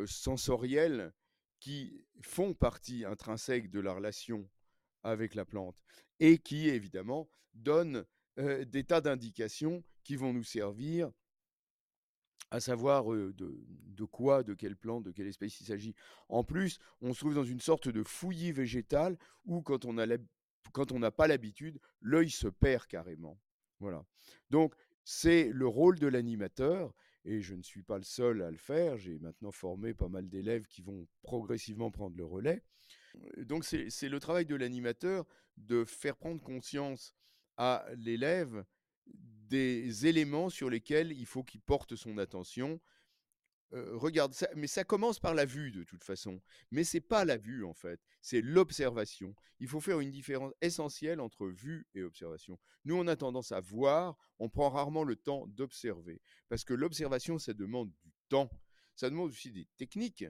sensoriels 0.07 1.13
qui 1.59 2.05
font 2.23 2.55
partie 2.55 3.05
intrinsèque 3.05 3.71
de 3.71 3.81
la 3.81 3.95
relation 3.95 4.49
avec 5.03 5.35
la 5.35 5.45
plante 5.45 5.77
et 6.21 6.39
qui, 6.39 6.69
évidemment, 6.69 7.29
donnent 7.55 8.05
des 8.37 8.85
tas 8.85 9.01
d'indications 9.01 9.83
qui 10.03 10.17
vont 10.17 10.33
nous 10.33 10.45
servir 10.45 11.11
à 12.51 12.61
savoir 12.61 13.07
de, 13.07 14.05
quoi, 14.05 14.43
de 14.43 14.55
quelle 14.55 14.77
plante, 14.77 15.05
de 15.05 15.11
quelle 15.11 15.27
espèce 15.27 15.61
il 15.61 15.65
s'agit. 15.65 15.95
En 16.29 16.45
plus, 16.45 16.79
on 17.01 17.13
se 17.13 17.21
trouve 17.21 17.35
dans 17.35 17.45
une 17.45 17.61
sorte 17.61 17.89
de 17.89 18.03
fouillis 18.03 18.53
végétal 18.53 19.17
où, 19.45 19.63
quand 19.63 19.85
on 19.87 19.95
n'a 19.95 21.11
pas 21.11 21.27
l'habitude, 21.27 21.81
l'œil 22.01 22.31
se 22.31 22.49
perd 22.49 22.87
carrément. 22.87 23.41
Voilà. 23.81 24.05
Donc, 24.51 24.75
c'est 25.05 25.51
le 25.53 25.67
rôle 25.67 25.99
de 25.99 26.07
l'animateur 26.07 26.95
et 27.25 27.41
je 27.41 27.55
ne 27.55 27.63
suis 27.63 27.83
pas 27.83 27.99
le 27.99 28.05
seul 28.05 28.43
à 28.43 28.51
le 28.51 28.57
faire. 28.57 28.99
J'ai 28.99 29.19
maintenant 29.19 29.51
formé 29.51 29.95
pas 29.95 30.09
mal 30.09 30.29
d'élèves 30.29 30.67
qui 30.67 30.83
vont 30.83 31.07
progressivement 31.23 31.91
prendre 31.91 32.17
le 32.17 32.25
relais. 32.25 32.63
Donc 33.37 33.65
c'est 33.65 34.09
le 34.09 34.19
travail 34.21 34.45
de 34.45 34.57
l'animateur 34.57 35.27
de 35.57 35.85
faire 35.85 36.17
prendre 36.17 36.43
conscience 36.43 37.15
à 37.57 37.87
l'élève 37.97 38.65
des 39.07 40.07
éléments 40.07 40.51
sur 40.51 40.71
lesquels 40.71 41.13
il 41.13 41.27
faut 41.27 41.45
qu'il 41.45 41.61
porte 41.61 41.97
son 41.97 42.19
attention 42.19 42.81
regarde, 43.75 44.35
mais 44.57 44.67
ça 44.67 44.85
commence 44.85 45.19
par 45.19 45.35
la 45.35 45.45
vue 45.45 45.71
de 45.71 45.83
toute 45.83 46.05
façon. 46.05 46.41
Mais 46.71 46.85
c'est 46.85 47.01
pas 47.01 47.25
la 47.25 47.37
vue 47.37 47.65
en 47.65 47.75
fait, 47.75 48.01
c'est 48.21 48.41
l'observation. 48.41 49.35
Il 49.61 49.69
faut 49.69 49.81
faire 49.81 50.01
une 50.01 50.11
différence 50.11 50.53
essentielle 50.61 51.21
entre 51.21 51.47
vue 51.49 51.87
et 51.95 52.03
observation. 52.03 52.59
Nous, 52.85 52.97
on 52.97 53.07
a 53.07 53.17
tendance 53.17 53.53
à 53.53 53.61
voir, 53.61 54.17
on 54.39 54.49
prend 54.49 54.71
rarement 54.71 55.05
le 55.05 55.17
temps 55.17 55.47
d'observer, 55.49 56.21
parce 56.49 56.65
que 56.65 56.75
l'observation, 56.75 57.39
ça 57.39 57.55
demande 57.55 57.93
du 58.03 58.13
temps, 58.29 58.51
ça 58.95 59.11
demande 59.11 59.31
aussi 59.31 59.51
des 59.51 59.67
techniques, 59.77 60.25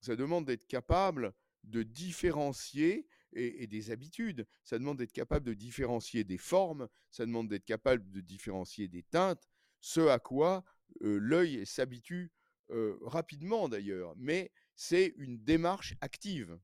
ça 0.00 0.16
demande 0.16 0.46
d'être 0.46 0.66
capable 0.66 1.34
de 1.64 1.82
différencier 1.82 3.06
et, 3.32 3.66
des 3.66 3.90
habitudes. 3.90 4.46
Ça 4.64 4.78
demande 4.78 4.98
d'être 4.98 5.12
capable 5.12 5.46
de 5.46 5.54
différencier 5.54 6.24
des 6.24 6.38
formes, 6.38 6.88
ça 7.10 7.26
demande 7.26 7.48
d'être 7.48 7.64
capable 7.64 8.10
de 8.10 8.20
différencier 8.20 8.88
des 8.88 9.02
teintes, 9.02 9.48
ce 9.80 10.00
à 10.08 10.18
quoi 10.18 10.64
l'œil 11.00 11.64
s'habitue 11.66 12.32
rapidement 13.02 13.68
d'ailleurs, 13.68 14.14
mais 14.16 14.52
c'est 14.76 15.14
une 15.16 15.38
démarche 15.38 15.94
active. 16.00 16.58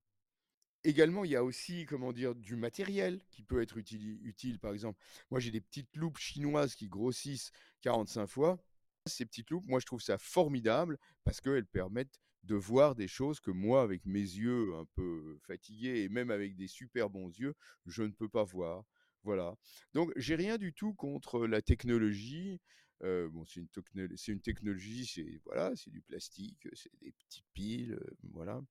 Également, 0.84 1.24
il 1.24 1.32
y 1.32 1.36
a 1.36 1.42
aussi, 1.42 1.84
comment 1.84 2.12
dire, 2.12 2.34
du 2.34 2.54
matériel 2.54 3.20
qui 3.30 3.42
peut 3.42 3.60
être 3.60 3.76
utile. 3.76 4.20
utile. 4.22 4.60
Par 4.60 4.72
exemple, 4.72 5.02
moi 5.30 5.40
j'ai 5.40 5.50
des 5.50 5.60
petites 5.60 5.94
loupes 5.96 6.18
chinoises 6.18 6.76
qui 6.76 6.88
grossissent 6.88 7.50
45 7.82 8.26
fois. 8.26 8.62
Ces 9.06 9.26
petites 9.26 9.50
loupes, 9.50 9.66
moi 9.66 9.80
je 9.80 9.86
trouve 9.86 10.00
ça 10.00 10.16
formidable 10.16 10.98
parce 11.24 11.40
qu'elles 11.40 11.66
permettent 11.66 12.20
de 12.46 12.54
voir 12.54 12.94
des 12.94 13.08
choses 13.08 13.40
que 13.40 13.50
moi, 13.50 13.82
avec 13.82 14.06
mes 14.06 14.20
yeux 14.20 14.74
un 14.74 14.86
peu 14.94 15.38
fatigués 15.46 16.02
et 16.02 16.08
même 16.08 16.30
avec 16.30 16.56
des 16.56 16.68
super 16.68 17.10
bons 17.10 17.28
yeux, 17.28 17.54
je 17.86 18.02
ne 18.02 18.12
peux 18.12 18.28
pas 18.28 18.44
voir. 18.44 18.84
Voilà. 19.24 19.56
Donc, 19.92 20.12
j'ai 20.16 20.36
rien 20.36 20.56
du 20.56 20.72
tout 20.72 20.94
contre 20.94 21.46
la 21.46 21.60
technologie. 21.60 22.60
Bon, 23.02 23.44
c'est 23.44 23.60
une, 23.60 24.40
technologie, 24.40 25.06
c'est 25.06 25.40
voilà, 25.44 25.74
c'est 25.76 25.90
du 25.90 26.00
plastique, 26.00 26.66
c'est 26.72 26.90
des 27.00 27.12
petites 27.12 27.44
piles, 27.52 27.98
voilà. 28.32 28.62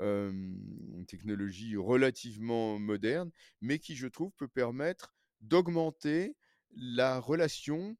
une 0.00 1.04
technologie 1.06 1.76
relativement 1.76 2.78
moderne, 2.78 3.30
mais 3.60 3.78
qui, 3.78 3.94
je 3.94 4.08
trouve, 4.08 4.32
peut 4.32 4.48
permettre 4.48 5.14
d'augmenter 5.40 6.34
la 6.74 7.20
relation 7.20 7.96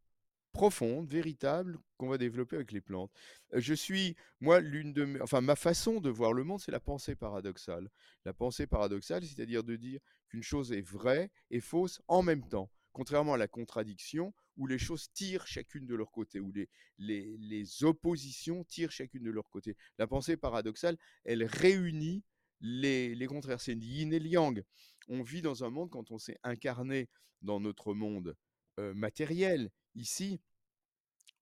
profonde, 0.52 1.08
véritable, 1.08 1.78
qu'on 1.96 2.08
va 2.08 2.18
développer 2.18 2.56
avec 2.56 2.72
les 2.72 2.80
plantes. 2.80 3.12
Je 3.52 3.74
suis, 3.74 4.16
moi, 4.40 4.60
l'une 4.60 4.92
de 4.92 5.04
mes, 5.04 5.20
enfin, 5.20 5.40
ma 5.40 5.56
façon 5.56 6.00
de 6.00 6.10
voir 6.10 6.32
le 6.32 6.44
monde, 6.44 6.60
c'est 6.60 6.72
la 6.72 6.80
pensée 6.80 7.14
paradoxale. 7.14 7.88
La 8.24 8.32
pensée 8.32 8.66
paradoxale, 8.66 9.24
c'est-à-dire 9.24 9.62
de 9.62 9.76
dire 9.76 10.00
qu'une 10.28 10.42
chose 10.42 10.72
est 10.72 10.80
vraie 10.80 11.30
et 11.50 11.60
fausse 11.60 12.02
en 12.08 12.22
même 12.22 12.48
temps, 12.48 12.70
contrairement 12.92 13.34
à 13.34 13.38
la 13.38 13.48
contradiction 13.48 14.34
où 14.56 14.66
les 14.66 14.78
choses 14.78 15.10
tirent 15.12 15.46
chacune 15.46 15.86
de 15.86 15.94
leur 15.94 16.10
côté, 16.10 16.40
où 16.40 16.52
les, 16.52 16.68
les, 16.98 17.36
les 17.38 17.84
oppositions 17.84 18.64
tirent 18.64 18.90
chacune 18.90 19.22
de 19.22 19.30
leur 19.30 19.48
côté. 19.48 19.76
La 19.98 20.06
pensée 20.06 20.36
paradoxale, 20.36 20.98
elle 21.24 21.44
réunit 21.44 22.24
les, 22.60 23.14
les 23.14 23.26
contraires. 23.26 23.60
C'est 23.60 23.74
yin 23.74 24.12
et 24.12 24.18
yang. 24.18 24.62
On 25.08 25.22
vit 25.22 25.42
dans 25.42 25.64
un 25.64 25.70
monde, 25.70 25.90
quand 25.90 26.10
on 26.10 26.18
s'est 26.18 26.38
incarné 26.42 27.08
dans 27.40 27.60
notre 27.60 27.94
monde 27.94 28.36
matériel, 28.78 29.70
ici, 29.94 30.40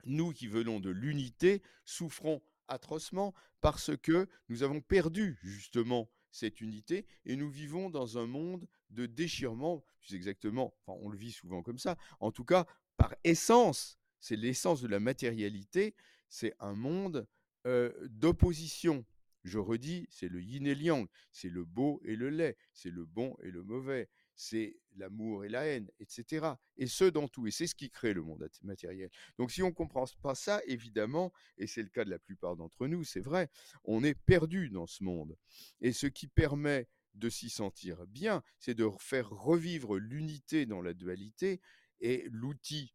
nous 0.05 0.33
qui 0.33 0.47
venons 0.47 0.81
de 0.81 0.91
l'unité, 0.91 1.63
souffrons 1.85 2.43
atrocement 2.69 3.35
parce 3.61 3.97
que 3.97 4.29
nous 4.49 4.63
avons 4.63 4.81
perdu 4.81 5.39
justement 5.43 6.11
cette 6.31 6.61
unité 6.61 7.07
et 7.25 7.37
nous 7.37 7.51
vivons 7.51 7.91
dans 7.91 8.19
un 8.19 8.27
monde 8.27 8.67
de 8.91 9.07
déchirement, 9.07 9.85
plus 10.01 10.15
exactement, 10.15 10.75
on 10.87 11.09
le 11.09 11.17
vit 11.17 11.33
souvent 11.33 11.63
comme 11.63 11.79
ça, 11.79 11.97
en 12.21 12.31
tout 12.31 12.45
cas 12.45 12.67
par 12.97 13.15
essence, 13.25 13.99
c'est 14.21 14.37
l'essence 14.37 14.81
de 14.81 14.89
la 14.89 15.01
matérialité, 15.01 15.95
c'est 16.29 16.55
un 16.59 16.75
monde 16.75 17.27
euh, 17.67 17.93
d'opposition. 18.09 19.05
Je 19.45 19.59
redis, 19.59 20.07
c'est 20.11 20.29
le 20.29 20.43
yin 20.43 20.67
et 20.67 20.75
le 20.75 20.83
yang, 20.83 21.09
c'est 21.31 21.49
le 21.49 21.65
beau 21.65 22.01
et 22.05 22.17
le 22.17 22.29
laid, 22.29 22.57
c'est 22.73 22.91
le 22.91 23.07
bon 23.07 23.37
et 23.43 23.51
le 23.51 23.63
mauvais, 23.63 24.09
c'est 24.39 24.77
l'amour 24.97 25.45
et 25.45 25.49
la 25.49 25.67
haine, 25.67 25.91
etc. 25.99 26.53
Et 26.77 26.87
ce 26.87 27.05
dans 27.05 27.27
tout. 27.27 27.49
Et 27.49 27.51
c'est 27.51 27.67
ce 27.67 27.75
qui 27.75 27.91
crée 27.91 28.15
le 28.15 28.23
monde 28.23 28.49
matériel. 28.63 29.11
Donc 29.37 29.51
si 29.51 29.65
on 29.65 29.69
ne 29.69 29.73
comprend 29.73 30.05
pas 30.23 30.37
ça, 30.37 30.63
évidemment, 30.67 31.33
et 31.59 31.67
c'est 31.67 31.83
le 31.83 31.89
cas 31.89 32.05
de 32.05 32.11
la 32.11 32.21
plupart 32.21 32.57
d'entre 32.57 32.87
nous, 32.87 33.03
c'est 33.03 33.21
vrai, 33.21 33.51
on 33.83 34.05
est 34.05 34.15
perdu 34.15 34.71
dans 34.71 34.87
ce 34.87 35.03
monde. 35.03 35.37
Et 35.81 35.93
ce 35.93 36.07
qui 36.07 36.29
permet 36.29 36.89
de 37.15 37.29
s'y 37.29 37.51
sentir 37.51 38.07
bien, 38.07 38.45
c'est 38.61 38.75
de 38.75 38.89
faire 39.01 39.29
revivre 39.29 39.99
l'unité 39.99 40.67
dans 40.67 40.83
la 40.83 40.95
dualité. 40.95 41.61
Et 42.01 42.29
l'outil 42.31 42.95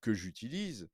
que 0.00 0.12
j'utilise, 0.12 0.88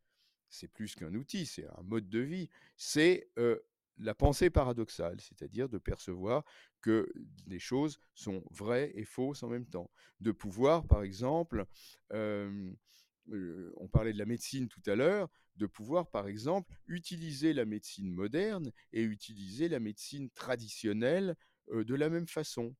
c'est 0.50 0.68
plus 0.68 0.94
qu'un 0.94 1.14
outil, 1.14 1.46
c'est 1.46 1.66
un 1.66 1.82
mode 1.82 2.10
de 2.10 2.18
vie, 2.18 2.50
c'est 2.76 3.30
euh, 3.38 3.58
la 3.98 4.14
pensée 4.14 4.50
paradoxale, 4.50 5.20
c'est-à-dire 5.20 5.68
de 5.68 5.78
percevoir 5.78 6.44
que 6.80 7.12
les 7.46 7.58
choses 7.58 7.98
sont 8.14 8.42
vraies 8.50 8.92
et 8.94 9.04
fausses 9.04 9.42
en 9.42 9.48
même 9.48 9.66
temps. 9.66 9.90
De 10.20 10.32
pouvoir, 10.32 10.86
par 10.86 11.02
exemple, 11.02 11.64
on 12.10 13.88
parlait 13.92 14.12
de 14.12 14.18
la 14.18 14.26
médecine 14.26 14.68
tout 14.68 14.82
à 14.86 14.94
l'heure, 14.96 15.28
de 15.56 15.66
pouvoir, 15.66 16.10
par 16.10 16.26
exemple, 16.28 16.74
utiliser 16.86 17.52
la 17.52 17.64
médecine 17.64 18.10
moderne 18.10 18.72
et 18.92 19.02
utiliser 19.02 19.68
la 19.68 19.80
médecine 19.80 20.30
traditionnelle 20.30 21.36
de 21.72 21.94
la 21.94 22.08
même 22.08 22.26
façon. 22.26 22.74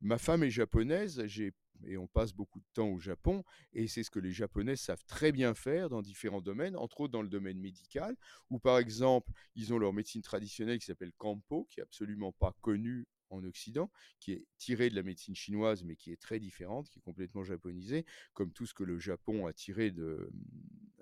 Ma 0.00 0.18
femme 0.18 0.42
est 0.42 0.50
japonaise, 0.50 1.24
j'ai 1.26 1.52
et 1.86 1.96
on 1.96 2.06
passe 2.06 2.32
beaucoup 2.32 2.60
de 2.60 2.66
temps 2.74 2.88
au 2.88 2.98
Japon, 2.98 3.44
et 3.72 3.88
c'est 3.88 4.02
ce 4.02 4.10
que 4.10 4.18
les 4.18 4.32
Japonais 4.32 4.76
savent 4.76 5.04
très 5.06 5.32
bien 5.32 5.54
faire 5.54 5.88
dans 5.88 6.02
différents 6.02 6.40
domaines, 6.40 6.76
entre 6.76 7.02
autres 7.02 7.12
dans 7.12 7.22
le 7.22 7.28
domaine 7.28 7.58
médical, 7.58 8.16
où 8.50 8.58
par 8.58 8.78
exemple, 8.78 9.32
ils 9.54 9.72
ont 9.72 9.78
leur 9.78 9.92
médecine 9.92 10.22
traditionnelle 10.22 10.78
qui 10.78 10.86
s'appelle 10.86 11.12
Kampo, 11.16 11.66
qui 11.70 11.80
est 11.80 11.82
absolument 11.82 12.32
pas 12.32 12.54
connue 12.60 13.06
en 13.34 13.44
Occident, 13.44 13.90
qui 14.20 14.32
est 14.32 14.44
tirée 14.58 14.90
de 14.90 14.94
la 14.94 15.02
médecine 15.02 15.34
chinoise, 15.34 15.84
mais 15.84 15.96
qui 15.96 16.12
est 16.12 16.20
très 16.20 16.38
différente, 16.38 16.88
qui 16.88 16.98
est 16.98 17.02
complètement 17.02 17.44
japonisée, 17.44 18.04
comme 18.32 18.52
tout 18.52 18.66
ce 18.66 18.74
que 18.74 18.84
le 18.84 18.98
Japon 18.98 19.46
a 19.46 19.52
tiré 19.52 19.90
de, 19.90 20.30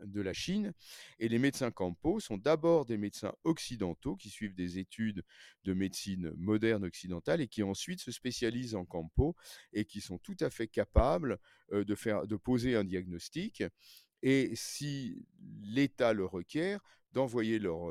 de 0.05 0.20
la 0.20 0.33
Chine. 0.33 0.72
Et 1.18 1.28
les 1.28 1.39
médecins 1.39 1.70
Kampo 1.70 2.20
sont 2.20 2.39
d'abord 2.39 2.87
des 2.87 2.97
médecins 2.97 3.35
occidentaux 3.45 4.16
qui 4.16 4.30
suivent 4.30 4.55
des 4.55 4.78
études 4.78 5.24
de 5.64 5.74
médecine 5.74 6.33
moderne 6.37 6.85
occidentale 6.85 7.41
et 7.41 7.49
qui 7.49 7.62
ensuite 7.62 8.01
se 8.01 8.11
spécialisent 8.11 8.74
en 8.74 8.85
Kampo 8.85 9.37
et 9.72 9.85
qui 9.85 10.01
sont 10.01 10.18
tout 10.18 10.37
à 10.41 10.51
fait 10.51 10.68
capables 10.68 11.39
euh, 11.72 11.85
de, 11.85 11.95
faire, 11.95 12.26
de 12.26 12.37
poser 12.37 12.76
un 12.76 12.85
diagnostic 12.85 13.62
et 14.22 14.53
si 14.55 15.26
l'État 15.62 16.12
le 16.12 16.24
requiert, 16.24 16.80
d'envoyer 17.12 17.59
leurs 17.59 17.91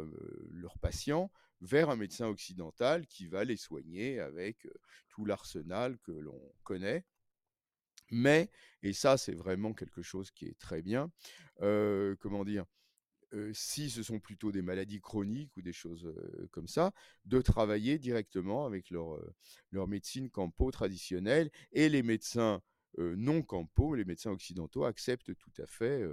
leur 0.50 0.72
euh, 0.74 0.80
patients 0.82 1.32
vers 1.62 1.90
un 1.90 1.96
médecin 1.96 2.28
occidental 2.28 3.08
qui 3.08 3.28
va 3.28 3.44
les 3.44 3.58
soigner 3.58 4.20
avec 4.20 4.68
tout 5.10 5.26
l'arsenal 5.26 5.98
que 6.00 6.12
l'on 6.12 6.42
connaît. 6.64 7.06
Mais, 8.10 8.50
et 8.84 8.94
ça 8.94 9.18
c'est 9.18 9.36
vraiment 9.36 9.74
quelque 9.74 10.02
chose 10.02 10.32
qui 10.32 10.46
est 10.46 10.60
très 10.60 10.82
bien, 10.82 11.12
comment 11.60 12.44
dire, 12.44 12.66
si 13.54 13.90
ce 13.90 14.04
sont 14.04 14.20
plutôt 14.20 14.52
des 14.52 14.62
maladies 14.62 15.00
chroniques 15.00 15.56
ou 15.56 15.62
des 15.62 15.72
choses 15.72 16.14
comme 16.52 16.68
ça, 16.68 16.92
de 17.26 17.42
travailler 17.42 17.98
directement 18.00 18.66
avec 18.66 18.90
leur, 18.90 19.18
leur 19.72 19.88
médecine 19.88 20.30
campo 20.30 20.72
traditionnelle 20.72 21.50
et 21.72 21.88
les 21.88 22.04
médecins 22.04 22.62
non 22.98 23.42
campo, 23.42 23.96
les 23.96 24.06
médecins 24.06 24.32
occidentaux 24.32 24.86
acceptent 24.86 25.36
tout 25.36 25.62
à 25.62 25.66
fait, 25.66 26.04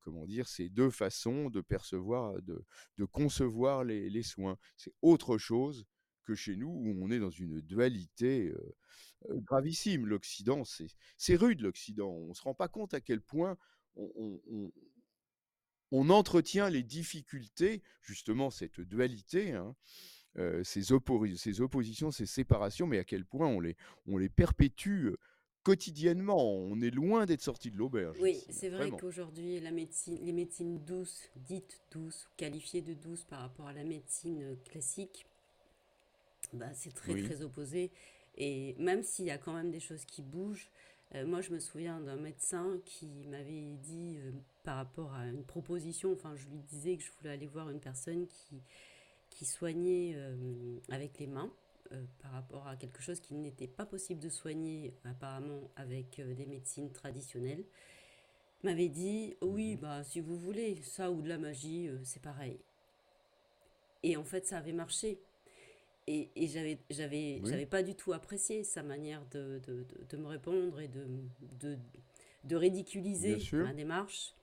comment 0.00 0.26
dire, 0.26 0.48
ces 0.48 0.68
deux 0.68 0.90
façons 0.90 1.50
de 1.50 1.60
percevoir, 1.60 2.40
de, 2.42 3.04
concevoir 3.04 3.84
les, 3.84 4.22
soins. 4.22 4.58
C'est 4.76 4.92
autre 5.02 5.38
chose 5.38 5.86
que 6.24 6.34
chez 6.34 6.56
nous 6.56 6.68
où 6.68 7.02
on 7.02 7.10
est 7.10 7.18
dans 7.18 7.30
une 7.30 7.60
dualité 7.60 8.52
gravissime. 9.26 10.06
L'Occident, 10.06 10.62
c'est 11.16 11.36
rude 11.36 11.60
l'Occident. 11.60 12.08
On 12.08 12.28
ne 12.28 12.34
se 12.34 12.42
rend 12.42 12.54
pas 12.54 12.68
compte 12.68 12.94
à 12.94 13.00
quel 13.00 13.20
point 13.20 13.56
on, 13.96 14.70
entretient 16.10 16.70
les 16.70 16.82
difficultés, 16.82 17.82
justement 18.02 18.50
cette 18.50 18.80
dualité, 18.80 19.52
hein, 19.52 19.74
ces, 20.62 20.92
oppositions, 20.92 22.10
ces 22.10 22.26
séparations, 22.26 22.86
mais 22.86 22.98
à 22.98 23.04
quel 23.04 23.24
point 23.24 23.48
on 24.06 24.18
les 24.18 24.28
perpétue 24.28 25.08
quotidiennement. 25.62 26.52
On 26.54 26.80
est 26.80 26.90
loin 26.90 27.26
d'être 27.26 27.42
sorti 27.42 27.70
de 27.70 27.76
l'auberge. 27.76 28.16
Oui, 28.20 28.42
c'est 28.50 28.68
vrai 28.68 28.90
qu'aujourd'hui, 28.90 29.60
la 29.60 29.70
médecine, 29.70 30.18
les 30.22 30.32
médecines 30.32 30.78
douces, 30.84 31.30
dites 31.36 31.80
douces, 31.90 32.28
qualifiées 32.36 32.82
de 32.82 32.94
douces 32.94 33.24
par 33.24 33.40
rapport 33.40 33.66
à 33.66 33.72
la 33.72 33.84
médecine 33.84 34.56
classique, 34.64 35.26
bah, 36.52 36.72
c'est 36.74 36.94
très 36.94 37.20
très 37.22 37.42
opposé. 37.42 37.90
Et 38.36 38.74
même 38.78 39.02
s'il 39.02 39.26
y 39.26 39.30
a 39.30 39.38
quand 39.38 39.52
même 39.52 39.70
des 39.70 39.80
choses 39.80 40.04
qui 40.04 40.22
bougent, 40.22 40.68
euh, 41.14 41.26
moi 41.26 41.40
je 41.40 41.50
me 41.50 41.58
souviens 41.58 42.00
d'un 42.00 42.16
médecin 42.16 42.78
qui 42.84 43.06
m'avait 43.28 43.76
dit 43.82 44.16
euh, 44.18 44.30
par 44.62 44.76
rapport 44.76 45.12
à 45.14 45.26
une 45.26 45.44
proposition, 45.44 46.12
enfin 46.12 46.36
je 46.36 46.46
lui 46.48 46.60
disais 46.60 46.96
que 46.96 47.02
je 47.02 47.10
voulais 47.18 47.30
aller 47.30 47.46
voir 47.46 47.70
une 47.70 47.80
personne 47.80 48.26
qui, 48.26 48.62
qui 49.30 49.44
soignait 49.44 50.12
euh, 50.14 50.78
avec 50.90 51.18
les 51.18 51.26
mains. 51.26 51.50
Par 52.20 52.32
rapport 52.32 52.66
à 52.66 52.76
quelque 52.76 53.00
chose 53.00 53.20
qui 53.20 53.34
n'était 53.34 53.66
pas 53.66 53.86
possible 53.86 54.20
de 54.20 54.28
soigner 54.28 54.94
apparemment 55.04 55.70
avec 55.76 56.20
des 56.20 56.46
médecines 56.46 56.92
traditionnelles, 56.92 57.64
m'avait 58.62 58.88
dit 58.88 59.36
oui 59.40 59.74
mhm. 59.74 59.80
bah 59.80 60.04
si 60.04 60.20
vous 60.20 60.38
voulez 60.38 60.82
ça 60.82 61.10
ou 61.10 61.22
de 61.22 61.28
la 61.28 61.38
magie 61.38 61.90
c'est 62.04 62.22
pareil. 62.22 62.58
Et 64.02 64.16
en 64.16 64.24
fait 64.24 64.46
ça 64.46 64.58
avait 64.58 64.72
marché 64.72 65.20
et, 66.06 66.30
et 66.36 66.46
j'avais, 66.46 66.78
j'avais, 66.90 67.40
j'avais 67.44 67.66
pas 67.66 67.82
du 67.82 67.94
tout 67.94 68.12
apprécié 68.12 68.64
sa 68.64 68.82
manière 68.82 69.22
de, 69.30 69.60
de, 69.66 69.86
de, 70.08 70.16
me 70.16 70.26
répondre 70.26 70.80
et 70.80 70.88
de, 70.88 71.76
de 72.44 72.56
ridiculiser 72.56 73.38
ma 73.52 73.74
démarche. 73.74 74.34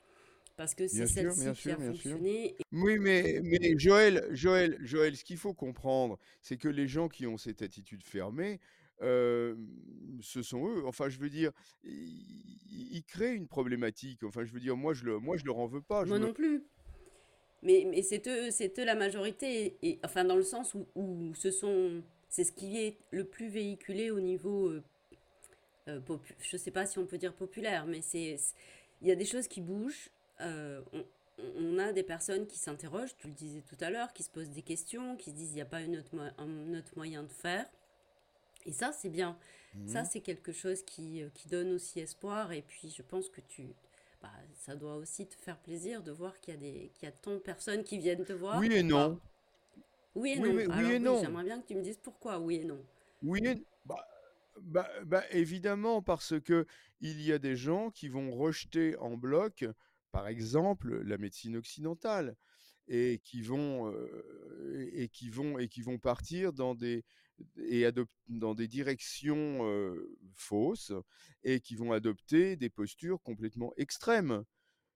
Parce 0.57 0.73
que 0.73 0.87
c'est 0.87 1.07
celle-ci 1.07 1.51
qui 1.53 1.71
a 1.71 1.77
fonctionné. 1.77 2.55
Oui, 2.71 2.97
mais, 2.97 3.41
mais 3.43 3.77
Joël, 3.77 4.25
Joël, 4.31 4.77
Joël, 4.81 5.15
ce 5.17 5.23
qu'il 5.23 5.37
faut 5.37 5.53
comprendre, 5.53 6.17
c'est 6.41 6.57
que 6.57 6.69
les 6.69 6.87
gens 6.87 7.09
qui 7.09 7.27
ont 7.27 7.37
cette 7.37 7.61
attitude 7.61 8.03
fermée, 8.03 8.59
euh, 9.01 9.55
ce 10.21 10.41
sont 10.41 10.67
eux. 10.67 10.85
Enfin, 10.85 11.09
je 11.09 11.19
veux 11.19 11.29
dire, 11.29 11.51
ils, 11.83 13.03
créent 13.05 13.35
une 13.35 13.47
problématique. 13.47 14.23
Enfin, 14.23 14.45
je 14.45 14.53
veux 14.53 14.61
dire, 14.61 14.77
moi, 14.77 14.93
je 14.93 15.03
le, 15.03 15.19
moi, 15.19 15.35
je 15.35 15.45
leur 15.45 15.57
en 15.57 15.67
veux 15.67 15.81
pas. 15.81 16.05
Moi 16.05 16.19
non 16.19 16.33
plus. 16.33 16.63
Mais, 17.61 17.85
mais 17.89 18.01
c'est 18.01 18.25
eux, 18.27 18.51
c'est 18.51 18.77
eux 18.79 18.85
la 18.85 18.95
majorité, 18.95 19.75
et, 19.81 19.99
enfin 20.03 20.23
dans 20.23 20.35
le 20.35 20.43
sens 20.43 20.75
où, 20.75 20.85
où 20.93 21.33
ce 21.33 21.49
sont, 21.49 22.03
c'est 22.29 22.43
ce 22.43 22.51
qui 22.51 22.77
est 22.77 22.99
le 23.09 23.23
plus 23.23 23.47
véhiculé 23.47 24.11
au 24.11 24.19
niveau, 24.19 24.67
euh, 24.67 24.83
euh 25.87 25.99
je 26.41 26.57
sais 26.57 26.69
pas 26.69 26.85
si 26.85 26.99
on 26.99 27.07
peut 27.07 27.17
dire 27.17 27.33
populaire, 27.33 27.87
mais 27.87 28.01
c'est, 28.01 28.37
il 29.01 29.07
y 29.07 29.11
a 29.11 29.15
des 29.15 29.25
choses 29.25 29.47
qui 29.47 29.61
bougent. 29.61 30.11
Euh, 30.41 30.81
on 31.57 31.77
a 31.79 31.91
des 31.93 32.03
personnes 32.03 32.47
qui 32.47 32.57
s'interrogent, 32.59 33.15
tu 33.17 33.27
le 33.27 33.33
disais 33.33 33.61
tout 33.61 33.77
à 33.81 33.89
l'heure, 33.89 34.13
qui 34.13 34.23
se 34.23 34.29
posent 34.29 34.49
des 34.49 34.61
questions, 34.61 35.17
qui 35.17 35.31
se 35.31 35.35
disent 35.35 35.51
il 35.51 35.55
n'y 35.55 35.61
a 35.61 35.65
pas 35.65 35.81
une 35.81 35.97
autre 35.97 36.15
un 36.37 36.73
autre 36.73 36.93
moyen 36.95 37.23
de 37.23 37.31
faire. 37.31 37.65
Et 38.65 38.71
ça, 38.73 38.91
c'est 38.91 39.09
bien. 39.09 39.37
Ça, 39.85 40.03
Mmh 40.03 40.05
c'est 40.05 40.21
quelque 40.21 40.51
chose 40.51 40.83
qui, 40.83 41.21
euh, 41.23 41.29
qui 41.33 41.47
donne 41.47 41.71
aussi 41.73 41.99
espoir. 41.99 42.51
Et 42.51 42.61
puis, 42.63 42.89
je 42.95 43.01
pense 43.03 43.29
que 43.29 43.41
tu, 43.41 43.75
bah, 44.21 44.31
ça 44.55 44.75
doit 44.75 44.95
aussi 44.97 45.27
te 45.27 45.35
faire 45.35 45.57
plaisir 45.59 46.03
de 46.03 46.11
voir 46.11 46.39
qu'il 46.41 46.53
y 46.55 46.57
a 46.57 46.59
des, 46.59 46.91
qu'il 46.95 47.05
y 47.07 47.09
a 47.09 47.13
tant 47.13 47.33
de 47.33 47.39
personnes 47.39 47.83
qui 47.83 47.97
viennent 47.99 48.25
te 48.25 48.33
voir 48.33 48.67
Oui 48.67 48.73
et 48.73 48.81
pour, 48.81 48.83
non. 48.83 49.19
bah, 49.19 49.21
oui 50.15 50.33
et 50.33 50.39
Oui, 50.39 50.53
non. 50.53 50.53
mais 50.53 50.67
oui 50.67 50.91
Alors 50.91 50.93
et 50.93 50.99
oui, 50.99 50.99
non. 50.99 51.21
j'aimerais 51.21 51.43
bien 51.43 51.61
que 51.61 51.67
tu 51.67 51.75
me 51.75 51.81
dises 51.83 51.99
pourquoi 52.01 52.39
oui 52.39 52.57
et 52.57 52.65
non. 52.65 52.83
Oui 53.21 53.41
et 53.45 53.55
bah 53.85 54.07
bah 54.61 54.89
bah, 55.05 55.23
évidemment 55.31 56.01
parce 56.01 56.39
que 56.41 56.65
il 57.01 57.21
y 57.21 57.31
a 57.33 57.39
des 57.39 57.55
gens 57.55 57.91
qui 57.91 58.07
vont 58.09 58.31
rejeter 58.35 58.95
en 58.97 59.17
bloc, 59.17 59.65
par 60.15 60.29
exemple, 60.29 61.01
la 61.01 61.17
médecine 61.17 61.57
occidentale 61.57 62.37
et 62.87 63.19
qui 63.21 63.41
vont, 63.41 63.93
et 64.93 65.09
qui 65.09 65.29
vont 65.29 65.59
et 65.59 65.67
qui 65.67 65.81
vont 65.81 65.99
partir 65.99 66.53
dans 66.53 66.73
des 66.73 67.03
et 67.57 67.83
dans 68.29 68.55
des 68.55 68.69
directions, 68.69 69.59
fausses 70.33 70.93
et 71.43 71.59
qui 71.59 71.75
vont 71.75 71.91
adopter 71.91 72.55
des 72.55 72.69
postures 72.69 73.21
complètement 73.23 73.73
extrêmes. 73.75 74.45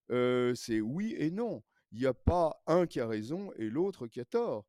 C'est 0.09 0.79
oui 0.79 1.15
et 1.17 1.31
non. 1.31 1.63
Il 1.91 1.99
y 1.99 2.05
a 2.05 2.13
pas 2.13 2.63
un 2.65 2.87
qui 2.87 3.01
a 3.01 3.07
raison 3.07 3.51
et 3.57 3.69
l'autre 3.69 4.07
qui 4.07 4.21
a 4.21 4.25
tort. 4.25 4.65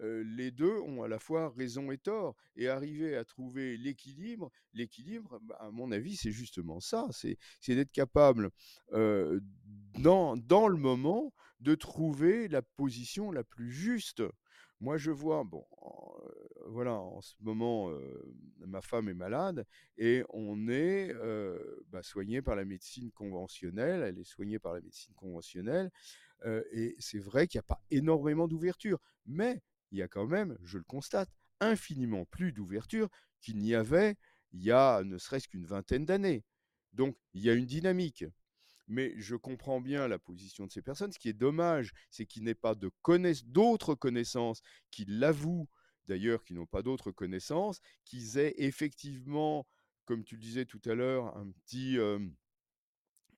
Heu, 0.00 0.22
les 0.22 0.50
2 0.50 0.78
ont 0.80 1.02
à 1.02 1.08
la 1.08 1.18
fois 1.18 1.50
raison 1.56 1.90
et 1.90 1.98
tort 1.98 2.36
et 2.56 2.68
arriver 2.68 3.16
à 3.16 3.24
trouver 3.24 3.76
l'équilibre 3.76 4.50
l'équilibre, 4.74 5.40
bah, 5.42 5.56
à 5.60 5.70
mon 5.70 5.90
avis, 5.92 6.16
c'est 6.16 6.30
justement 6.32 6.80
ça, 6.80 7.08
c'est 7.12 7.38
d'être 7.74 7.92
capable, 7.92 8.50
heu, 8.92 9.40
dans 9.98 10.36
dans 10.36 10.68
le 10.68 10.76
moment, 10.76 11.32
de 11.60 11.74
trouver 11.74 12.48
la 12.48 12.62
position 12.62 13.30
la 13.32 13.44
plus 13.44 13.70
juste. 13.72 14.22
Moi, 14.80 14.96
je 14.96 15.10
vois, 15.10 15.42
bon, 15.44 15.64
heu, 16.24 16.48
voilà, 16.66 16.94
en 16.94 17.20
ce 17.20 17.34
moment, 17.40 17.90
ma 18.66 18.80
femme 18.80 19.08
est 19.08 19.14
malade 19.14 19.66
et 19.96 20.22
on 20.30 20.68
est, 20.68 21.12
bah, 21.90 22.02
soigné 22.02 22.42
par 22.42 22.54
la 22.56 22.64
médecine 22.64 23.10
conventionnelle. 23.12 24.02
Elle 24.02 24.18
est 24.18 24.24
soignée 24.24 24.58
par 24.60 24.74
la 24.74 24.80
médecine 24.80 25.14
conventionnelle, 25.14 25.90
et 26.72 26.96
c'est 26.98 27.18
vrai 27.18 27.46
qu'il 27.48 27.58
y 27.58 27.60
a 27.60 27.62
pas 27.62 27.82
énormément 27.90 28.48
d'ouverture, 28.48 29.00
mais 29.26 29.60
il 29.90 29.98
y 29.98 30.02
a 30.02 30.08
quand 30.08 30.26
même, 30.26 30.56
je 30.62 30.78
le 30.78 30.84
constate, 30.84 31.30
infiniment 31.60 32.24
plus 32.26 32.52
d'ouverture 32.52 33.08
qu'il 33.40 33.58
n'y 33.58 33.74
avait 33.74 34.16
il 34.52 34.62
y 34.62 34.72
a 34.72 35.02
ne 35.04 35.18
serait-ce 35.18 35.48
qu'une 35.48 35.66
vingtaine 35.66 36.04
d'années. 36.04 36.44
Donc 36.92 37.16
il 37.34 37.42
y 37.42 37.50
a 37.50 37.54
une 37.54 37.66
dynamique. 37.66 38.24
Mais 38.86 39.12
je 39.18 39.36
comprends 39.36 39.80
bien 39.82 40.08
la 40.08 40.18
position 40.18 40.66
de 40.66 40.72
ces 40.72 40.80
personnes. 40.80 41.12
Ce 41.12 41.18
qui 41.18 41.28
est 41.28 41.34
dommage, 41.34 41.92
c'est 42.10 42.24
qu'ils 42.24 42.44
n'aient 42.44 42.54
pas 42.54 42.74
d'autres 42.74 43.94
connaissances, 43.94 44.62
qu'ils 44.90 45.18
l'avouent 45.18 45.68
d'ailleurs 46.06 46.42
qu'ils 46.42 46.56
n'ont 46.56 46.66
pas 46.66 46.82
d'autres 46.82 47.12
connaissances, 47.12 47.80
qu'ils 48.06 48.38
aient 48.38 48.54
effectivement, 48.56 49.66
comme 50.06 50.24
tu 50.24 50.36
le 50.36 50.40
disais 50.40 50.64
tout 50.64 50.80
à 50.86 50.94
l'heure, 50.94 51.36
un 51.36 51.50
petit, 51.50 51.98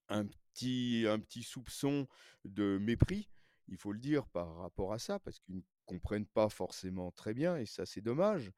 un 0.08 1.18
petit 1.18 1.42
soupçon 1.42 2.06
de 2.44 2.78
mépris, 2.80 3.28
il 3.66 3.76
faut 3.76 3.92
le 3.92 3.98
dire, 3.98 4.26
par 4.28 4.54
rapport 4.56 4.92
à 4.92 5.00
ça, 5.00 5.18
parce 5.18 5.40
qu'ils 5.40 5.56
ne 5.56 5.62
comprennent 5.90 6.26
pas 6.26 6.48
forcément 6.48 7.10
très 7.12 7.34
bien 7.34 7.56
et 7.56 7.66
ça, 7.66 7.86
c'est 7.86 8.00
dommage. 8.02 8.52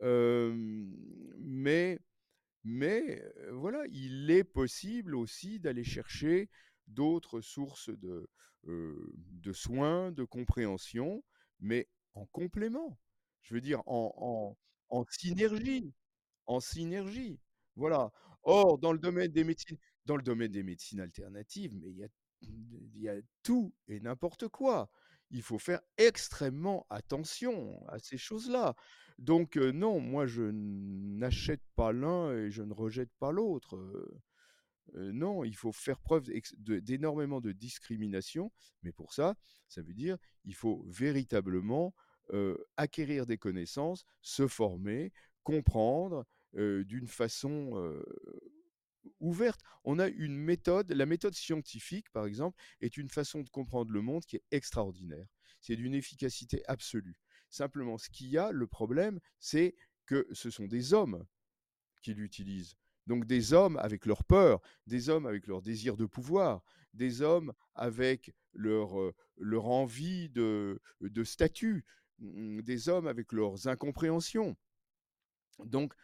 Mais 0.00 1.98
mais 2.64 3.22
voilà, 3.52 3.84
il 3.90 4.30
est 4.30 4.44
possible 4.44 5.14
aussi 5.14 5.60
d'aller 5.60 5.84
chercher 5.84 6.48
d'autres 6.88 7.40
sources 7.40 7.90
de, 7.90 8.28
de 8.64 9.52
soins, 9.52 10.12
de 10.12 10.24
compréhension, 10.24 11.22
mais 11.60 11.88
en 12.14 12.26
complément. 12.26 12.98
Je 13.42 13.54
veux 13.54 13.60
dire 13.60 13.82
en 13.86 14.14
en 14.18 14.58
en 14.90 15.04
synergie. 15.10 15.92
En 16.46 16.60
synergie, 16.60 17.40
voilà. 17.76 18.12
Or, 18.42 18.78
dans 18.78 18.92
le 18.92 18.98
domaine 18.98 19.32
des 19.32 19.44
médecines 19.44 19.78
dans 20.06 20.16
le 20.16 20.22
domaine 20.22 20.52
des 20.52 20.62
médecines 20.62 21.00
alternatives, 21.00 21.72
mais 21.74 21.90
il 21.90 21.96
y 21.98 22.04
a 22.04 22.08
il 22.42 22.98
y 23.00 23.08
a 23.08 23.16
tout 23.42 23.74
et 23.88 24.00
n'importe 24.00 24.48
quoi. 24.48 24.90
Il 25.30 25.42
faut 25.42 25.58
faire 25.58 25.80
extrêmement 25.98 26.86
attention 26.90 27.86
à 27.88 27.98
ces 27.98 28.18
choses-là. 28.18 28.74
Donc 29.18 29.56
non, 29.56 30.00
moi 30.00 30.26
je 30.26 30.42
n'achète 30.42 31.62
pas 31.76 31.92
l'un 31.92 32.32
et 32.32 32.50
je 32.50 32.62
ne 32.62 32.72
rejette 32.72 33.12
pas 33.18 33.32
l'autre, 33.32 33.78
non, 34.94 35.44
il 35.44 35.56
faut 35.56 35.72
faire 35.72 35.98
preuve 35.98 36.30
d'énormément 36.58 37.40
de 37.40 37.52
discrimination, 37.52 38.52
mais 38.82 38.92
pour 38.92 39.14
ça, 39.14 39.34
ça 39.68 39.82
veut 39.82 39.94
dire, 39.94 40.18
il 40.44 40.54
faut 40.54 40.84
véritablement, 40.88 41.94
acquérir 42.76 43.26
des 43.26 43.38
connaissances, 43.38 44.04
se 44.20 44.46
former, 44.46 45.12
comprendre, 45.42 46.26
d'une 46.52 47.06
façon, 47.06 48.00
ouverte. 49.24 49.60
On 49.84 49.98
a 49.98 50.08
une 50.08 50.36
méthode 50.36 50.92
la 50.92 51.06
méthode 51.06 51.34
scientifique, 51.34 52.10
par 52.10 52.26
exemple, 52.26 52.58
est 52.80 52.96
une 52.96 53.08
façon 53.08 53.42
de 53.42 53.48
comprendre 53.48 53.92
le 53.92 54.02
monde 54.02 54.24
qui 54.24 54.36
est 54.36 54.44
extraordinaire. 54.50 55.26
C'est 55.60 55.76
d'une 55.76 55.94
efficacité 55.94 56.62
absolue. 56.66 57.16
Simplement, 57.50 57.98
ce 57.98 58.10
qu'il 58.10 58.28
y 58.28 58.38
a, 58.38 58.52
le 58.52 58.66
problème, 58.66 59.20
c'est 59.38 59.74
que 60.06 60.26
ce 60.32 60.50
sont 60.50 60.66
des 60.66 60.92
hommes 60.92 61.24
qui 62.02 62.14
l'utilisent. 62.14 62.76
Donc 63.06 63.26
des 63.26 63.52
hommes 63.52 63.76
avec 63.78 64.06
leurs 64.06 64.24
peurs, 64.24 64.60
des 64.86 65.08
hommes 65.08 65.26
avec 65.26 65.46
leur 65.46 65.62
désir 65.62 65.96
de 65.96 66.06
pouvoir, 66.06 66.62
des 66.94 67.22
hommes 67.22 67.52
avec 67.74 68.34
leur, 68.52 68.98
heu, 68.98 69.14
leur 69.36 69.66
envie 69.66 70.30
de 70.30 70.80
de 71.00 71.24
statut, 71.24 71.84
mmh, 72.18 72.62
des 72.62 72.88
hommes 72.88 73.06
avec 73.06 73.32
leurs 73.32 73.68
incompréhensions. 73.68 74.56
Donc 75.64 75.94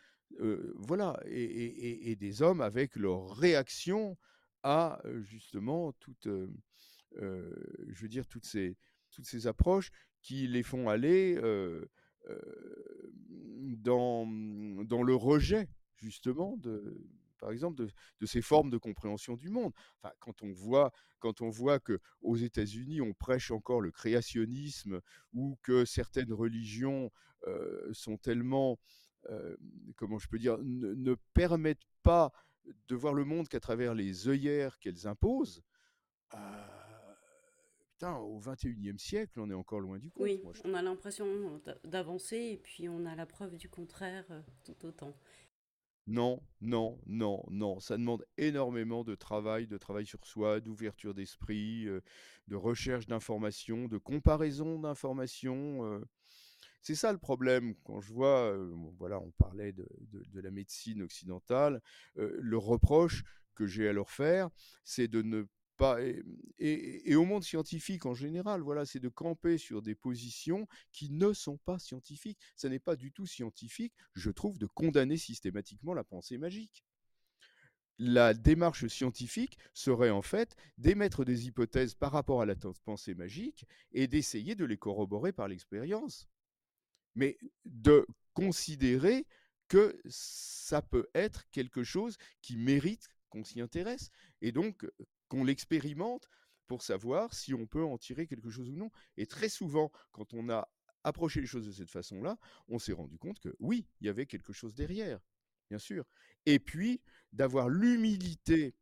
voilà 0.76 1.20
et 1.26 2.16
des 2.16 2.42
hommes 2.42 2.60
avec 2.60 2.96
leurs 2.96 3.36
réactions 3.36 4.16
à, 4.62 5.00
justement 5.22 5.92
toute, 5.94 6.26
hem, 6.26 6.54
heu, 7.20 7.86
je 7.88 8.02
veux 8.02 8.08
dire 8.08 8.26
toutes 8.26 8.44
ces 8.46 8.76
toutes 9.10 9.26
ces 9.26 9.46
approches 9.46 9.90
qui 10.22 10.46
les 10.46 10.62
font 10.62 10.88
aller, 10.88 11.36
dans, 13.78 14.26
mmh, 14.26 14.84
dans 14.86 15.02
le 15.02 15.14
rejet 15.14 15.68
justement 15.96 16.56
de 16.58 16.98
par 17.38 17.50
exemple 17.52 17.76
de 17.76 17.88
de 18.20 18.26
ces 18.26 18.42
formes 18.42 18.70
de 18.70 18.76
compréhension 18.78 19.36
du 19.36 19.48
monde. 19.48 19.72
Enfin, 20.02 20.12
quand 20.20 20.42
on 20.42 20.52
voit 20.52 20.92
quand 21.20 21.40
on 21.42 21.50
voit 21.50 21.80
qu'aux 21.80 22.36
États-Unis, 22.36 23.00
on 23.00 23.12
prêche 23.14 23.50
encore 23.50 23.80
le 23.80 23.90
créationnisme 23.90 25.00
ou 25.32 25.56
que 25.62 25.84
certaines 25.84 26.32
religions, 26.32 27.10
sont 27.92 28.16
tellement, 28.18 28.78
hem, 29.28 29.56
comment 29.96 30.18
je 30.18 30.28
peux 30.28 30.38
dire? 30.38 30.58
Ne 30.58 30.94
ne 30.94 31.14
permettent 31.34 31.86
pas 32.02 32.32
de 32.88 32.94
voir 32.94 33.14
le 33.14 33.24
monde 33.24 33.48
qu'à 33.48 33.60
travers 33.60 33.94
les 33.94 34.28
œillères 34.28 34.78
qu'elles 34.78 35.06
imposent, 35.06 35.62
heu, 36.34 36.38
putain, 37.92 38.16
au 38.16 38.38
21e 38.38 38.98
siècle, 38.98 39.40
on 39.40 39.50
est 39.50 39.54
encore 39.54 39.80
loin 39.80 39.98
du 39.98 40.10
compte, 40.10 40.24
Oui, 40.24 40.40
moi 40.42 40.52
on 40.64 40.74
a 40.74 40.82
l'impression 40.82 41.58
d'a- 41.64 41.78
d'avancer 41.84 42.36
et 42.36 42.56
puis 42.56 42.88
on 42.88 43.04
a 43.06 43.14
la 43.14 43.26
preuve 43.26 43.56
du 43.56 43.68
contraire 43.68 44.24
euh, 44.30 44.40
tout 44.64 44.86
autant. 44.86 45.14
Non, 46.06 46.42
non, 46.60 46.98
non, 47.06 47.44
non, 47.50 47.78
ça 47.78 47.96
demande 47.96 48.24
énormément 48.36 49.04
de 49.04 49.14
travail, 49.14 49.66
de 49.68 49.78
travail 49.78 50.06
sur 50.06 50.24
soi, 50.26 50.58
d'ouverture 50.60 51.14
d'esprit, 51.14 51.84
de 52.48 52.56
recherche 52.56 53.06
d'informations, 53.06 53.86
de 53.86 53.98
comparaison 53.98 54.78
d'informations. 54.80 56.02
C'est 56.82 56.94
ça 56.94 57.12
le 57.12 57.18
problème 57.18 57.74
quand 57.84 58.00
je 58.00 58.12
vois, 58.12 58.56
voilà, 58.98 59.20
on 59.20 59.30
parlait 59.32 59.72
de 59.72 60.40
la 60.40 60.50
médecine 60.50 61.02
occidentale, 61.02 61.82
le 62.16 62.56
reproche 62.56 63.22
que 63.54 63.66
j'ai 63.66 63.88
à 63.88 63.92
leur 63.92 64.10
faire, 64.10 64.48
c'est 64.84 65.08
de 65.08 65.22
ne 65.22 65.44
pas 65.76 66.00
et 66.02 66.22
et 67.10 67.14
au 67.16 67.24
monde 67.24 67.42
scientifique 67.42 68.04
en 68.06 68.14
général, 68.14 68.60
voilà, 68.60 68.84
c'est 68.84 69.00
de 69.00 69.08
camper 69.08 69.58
sur 69.58 69.82
des 69.82 69.94
positions 69.94 70.68
qui 70.92 71.10
ne 71.10 71.32
sont 71.32 71.56
pas 71.58 71.78
scientifiques. 71.78 72.38
Ça 72.54 72.68
n'est 72.68 72.78
pas 72.78 72.96
du 72.96 73.12
tout 73.12 73.26
scientifique, 73.26 73.94
je 74.14 74.30
trouve, 74.30 74.58
de 74.58 74.66
condamner 74.66 75.16
systématiquement 75.16 75.94
la 75.94 76.04
pensée 76.04 76.38
magique. 76.38 76.84
La 77.98 78.32
démarche 78.34 78.86
scientifique 78.86 79.58
serait 79.74 80.10
en 80.10 80.22
fait 80.22 80.56
d'émettre 80.78 81.24
des 81.24 81.46
hypothèses 81.46 81.94
par 81.94 82.12
rapport 82.12 82.40
à 82.40 82.46
la 82.46 82.56
pensée 82.84 83.14
magique 83.14 83.66
et 83.92 84.06
d'essayer 84.06 84.54
de 84.54 84.64
les 84.64 84.78
corroborer 84.78 85.32
par 85.32 85.48
l'expérience. 85.48 86.28
Mais 87.14 87.38
de 87.64 88.06
considérer 88.34 89.26
que 89.68 90.00
ça 90.06 90.82
peut 90.82 91.08
être 91.14 91.48
quelque 91.50 91.84
chose 91.84 92.16
qui 92.42 92.56
mérite 92.56 93.08
qu'on 93.28 93.44
s'y 93.44 93.60
intéresse 93.60 94.10
et 94.42 94.52
donc 94.52 94.86
qu'on 95.28 95.44
l'expérimente 95.44 96.28
pour 96.66 96.82
savoir 96.82 97.34
si 97.34 97.54
on 97.54 97.66
peut 97.66 97.84
en 97.84 97.98
tirer 97.98 98.26
quelque 98.26 98.50
chose 98.50 98.68
ou 98.70 98.76
non. 98.76 98.90
Et 99.16 99.26
très 99.26 99.48
souvent, 99.48 99.90
quand 100.12 100.34
on 100.34 100.48
a 100.50 100.68
approché 101.04 101.40
les 101.40 101.46
choses 101.46 101.66
de 101.66 101.72
cette 101.72 101.90
façon-là, 101.90 102.38
on 102.68 102.78
s'est 102.78 102.92
rendu 102.92 103.18
compte 103.18 103.40
que 103.40 103.54
oui, 103.58 103.86
il 104.00 104.06
y 104.06 104.10
avait 104.10 104.26
quelque 104.26 104.52
chose 104.52 104.74
derrière, 104.74 105.20
bien 105.68 105.78
sûr. 105.78 106.04
Et 106.46 106.58
puis 106.58 107.00
d'avoir 107.32 107.68
l'humilité 107.68 108.74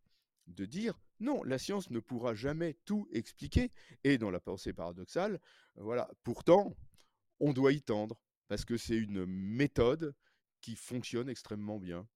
de 0.47 0.64
dire 0.64 0.99
Non, 1.20 1.43
la 1.45 1.59
science 1.59 1.91
ne 1.91 2.01
pourra 2.01 2.35
jamais 2.35 2.74
tout 2.85 3.09
expliquer 3.12 3.70
et 4.05 4.18
dans 4.18 4.31
la 4.31 4.41
pensée 4.41 4.72
paradoxale, 4.72 5.41
voilà, 5.76 6.11
pourtant, 6.24 6.76
on 7.41 7.53
doit 7.53 7.72
y 7.72 7.82
tendre 7.82 8.20
parce 8.49 8.64
que 8.64 8.76
c'est 8.76 8.97
une 8.97 9.26
méthode 9.26 10.14
qui 10.61 10.74
fonctionne 10.74 11.28
extrêmement 11.28 11.78
bien 11.78 12.09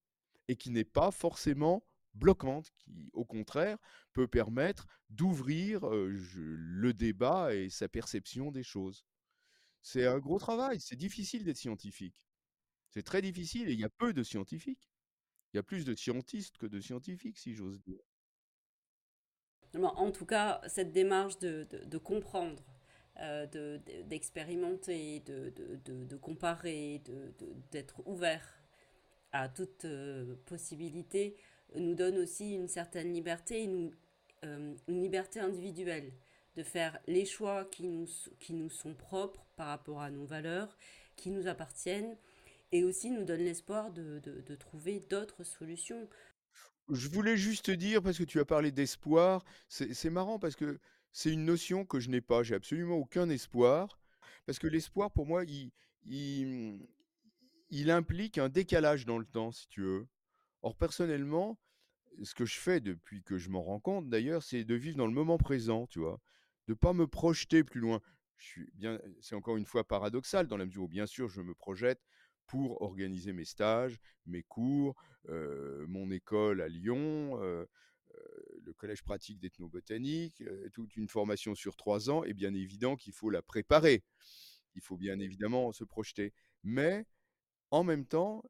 et 0.49 0.57
qui 0.57 0.70
n'est 0.70 0.85
pas 0.85 1.11
forcément 1.11 1.87
bloquante, 2.14 2.70
qui 2.77 3.11
au 3.12 3.25
contraire 3.25 3.79
peut 4.12 4.29
permettre 4.29 4.87
d'ouvrir, 5.11 5.87
le 5.87 6.93
débat 6.93 7.55
et 7.55 7.70
sa 7.70 7.89
perception 7.89 8.51
des 8.51 8.62
choses. 8.62 9.05
C'est 9.81 10.07
un 10.07 10.18
gros 10.18 10.39
travail, 10.39 10.81
c'est 10.81 10.97
difficile 10.97 11.45
d'être 11.45 11.57
scientifique. 11.57 12.27
C'est 12.91 13.03
très 13.03 13.23
difficile 13.23 13.68
et 13.68 13.73
il 13.73 13.81
y 13.81 13.85
a 13.85 13.89
peu 13.89 14.12
de 14.12 14.23
scientifiques. 14.23 14.91
Il 15.53 15.57
y 15.57 15.61
a 15.61 15.62
plus 15.62 15.85
de 15.85 15.95
scientistes 15.95 16.57
que 16.59 16.66
de 16.66 16.81
scientifiques, 16.81 17.39
si 17.39 17.55
j'ose 17.55 17.81
dire. 17.81 18.01
En 19.75 20.11
tout 20.11 20.27
cas, 20.27 20.61
cette 20.68 20.93
démarche 20.93 21.39
de 21.39 21.99
comprendre, 21.99 22.62
euh, 23.21 23.47
de, 23.47 23.81
d'expérimenter, 24.07 25.21
de, 25.21 25.53
de, 25.85 26.17
comparer, 26.17 27.03
d'être 27.71 28.01
ouvert 28.07 28.43
à 29.33 29.49
toute 29.49 29.85
euh, 29.85 30.35
possibilité, 30.47 31.37
nous 31.77 31.95
donne 31.95 32.19
aussi 32.19 32.55
une 32.55 32.69
certaine 32.69 33.13
liberté, 33.13 33.65
une, 33.65 33.95
euh, 34.45 34.75
une 34.89 35.03
liberté 35.03 35.41
individuelle 35.41 36.13
de 36.57 36.63
faire 36.63 36.99
les 37.07 37.25
choix 37.25 37.65
qui 37.67 37.87
nous, 37.87 38.09
qui 38.41 38.55
nous 38.55 38.71
sont 38.71 38.95
propres 38.95 39.47
par 39.57 39.69
rapport 39.69 40.01
à 40.01 40.11
nos 40.11 40.25
valeurs, 40.25 40.77
qui 41.17 41.31
nous 41.31 41.47
appartiennent, 41.47 42.17
et 42.73 42.85
aussi 42.85 43.11
nous 43.11 43.25
donne 43.25 43.41
l'espoir 43.41 43.91
de, 43.91 44.21
de, 44.21 44.41
de 44.41 44.55
trouver 44.55 45.01
d'autres 45.01 45.45
solutions. 45.45 46.09
Je 46.89 47.09
voulais 47.09 47.37
juste 47.37 47.67
te 47.67 47.73
dire, 47.73 48.03
parce 48.03 48.19
que 48.19 48.25
tu 48.25 48.41
as 48.41 48.45
parlé 48.45 48.73
d'espoir, 48.73 49.45
c'est 49.69 50.11
marrant 50.11 50.39
parce 50.39 50.57
que 50.57 50.79
c'est 51.13 51.33
une 51.33 51.45
notion 51.45 51.85
que 51.85 52.01
je 52.01 52.09
n'ai 52.09 52.21
pas. 52.21 52.43
J'ai 52.43 52.55
absolument 52.55 52.97
aucun 52.97 53.29
espoir. 53.29 54.01
Parce 54.47 54.59
que 54.59 54.67
l'espoir, 54.67 55.11
pour 55.11 55.27
moi, 55.27 55.45
il, 56.05 56.81
implique 57.91 58.39
un 58.39 58.49
décalage 58.49 59.07
dans 59.07 59.19
le 59.19 59.27
temps, 59.27 59.53
si 59.53 59.69
tu 59.69 59.83
veux. 59.83 60.09
Or, 60.63 60.77
personnellement, 60.77 61.59
ce 62.23 62.35
que 62.35 62.45
je 62.45 62.59
fais 62.59 62.81
depuis 62.81 63.23
que 63.23 63.39
je 63.39 63.51
m'en 63.51 63.63
rends 63.63 63.81
compte, 63.81 64.09
d'ailleurs, 64.09 64.43
c'est 64.43 64.65
de 64.65 64.75
vivre 64.75 64.97
dans 64.97 65.07
le 65.07 65.13
moment 65.13 65.39
présent, 65.39 65.87
tu 65.87 66.01
vois. 66.01 66.21
De 66.69 66.75
pas 66.75 66.93
me 66.93 67.07
projeter 67.07 67.63
plus 67.65 67.81
loin. 67.81 68.01
Je 68.37 68.47
suis 68.47 68.71
bien, 68.75 68.99
c'est 69.21 69.35
encore 69.35 69.57
une 69.57 69.67
fois 69.67 69.87
paradoxal 69.87 70.49
dans 70.49 70.57
la 70.57 70.67
mesure 70.67 70.85
où, 70.85 70.89
bien 70.89 71.07
sûr, 71.07 71.29
je 71.29 71.41
me 71.41 71.55
projette 71.55 72.01
pour 72.47 72.83
organiser 72.83 73.33
mes 73.33 73.45
stages, 73.45 73.99
mes 74.27 74.43
cours, 74.43 74.97
euh, 75.29 75.87
mon 75.89 76.11
école 76.11 76.61
à 76.61 76.69
Lyon, 76.69 77.39
euh, 77.41 77.65
le 78.65 78.73
collège 78.73 79.03
pratique 79.03 79.39
d'ethnobotanique, 79.39 80.43
toute 80.73 80.97
une 80.97 81.09
formation 81.09 81.55
sur 81.55 81.77
trois 81.77 82.11
ans, 82.11 82.25
et 82.25 82.35
bien 82.35 82.55
évident 82.55 82.97
qu'il 82.97 83.13
faut 83.13 83.31
la 83.31 83.43
préparer. 83.43 84.03
Il 84.75 84.81
faut 84.81 84.97
bien 84.97 85.19
évidemment 85.19 85.73
se 85.73 85.85
projeter. 85.85 86.33
Mais 86.63 87.07
en 87.71 87.85
même 87.85 88.07
temps, 88.07 88.45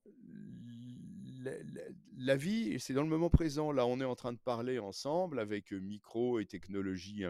la, 2.16 2.36
vie, 2.36 2.78
c'est 2.78 2.92
dans 2.92 3.02
le 3.02 3.08
moment 3.08 3.30
présent. 3.30 3.72
Là, 3.72 3.86
on 3.86 4.00
est 4.00 4.04
en 4.04 4.14
train 4.14 4.32
de 4.32 4.38
parler 4.38 4.78
ensemble 4.78 5.38
avec 5.38 5.72
micro 5.72 6.38
et 6.38 6.46
technologie 6.46 7.24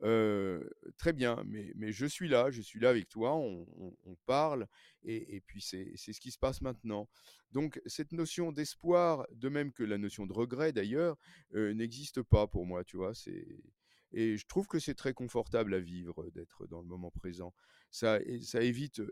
très 0.00 1.12
bien, 1.12 1.42
mais, 1.46 1.92
je 1.92 2.06
suis 2.06 2.28
là, 2.28 2.50
je 2.50 2.62
suis 2.62 2.80
là 2.80 2.90
avec 2.90 3.08
toi, 3.08 3.34
on, 3.34 4.16
parle, 4.26 4.66
et, 5.02 5.36
et 5.36 5.40
puis 5.40 5.60
c'est 5.60 5.96
ce 5.96 6.20
qui 6.20 6.30
se 6.30 6.38
passe 6.38 6.60
maintenant. 6.60 7.08
Donc 7.52 7.80
cette 7.86 8.12
notion 8.12 8.52
d'espoir, 8.52 9.26
de 9.32 9.48
même 9.48 9.72
que 9.72 9.84
la 9.84 9.98
notion 9.98 10.26
de 10.26 10.32
regret 10.32 10.72
d'ailleurs, 10.72 11.16
n'existe 11.52 12.22
pas 12.22 12.46
pour 12.46 12.66
moi, 12.66 12.84
tu 12.84 12.96
vois. 12.96 13.12
Et 14.12 14.36
je 14.36 14.46
trouve 14.46 14.66
que 14.68 14.78
c'est 14.78 14.94
très 14.94 15.12
confortable 15.12 15.74
à 15.74 15.80
vivre 15.80 16.30
d'être 16.30 16.66
dans 16.68 16.80
le 16.80 16.86
moment 16.86 17.10
présent. 17.10 17.52
Ça, 17.90 18.20
ça 18.42 18.62
évite 18.62 19.02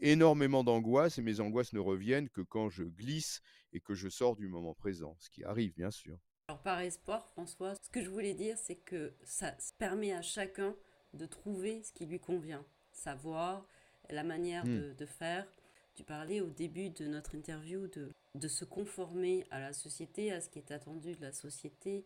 énormément 0.00 0.64
d'angoisse, 0.64 1.18
et 1.18 1.22
mes 1.22 1.40
angoisses 1.40 1.72
ne 1.72 1.80
reviennent 1.80 2.28
que 2.28 2.40
quand 2.40 2.70
je 2.70 2.84
glisse 2.84 3.40
et 3.72 3.80
que 3.80 3.94
je 3.94 4.08
sors 4.08 4.36
du 4.36 4.48
moment 4.48 4.74
présent, 4.74 5.16
ce 5.18 5.28
qui 5.30 5.44
arrive 5.44 5.74
bien 5.74 5.90
sûr. 5.90 6.18
Alors 6.58 6.62
par 6.62 6.80
espoir, 6.80 7.24
François, 7.28 7.74
ce 7.76 7.88
que 7.90 8.02
je 8.02 8.10
voulais 8.10 8.34
dire, 8.34 8.58
c'est 8.58 8.74
que 8.74 9.12
ça 9.22 9.54
permet 9.78 10.12
à 10.12 10.22
chacun 10.22 10.74
de 11.14 11.24
trouver 11.24 11.84
ce 11.84 11.92
qui 11.92 12.04
lui 12.04 12.18
convient, 12.18 12.64
sa 12.90 13.14
voix, 13.14 13.64
la 14.10 14.24
manière 14.24 14.66
hmm. 14.66 14.96
de, 14.96 15.06
faire. 15.06 15.46
Tu 15.94 16.02
parlais 16.02 16.40
au 16.40 16.50
début 16.50 16.90
de 16.90 17.06
notre 17.06 17.36
interview 17.36 17.86
de, 17.86 18.10
de, 18.34 18.48
se 18.48 18.64
conformer 18.64 19.46
à 19.52 19.60
la 19.60 19.72
société, 19.72 20.32
à 20.32 20.40
ce 20.40 20.48
qui 20.48 20.58
est 20.58 20.72
attendu 20.72 21.14
de 21.14 21.20
la 21.20 21.30
société, 21.30 22.04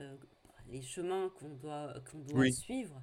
euh, 0.00 0.14
les 0.68 0.82
chemins 0.82 1.30
qu'on 1.30 1.54
doit, 1.54 1.94
qu'on 2.10 2.18
doit 2.18 2.50
suivre. 2.52 3.02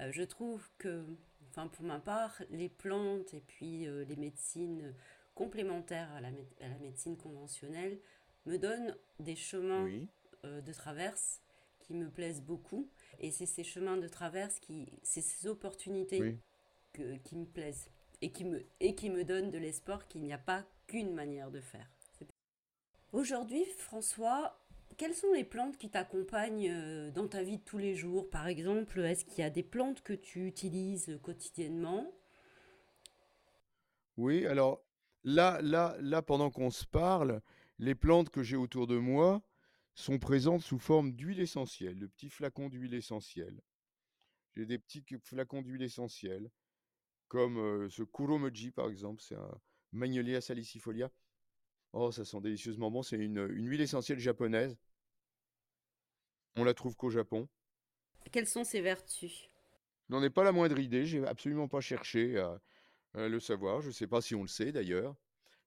Euh, 0.00 0.10
je 0.10 0.22
trouve 0.22 0.66
que, 0.78 1.04
enfin 1.50 1.68
pour 1.68 1.84
ma 1.84 1.98
part, 1.98 2.40
les 2.48 2.70
plantes 2.70 3.34
et 3.34 3.42
puis 3.46 3.86
euh, 3.86 4.04
les 4.04 4.16
médecines 4.16 4.94
complémentaires 5.34 6.10
à 6.12 6.22
la, 6.22 6.28
à 6.62 6.68
la 6.68 6.78
médecine 6.78 7.18
conventionnelle 7.18 7.98
me 8.46 8.56
donnent 8.56 8.96
des 9.18 9.36
chemins 9.36 9.84
oui. 9.84 10.08
Euh, 10.46 10.62
de 10.62 10.72
traverse 10.72 11.42
qui 11.80 11.92
me 11.92 12.08
plaisent 12.08 12.40
beaucoup. 12.40 12.88
Et 13.18 13.30
c'est 13.30 13.44
ces 13.44 13.62
chemins 13.62 13.98
de 13.98 14.08
traverse, 14.08 14.58
qui, 14.58 14.90
c'est 15.02 15.20
ces 15.20 15.46
opportunités 15.46 16.38
qui 17.24 17.36
me 17.36 17.44
plaisent 17.44 17.90
et 18.22 18.32
qui 18.32 18.44
me, 18.44 18.64
et 18.80 18.94
qui 18.94 19.10
me 19.10 19.24
donnent 19.24 19.50
de 19.50 19.58
l'espoir 19.58 20.08
qu'il 20.08 20.22
n'y 20.22 20.32
a 20.32 20.38
pas 20.38 20.64
qu'une 20.86 21.12
manière 21.12 21.50
de 21.50 21.60
faire. 21.60 21.90
Aujourd'hui, 23.12 23.64
François, 23.76 24.58
quelles 24.96 25.14
sont 25.14 25.32
les 25.34 25.44
plantes 25.44 25.76
qui 25.76 25.90
t'accompagnent 25.90 26.70
euh, 26.70 27.10
dans 27.10 27.28
ta 27.28 27.42
vie 27.42 27.58
de 27.58 27.64
tous 27.64 27.78
les 27.78 27.94
jours? 27.94 28.30
Par 28.30 28.46
exemple, 28.46 29.00
est-ce 29.00 29.26
qu'il 29.26 29.40
y 29.40 29.46
a 29.46 29.50
des 29.50 29.62
plantes 29.62 30.02
que 30.02 30.14
tu 30.14 30.46
utilises 30.46 31.18
quotidiennement? 31.22 32.10
Oui, 34.16 34.46
alors 34.46 34.82
là, 35.22 35.60
là, 35.60 35.96
là, 36.00 36.22
pendant 36.22 36.50
qu'on 36.50 36.70
se 36.70 36.86
parle, 36.86 37.42
les 37.78 37.94
plantes 37.94 38.30
que 38.30 38.42
j'ai 38.42 38.56
autour 38.56 38.86
de 38.86 38.96
moi, 38.96 39.42
sont 40.00 40.18
présentes 40.18 40.62
sous 40.62 40.78
forme 40.78 41.12
d'huile 41.12 41.40
essentielle, 41.40 41.98
de 41.98 42.06
petits 42.06 42.30
flacons 42.30 42.68
d'huile 42.68 42.94
essentielle. 42.94 43.60
J'ai 44.56 44.66
des 44.66 44.78
petits 44.78 45.04
flacons 45.22 45.62
d'huile 45.62 45.82
essentielle, 45.82 46.50
comme 47.28 47.58
euh, 47.58 47.88
ce 47.88 48.02
Kuromoji 48.02 48.72
par 48.72 48.88
exemple, 48.88 49.22
c'est 49.22 49.36
un 49.36 49.60
Magnolia 49.92 50.40
salicifolia. 50.40 51.10
Oh, 51.92 52.10
ça 52.10 52.24
sent 52.24 52.40
délicieusement 52.40 52.90
bon, 52.90 53.02
c'est 53.02 53.18
une, 53.18 53.46
huile 53.48 53.80
essentielle 53.80 54.18
japonaise. 54.18 54.76
On 56.56 56.64
la 56.64 56.74
trouve 56.74 56.96
qu'au 56.96 57.10
Japon. 57.10 57.48
Quelles 58.32 58.46
sont 58.46 58.64
ses 58.64 58.80
vertus? 58.80 59.48
Je 60.08 60.14
n'en 60.14 60.22
ai 60.22 60.30
pas 60.30 60.44
la 60.44 60.52
moindre 60.52 60.78
idée, 60.78 61.04
j'ai 61.04 61.24
absolument 61.26 61.68
pas 61.68 61.80
cherché 61.80 62.38
à, 62.38 62.60
à 63.14 63.28
le 63.28 63.40
savoir, 63.40 63.80
je 63.80 63.88
ne 63.88 63.92
sais 63.92 64.06
pas 64.06 64.20
si 64.20 64.34
on 64.34 64.42
le 64.42 64.48
sait 64.48 64.72
d'ailleurs. 64.72 65.14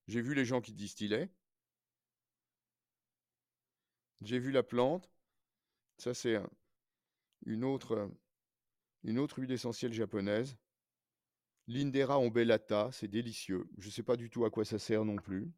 J'ai 0.08 0.22
vu 0.22 0.34
les 0.34 0.46
gens 0.46 0.62
qui 0.62 0.74
distillaient. 0.74 1.30
J'ai 4.22 4.40
vu 4.40 4.52
la 4.52 4.64
plante. 4.64 5.10
Ça, 5.98 6.14
c'est 6.14 6.40
une 7.46 7.64
autre, 7.64 8.10
une 9.04 9.20
autre 9.20 9.40
huile 9.40 9.52
essentielle 9.52 9.94
japonaise. 9.94 10.58
Lindera 11.68 12.20
ombellata, 12.20 12.90
c'est 12.92 13.08
délicieux. 13.08 13.66
Je 13.78 13.88
ne 13.88 13.92
sais 13.92 14.04
pas 14.04 14.18
du 14.18 14.30
tout 14.30 14.46
à 14.46 14.50
quoi 14.50 14.66
ça 14.66 14.80
sert 14.80 15.06
non 15.06 15.16
plus. 15.16 15.52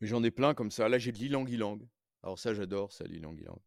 Mais 0.00 0.06
j'en 0.06 0.22
ai 0.22 0.30
plein 0.30 0.54
comme 0.54 0.70
ça. 0.70 0.88
Là, 0.88 0.98
j'ai 0.98 1.12
de 1.12 1.18
l'ilang-ilang. 1.18 1.78
Alors 2.22 2.38
ça, 2.38 2.54
j'adore 2.54 2.92
ça, 2.92 3.04
l'ilang-ilang. 3.04 3.60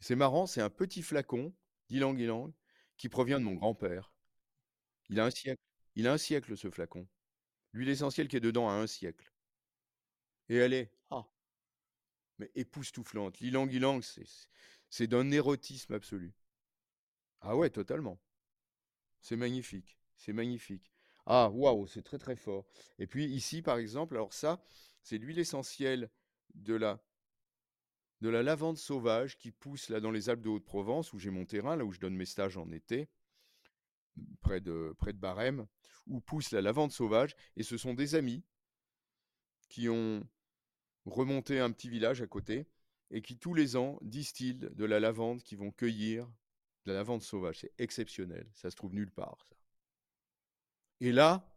C'est 0.00 0.16
marrant, 0.16 0.46
c'est 0.46 0.60
un 0.62 0.70
petit 0.70 1.02
flacon 1.02 1.54
d'ilang-ilang 1.88 2.52
qui 2.96 3.08
provient 3.08 3.38
de 3.38 3.44
mon 3.44 3.54
grand-père. 3.54 4.12
Il 5.08 5.20
a 5.20 5.24
un 5.24 5.30
siècle. 5.30 5.60
Il 5.94 6.06
a 6.08 6.12
un 6.12 6.18
siècle, 6.18 6.56
ce 6.56 6.70
flacon. 6.70 7.06
L'huile 7.72 7.88
essentielle 7.88 8.28
qui 8.28 8.36
est 8.36 8.40
dedans 8.40 8.68
a 8.68 8.72
un 8.72 8.86
siècle. 8.86 9.32
Et 10.48 10.56
elle 10.56 10.72
est, 10.72 10.92
ah, 11.10 11.26
mais 12.38 12.50
époustouflante. 12.54 13.40
L'ilang 13.40 13.68
ilang, 13.68 14.00
c'est 14.90 15.06
d'un 15.06 15.30
érotisme 15.30 15.94
absolu. 15.94 16.34
Ah 17.40 17.56
ouais, 17.56 17.70
totalement. 17.70 18.18
C'est 19.20 19.36
magnifique, 19.36 19.98
c'est 20.16 20.32
magnifique. 20.32 20.92
Ah, 21.26 21.50
waouh, 21.50 21.86
c'est 21.86 22.02
très 22.02 22.18
très 22.18 22.36
fort. 22.36 22.66
Et 22.98 23.06
puis 23.06 23.26
ici, 23.26 23.60
par 23.62 23.78
exemple, 23.78 24.14
alors 24.14 24.32
ça, 24.32 24.62
c'est 25.02 25.18
l'huile 25.18 25.38
essentielle 25.38 26.10
de 26.54 26.74
la, 26.74 27.02
de 28.20 28.28
la 28.28 28.42
lavande 28.42 28.78
sauvage 28.78 29.36
qui 29.36 29.50
pousse 29.50 29.88
là 29.88 30.00
dans 30.00 30.12
les 30.12 30.30
Alpes 30.30 30.42
de 30.42 30.48
Haute-Provence, 30.48 31.12
où 31.12 31.18
j'ai 31.18 31.30
mon 31.30 31.44
terrain, 31.44 31.76
là 31.76 31.84
où 31.84 31.92
je 31.92 31.98
donne 31.98 32.14
mes 32.14 32.26
stages 32.26 32.56
en 32.56 32.70
été, 32.70 33.08
près 34.40 34.60
de, 34.60 34.94
près 34.98 35.12
de 35.12 35.18
Barème, 35.18 35.66
où 36.06 36.20
pousse 36.20 36.52
la 36.52 36.62
lavande 36.62 36.92
sauvage. 36.92 37.34
Et 37.56 37.62
ce 37.64 37.76
sont 37.76 37.94
des 37.94 38.14
amis 38.14 38.44
qui 39.68 39.88
ont 39.88 40.26
remonter 41.06 41.60
un 41.60 41.70
petit 41.72 41.88
village 41.88 42.22
à 42.22 42.26
côté 42.26 42.66
et 43.10 43.22
qui 43.22 43.38
tous 43.38 43.54
les 43.54 43.76
ans 43.76 43.98
distillent 44.02 44.54
de 44.54 44.84
la 44.84 45.00
lavande 45.00 45.42
qui 45.42 45.56
vont 45.56 45.70
cueillir 45.70 46.26
de 46.84 46.92
la 46.92 46.98
lavande 46.98 47.22
sauvage. 47.22 47.60
C'est 47.60 47.72
exceptionnel. 47.78 48.48
Ça 48.54 48.70
se 48.70 48.76
trouve 48.76 48.94
nulle 48.94 49.10
part, 49.12 49.38
ça. 49.48 49.56
Et 51.00 51.12
là, 51.12 51.48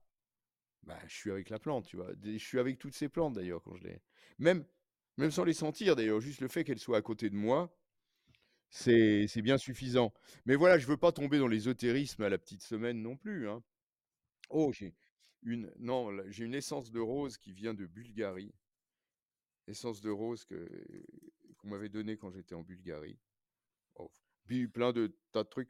bah, 0.83 0.99
je 1.07 1.15
suis 1.15 1.31
avec 1.31 1.49
la 1.49 1.59
plante, 1.59 1.85
tu 1.87 1.97
vois. 1.97 2.11
Je 2.23 2.37
suis 2.37 2.59
avec 2.59 2.79
toutes 2.79 2.95
ces 2.95 3.09
plantes 3.09 3.33
d'ailleurs 3.33 3.61
quand 3.63 3.75
je 3.75 3.83
les. 3.83 4.01
Même, 4.39 4.65
Même 5.17 5.31
sans 5.31 5.45
les 5.45 5.53
sentir 5.53 5.95
d'ailleurs, 5.95 6.21
juste 6.21 6.41
le 6.41 6.47
fait 6.47 6.63
qu'elles 6.63 6.79
soient 6.79 6.97
à 6.97 7.01
côté 7.01 7.29
de 7.29 7.35
moi, 7.35 7.75
c'est 8.69 9.41
bien 9.41 9.57
suffisant. 9.57 10.13
Mais 10.45 10.55
voilà, 10.55 10.79
je 10.79 10.87
veux 10.87 10.97
pas 10.97 11.11
tomber 11.11 11.39
dans 11.39 11.47
l'ésotérisme 11.47 12.23
à 12.23 12.29
la 12.29 12.37
petite 12.37 12.63
semaine 12.63 13.01
non 13.01 13.17
plus, 13.17 13.49
hein. 13.49 13.63
Oh, 14.49 14.71
j'ai 14.73 14.95
une 15.43 15.71
j'ai 16.27 16.45
une 16.45 16.55
essence 16.55 16.91
de 16.91 16.99
rose 16.99 17.37
qui 17.37 17.53
vient 17.53 17.73
de 17.73 17.85
Bulgarie. 17.85 18.53
Essence 19.69 20.01
de 20.01 20.09
rose 20.09 20.45
que 20.45 20.67
qu'on 21.57 21.67
m'avait 21.67 21.89
donnée 21.89 22.17
quand 22.17 22.31
j'étais 22.31 22.55
en 22.55 22.63
Bulgarie. 22.63 23.19
Oh, 23.95 24.11
puis 24.45 24.67
plein 24.67 24.91
de 24.91 25.15
tas 25.31 25.43
de 25.43 25.49
trucs. 25.49 25.69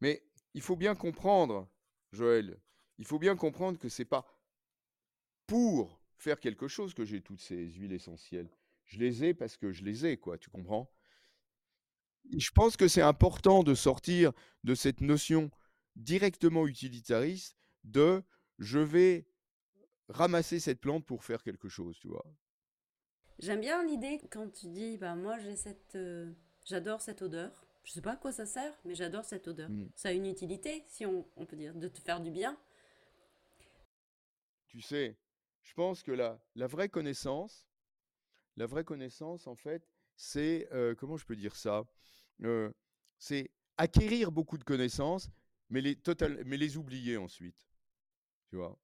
Mais 0.00 0.24
il 0.54 0.62
faut 0.62 0.76
bien 0.76 0.94
comprendre, 0.94 1.68
Joël, 2.12 2.60
il 2.98 3.04
faut 3.04 3.18
bien 3.18 3.36
comprendre 3.36 3.78
que 3.78 3.88
c'est 3.88 4.04
pas 4.04 4.26
pour 5.46 6.00
faire 6.16 6.40
quelque 6.40 6.68
chose 6.68 6.94
que 6.94 7.04
j'ai 7.04 7.20
toutes 7.20 7.40
ces 7.40 7.66
huiles 7.66 7.92
essentielles. 7.92 8.50
Je 8.86 8.98
les 8.98 9.24
ai 9.24 9.34
parce 9.34 9.56
que 9.56 9.72
je 9.72 9.84
les 9.84 10.06
ai, 10.06 10.16
quoi, 10.16 10.38
tu 10.38 10.50
comprends? 10.50 10.90
Je 12.36 12.50
pense 12.50 12.76
que 12.76 12.88
c'est 12.88 13.02
important 13.02 13.62
de 13.62 13.74
sortir 13.74 14.32
de 14.64 14.74
cette 14.74 15.00
notion 15.00 15.50
directement 15.96 16.66
utilitariste 16.66 17.56
de 17.84 18.22
je 18.58 18.78
vais 18.78 19.26
ramasser 20.08 20.60
cette 20.60 20.80
plante 20.80 21.04
pour 21.04 21.24
faire 21.24 21.42
quelque 21.42 21.68
chose, 21.68 21.98
tu 21.98 22.08
vois? 22.08 22.24
J'aime 23.38 23.60
bien 23.60 23.84
l'idée 23.84 24.20
quand 24.30 24.50
tu 24.50 24.66
dis, 24.68 24.98
bah 24.98 25.14
moi 25.14 25.38
j'ai 25.38 25.56
cette, 25.56 25.94
euh, 25.94 26.32
j'adore 26.64 27.00
cette 27.00 27.22
odeur. 27.22 27.64
Je 27.84 27.92
sais 27.92 28.02
pas 28.02 28.12
à 28.12 28.16
quoi 28.16 28.32
ça 28.32 28.44
sert, 28.44 28.76
mais 28.84 28.94
j'adore 28.94 29.24
cette 29.24 29.48
odeur. 29.48 29.70
Mm. 29.70 29.88
Ça 29.94 30.08
a 30.08 30.12
une 30.12 30.26
utilité, 30.26 30.84
si 30.88 31.06
on, 31.06 31.26
on 31.36 31.46
peut 31.46 31.56
dire, 31.56 31.74
de 31.74 31.88
te 31.88 32.00
faire 32.00 32.20
du 32.20 32.30
bien. 32.30 32.58
Tu 34.66 34.80
sais, 34.82 35.16
je 35.62 35.72
pense 35.72 36.02
que 36.02 36.12
la, 36.12 36.38
la 36.54 36.66
vraie 36.66 36.90
connaissance, 36.90 37.66
la 38.56 38.66
vraie 38.66 38.84
connaissance, 38.84 39.46
en 39.46 39.54
fait, 39.54 39.88
c'est, 40.16 40.68
euh, 40.72 40.94
comment 40.94 41.16
je 41.16 41.24
peux 41.24 41.36
dire 41.36 41.56
ça? 41.56 41.84
Euh, 42.42 42.70
c'est 43.18 43.50
acquérir 43.76 44.32
beaucoup 44.32 44.58
de 44.58 44.64
connaissances, 44.64 45.30
mais 45.70 45.80
les, 45.80 45.96
total, 45.96 46.42
mais 46.44 46.56
les 46.56 46.76
oublier 46.76 47.16
ensuite, 47.16 47.68
tu 48.48 48.56
vois? 48.56 48.78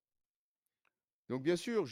Donc 1.30 1.42
bien 1.42 1.56
sûr, 1.56 1.86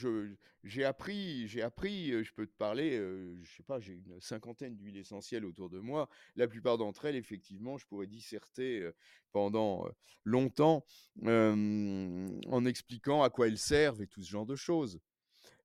j'ai 0.63 0.85
appris, 0.85 1.49
j'ai 1.49 1.63
appris, 1.63 2.23
je 2.23 2.35
peux 2.35 2.47
te 2.47 2.55
parler, 2.57 2.99
euh, 2.99 3.35
je 3.43 3.57
sais 3.57 3.63
pas, 3.63 3.81
j'ai 3.81 3.95
une 3.95 4.21
cinquantaine 4.21 4.77
d'huiles 4.77 4.99
essentielles 4.99 5.45
autour 5.47 5.71
de 5.71 5.79
moi. 5.79 6.09
La 6.37 6.47
plupart 6.47 6.77
d'entre 6.77 7.07
elles, 7.07 7.17
effectivement, 7.17 7.79
je 7.79 7.87
pourrais 7.87 8.07
disserter 8.07 8.91
pendant 9.33 9.89
longtemps 10.25 10.85
en 11.25 12.65
expliquant 12.67 13.23
à 13.23 13.31
quoi 13.31 13.49
elles 13.49 13.59
servent 13.59 14.03
et 14.03 14.07
tout 14.07 14.23
ce 14.23 14.31
genre 14.31 14.47
de 14.47 14.57
choses. 14.57 15.01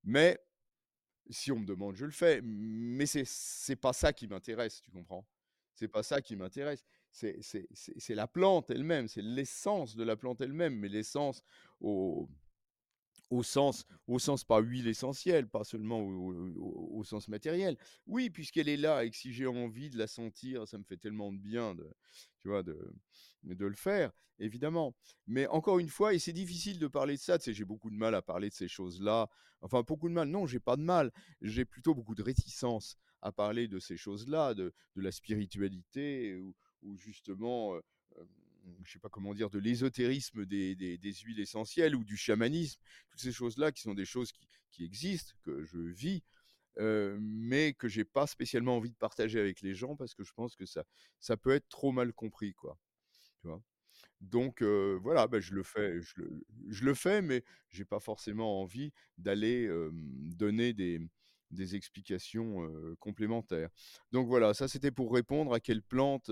Mais 0.03 0.39
si 1.29 1.51
on 1.51 1.59
me 1.59 1.65
demande, 1.65 1.95
je 1.95 2.05
le 2.05 2.11
fais. 2.11 2.41
Mais 2.43 3.05
c'est 3.05 3.25
c'est 3.25 3.75
pas 3.75 3.93
ça 3.93 4.13
qui 4.13 4.27
m'intéresse, 4.27 4.81
tu 4.81 4.91
comprends? 4.91 5.27
C'est 5.73 5.87
pas 5.87 6.03
ça 6.03 6.21
qui 6.21 6.35
m'intéresse. 6.35 6.85
C'est 7.11 7.37
c'est 7.41 7.67
c'est 7.73 7.99
c'est 7.99 8.15
la 8.15 8.27
plante 8.27 8.69
elle-même, 8.69 9.07
c'est 9.07 9.21
l'essence 9.21 9.95
de 9.95 10.03
la 10.03 10.15
plante 10.15 10.41
elle-même, 10.41 10.75
mais 10.75 10.89
l'essence 10.89 11.43
au 11.79 12.29
au 13.29 13.43
sens 13.43 13.85
au 14.07 14.19
sens 14.19 14.43
pas 14.43 14.59
huile 14.61 14.87
essentielle, 14.87 15.47
pas 15.47 15.63
seulement 15.63 15.99
au 16.01 17.03
sens 17.03 17.27
matériel. 17.27 17.77
Oui, 18.05 18.29
puisqu'elle 18.29 18.69
est 18.69 18.77
là 18.77 19.03
et 19.03 19.09
que 19.09 19.17
si 19.17 19.33
j'ai 19.33 19.47
envie 19.47 19.89
de 19.89 19.97
la 19.97 20.07
sentir, 20.07 20.67
ça 20.67 20.77
me 20.77 20.83
fait 20.83 20.97
tellement 20.97 21.31
de 21.33 21.37
bien 21.39 21.75
de 21.75 21.87
tu 22.39 22.47
vois, 22.49 22.63
de 22.63 22.93
de 23.43 23.65
le 23.65 23.75
faire, 23.75 24.11
évidemment. 24.39 24.95
Mais 25.27 25.47
encore 25.47 25.79
une 25.79 25.89
fois 25.89 26.13
et 26.13 26.19
c'est 26.19 26.33
difficile 26.33 26.79
de 26.79 26.87
parler 26.87 27.15
de 27.15 27.19
ça, 27.21 27.37
tu 27.37 27.45
sais, 27.45 27.53
j'ai 27.53 27.65
beaucoup 27.65 27.89
de 27.89 27.95
mal 27.95 28.15
à 28.15 28.21
parler 28.21 28.49
de 28.49 28.53
ces 28.53 28.67
choses-là. 28.67 29.29
Enfin, 29.61 29.81
beaucoup 29.81 30.09
de 30.09 30.13
mal, 30.13 30.27
non, 30.29 30.45
j'ai 30.45 30.59
pas 30.59 30.75
de 30.75 30.81
mal, 30.81 31.11
j'ai 31.41 31.65
plutôt 31.65 31.93
beaucoup 31.95 32.15
de 32.15 32.23
réticence 32.23 32.97
à 33.21 33.31
parler 33.31 33.67
de 33.67 33.79
ces 33.79 33.97
choses-là, 33.97 34.53
de 34.53 34.73
de 34.95 35.01
la 35.01 35.11
spiritualité 35.11 36.35
ou 36.37 36.55
ou 36.83 36.95
justement, 36.97 37.75
heu, 37.75 37.81
hem, 38.19 38.27
je 38.83 38.93
sais 38.93 38.99
pas 38.99 39.09
comment 39.09 39.33
dire, 39.33 39.49
de 39.49 39.59
l'ésotérisme 39.59 40.45
des 40.45 40.75
des 40.75 41.13
huiles 41.13 41.39
essentielles 41.39 41.95
ou 41.95 42.03
du 42.03 42.17
chamanisme. 42.17 42.79
Toutes 43.09 43.21
ces 43.21 43.31
choses-là 43.31 43.71
qui 43.71 43.81
sont 43.81 43.93
des 43.93 44.05
choses 44.05 44.31
qui 44.31 44.47
qui 44.71 44.83
existent, 44.83 45.33
que 45.43 45.63
je 45.63 45.79
vis, 45.79 46.23
heu, 46.79 47.17
mais 47.21 47.73
que 47.73 47.87
j'ai 47.87 48.05
pas 48.05 48.27
spécialement 48.27 48.77
envie 48.77 48.91
de 48.91 48.97
partager 48.97 49.39
avec 49.39 49.61
les 49.61 49.75
gens 49.75 49.95
parce 49.95 50.13
que 50.15 50.23
je 50.23 50.33
pense 50.33 50.55
que 50.55 50.65
ça 50.65 50.83
ça 51.19 51.37
peut 51.37 51.51
être 51.51 51.67
trop 51.69 51.91
mal 51.91 52.13
compris, 52.13 52.53
quoi, 52.53 52.77
tu 53.41 53.47
vois? 53.47 53.61
Donc 54.21 54.61
heu, 54.61 54.99
voilà, 55.01 55.27
bah, 55.27 55.39
je 55.39 55.53
le 55.53 55.63
fais 55.63 56.01
je 56.01 56.13
le 56.17 56.43
je 56.69 56.85
le 56.85 56.93
fais, 56.95 57.21
mais 57.21 57.43
j'ai 57.69 57.85
pas 57.85 57.99
forcément 57.99 58.61
envie 58.61 58.93
d'aller, 59.17 59.65
hem, 59.65 59.93
donner 60.35 60.73
des 60.73 60.99
des 61.51 61.75
explications, 61.75 62.67
complémentaires. 62.99 63.69
Donc 64.11 64.27
voilà, 64.27 64.53
ça 64.53 64.67
c'était 64.67 64.91
pour 64.91 65.13
répondre 65.13 65.53
à 65.53 65.59
quelle 65.61 65.81
plante, 65.83 66.29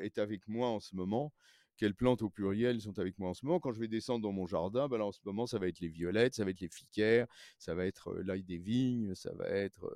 est 0.00 0.18
avec 0.18 0.48
moi 0.48 0.68
en 0.68 0.80
ce 0.80 0.94
moment. 0.96 1.32
Quelles 1.80 1.94
plantes 1.94 2.20
au 2.20 2.28
pluriel 2.28 2.78
sont 2.82 2.98
avec 2.98 3.18
moi 3.18 3.30
en 3.30 3.32
ce 3.32 3.46
moment. 3.46 3.58
Quand 3.58 3.72
je 3.72 3.80
vais 3.80 3.88
descendre 3.88 4.20
dans 4.22 4.32
mon 4.32 4.46
jardin, 4.46 4.86
bah, 4.86 4.98
là 4.98 5.06
en 5.06 5.12
ce 5.12 5.20
moment 5.24 5.46
ça 5.46 5.58
va 5.58 5.66
être 5.66 5.80
les 5.80 5.88
violettes, 5.88 6.34
ça 6.34 6.44
va 6.44 6.50
être 6.50 6.60
les 6.60 6.68
ficaires, 6.68 7.26
ça 7.58 7.74
va 7.74 7.86
être, 7.86 8.12
l'ail 8.16 8.42
des 8.42 8.58
vignes, 8.58 9.14
ça 9.14 9.32
va 9.32 9.48
être, 9.48 9.90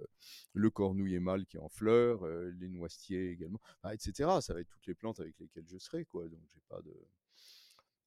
le 0.54 0.70
cornouiller 0.70 1.20
mâle 1.20 1.44
qui 1.44 1.58
est 1.58 1.60
en 1.60 1.68
fleurs, 1.68 2.26
les 2.58 2.70
noisetiers 2.70 3.32
également, 3.32 3.60
enfin 3.82 3.94
et 3.94 3.98
cetera. 3.98 4.40
Ça 4.40 4.54
va 4.54 4.60
être 4.60 4.70
toutes 4.70 4.86
les 4.86 4.94
plantes 4.94 5.20
avec 5.20 5.38
lesquelles 5.38 5.68
je 5.68 5.76
serai, 5.76 6.06
quoi, 6.06 6.26
donc 6.26 6.40
j'ai 6.54 6.62
pas 6.70 6.80
de 6.80 6.94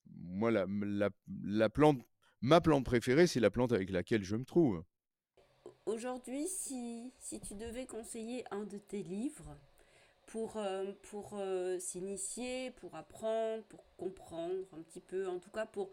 moi, 0.09 0.49
la 0.49 0.65
la 0.67 1.11
la 1.43 1.69
plante 1.69 2.01
ma 2.41 2.61
plante 2.61 2.83
préférée, 2.83 3.27
c'est 3.27 3.39
la 3.39 3.51
plante 3.51 3.73
avec 3.73 3.91
laquelle 3.91 4.23
je 4.23 4.37
me 4.37 4.43
trouve. 4.43 4.83
Aujourd'hui, 5.85 6.47
si, 6.47 7.13
si 7.19 7.39
tu 7.41 7.53
devais 7.53 7.85
conseiller 7.85 8.43
un 8.49 8.65
de 8.65 8.79
tes 8.79 9.03
livres 9.03 9.55
pour, 10.27 10.57
euh, 10.57 10.93
pour 11.03 11.33
euh, 11.35 11.79
s'initier, 11.79 12.71
pour 12.71 12.95
apprendre, 12.95 13.63
pour 13.65 13.85
comprendre 13.97 14.55
un 14.77 14.83
petit 14.83 15.01
peu, 15.01 15.27
en 15.29 15.39
tout 15.39 15.51
cas 15.51 15.67
pour 15.67 15.91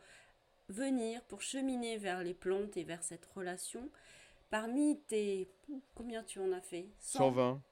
venir, 0.69 1.23
pour 1.25 1.43
cheminer 1.43 1.99
vers 1.99 2.23
les 2.25 2.35
plantes 2.35 2.77
et 2.77 2.85
vers 2.85 3.03
cette 3.05 3.27
relation, 3.27 3.91
parmi 4.51 5.01
tes... 5.09 5.49
Combien 5.95 6.23
tu 6.25 6.41
en 6.41 6.53
as 6.53 6.63
fait? 6.63 6.89
100, 7.01 7.37
120. 7.37 7.63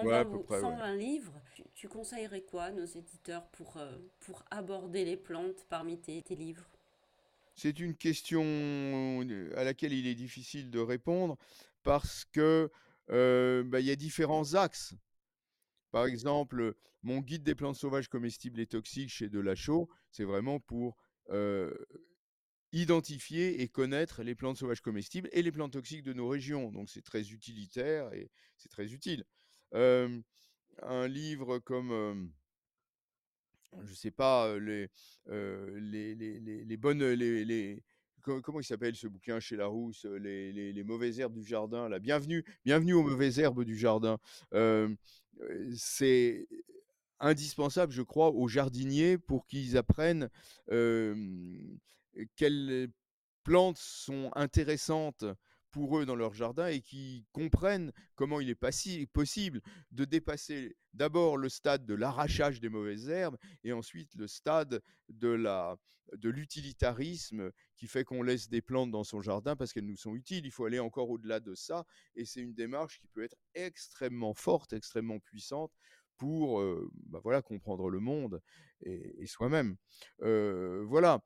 Ouais, 0.00 0.14
120, 0.14 0.22
à 0.22 0.26
peu 0.26 0.38
ou- 0.38 0.40
près, 0.40 0.60
ouais. 0.62 0.78
120 0.78 0.96
livres. 0.96 1.34
Tu, 1.54 1.64
tu 1.74 1.88
conseillerais 1.88 2.42
quoi 2.42 2.64
à 2.64 2.72
nos 2.72 2.86
éditeurs 2.86 3.46
pour, 3.48 3.78
euh, 3.78 3.92
pour 4.20 4.44
aborder 4.50 5.04
les 5.04 5.16
plantes 5.18 5.66
parmi 5.70 5.98
tes, 5.98 6.22
tes 6.22 6.36
livres? 6.36 6.68
C'est 7.54 7.80
une 7.80 7.94
question, 7.96 8.42
à 9.56 9.64
laquelle 9.64 9.92
il 9.92 10.06
est 10.06 10.14
difficile 10.14 10.70
de 10.70 10.78
répondre 10.78 11.36
parce 11.82 12.24
que, 12.32 12.70
bah, 13.08 13.80
il 13.80 13.86
y 13.86 13.90
a 13.90 13.96
différents 13.96 14.54
axes. 14.54 14.94
Par 15.90 16.06
exemple, 16.06 16.74
mon 17.02 17.20
guide 17.20 17.42
des 17.42 17.54
plantes 17.54 17.76
sauvages 17.76 18.08
comestibles 18.08 18.60
et 18.60 18.66
toxiques 18.66 19.10
chez 19.10 19.28
Delachaux, 19.28 19.88
c'est 20.10 20.24
vraiment 20.24 20.60
pour, 20.60 20.96
identifier 22.72 23.62
et 23.62 23.68
connaître 23.68 24.22
les 24.22 24.34
plantes 24.34 24.58
sauvages 24.58 24.80
comestibles 24.80 25.28
et 25.32 25.42
les 25.42 25.52
plantes 25.52 25.72
toxiques 25.72 26.02
de 26.02 26.12
nos 26.12 26.28
régions. 26.28 26.70
Donc 26.72 26.90
c'est 26.90 27.02
très 27.02 27.30
utilitaire 27.30 28.12
et 28.12 28.30
c'est 28.56 28.68
très 28.68 28.92
utile. 28.92 29.24
Un 29.72 31.08
livre 31.08 31.58
comme, 31.58 32.30
je 33.82 33.94
sais 33.94 34.10
pas, 34.10 34.58
les, 34.58 34.90
les 35.26 36.14
les 36.14 36.76
bonnes, 36.76 37.02
les 37.02 37.44
les 37.44 37.82
co 38.22 38.42
comment 38.42 38.60
il 38.60 38.64
s'appelle 38.64 38.96
ce 38.96 39.06
bouquin 39.06 39.40
chez 39.40 39.56
Larousse? 39.56 40.04
Les 40.04 40.52
les 40.52 40.84
mauvaises 40.84 41.18
herbes 41.20 41.34
du 41.34 41.44
jardin 41.44 41.88
là, 41.88 41.98
Bienvenue 41.98 42.44
Bienvenue 42.64 42.94
aux 42.94 43.02
mauvaises 43.04 43.38
herbes 43.38 43.64
du 43.64 43.76
jardin. 43.78 44.18
C'est 45.76 46.48
indispensable, 47.20 47.92
je 47.92 48.02
crois, 48.02 48.30
aux 48.30 48.48
jardiniers 48.48 49.18
pour 49.18 49.46
qu'ils 49.46 49.76
apprennent, 49.76 50.30
quelles 52.36 52.88
plantes 53.44 53.78
sont 53.78 54.30
intéressantes 54.34 55.24
pour 55.76 55.98
eux 55.98 56.06
dans 56.06 56.16
leur 56.16 56.32
jardin 56.32 56.68
et 56.68 56.80
qu'ils 56.80 57.26
comprennent 57.32 57.92
comment 58.14 58.40
il 58.40 58.48
est 58.48 59.06
possible 59.12 59.60
de 59.90 60.06
dépasser 60.06 60.74
d'abord 60.94 61.36
le 61.36 61.50
stade 61.50 61.84
de 61.84 61.92
l'arrachage 61.92 62.60
des 62.60 62.70
mauvaises 62.70 63.10
herbes 63.10 63.36
et 63.62 63.74
ensuite 63.74 64.14
le 64.14 64.26
stade 64.26 64.80
de 65.10 65.36
de 66.14 66.30
l'utilitarisme 66.30 67.50
qui 67.76 67.88
fait 67.88 68.04
qu'on 68.04 68.22
laisse 68.22 68.48
des 68.48 68.62
plantes 68.62 68.90
dans 68.90 69.04
son 69.04 69.20
jardin 69.20 69.54
parce 69.54 69.74
qu'elles 69.74 69.84
nous 69.84 69.98
sont 69.98 70.14
utiles. 70.14 70.46
Il 70.46 70.50
faut 70.50 70.64
aller 70.64 70.78
encore 70.78 71.10
au-delà 71.10 71.40
de 71.40 71.54
ça 71.54 71.84
et 72.14 72.24
c'est 72.24 72.40
une 72.40 72.54
démarche 72.54 72.98
qui 72.98 73.08
peut 73.08 73.24
être 73.24 73.36
extrêmement 73.54 74.32
forte, 74.32 74.72
extrêmement 74.72 75.18
puissante 75.18 75.72
pour, 76.18 76.62
bah, 77.06 77.20
voilà, 77.22 77.42
comprendre 77.42 77.88
le 77.90 78.00
monde 78.00 78.40
et 78.82 79.26
soi-même. 79.26 79.76
Voilà, 80.20 81.22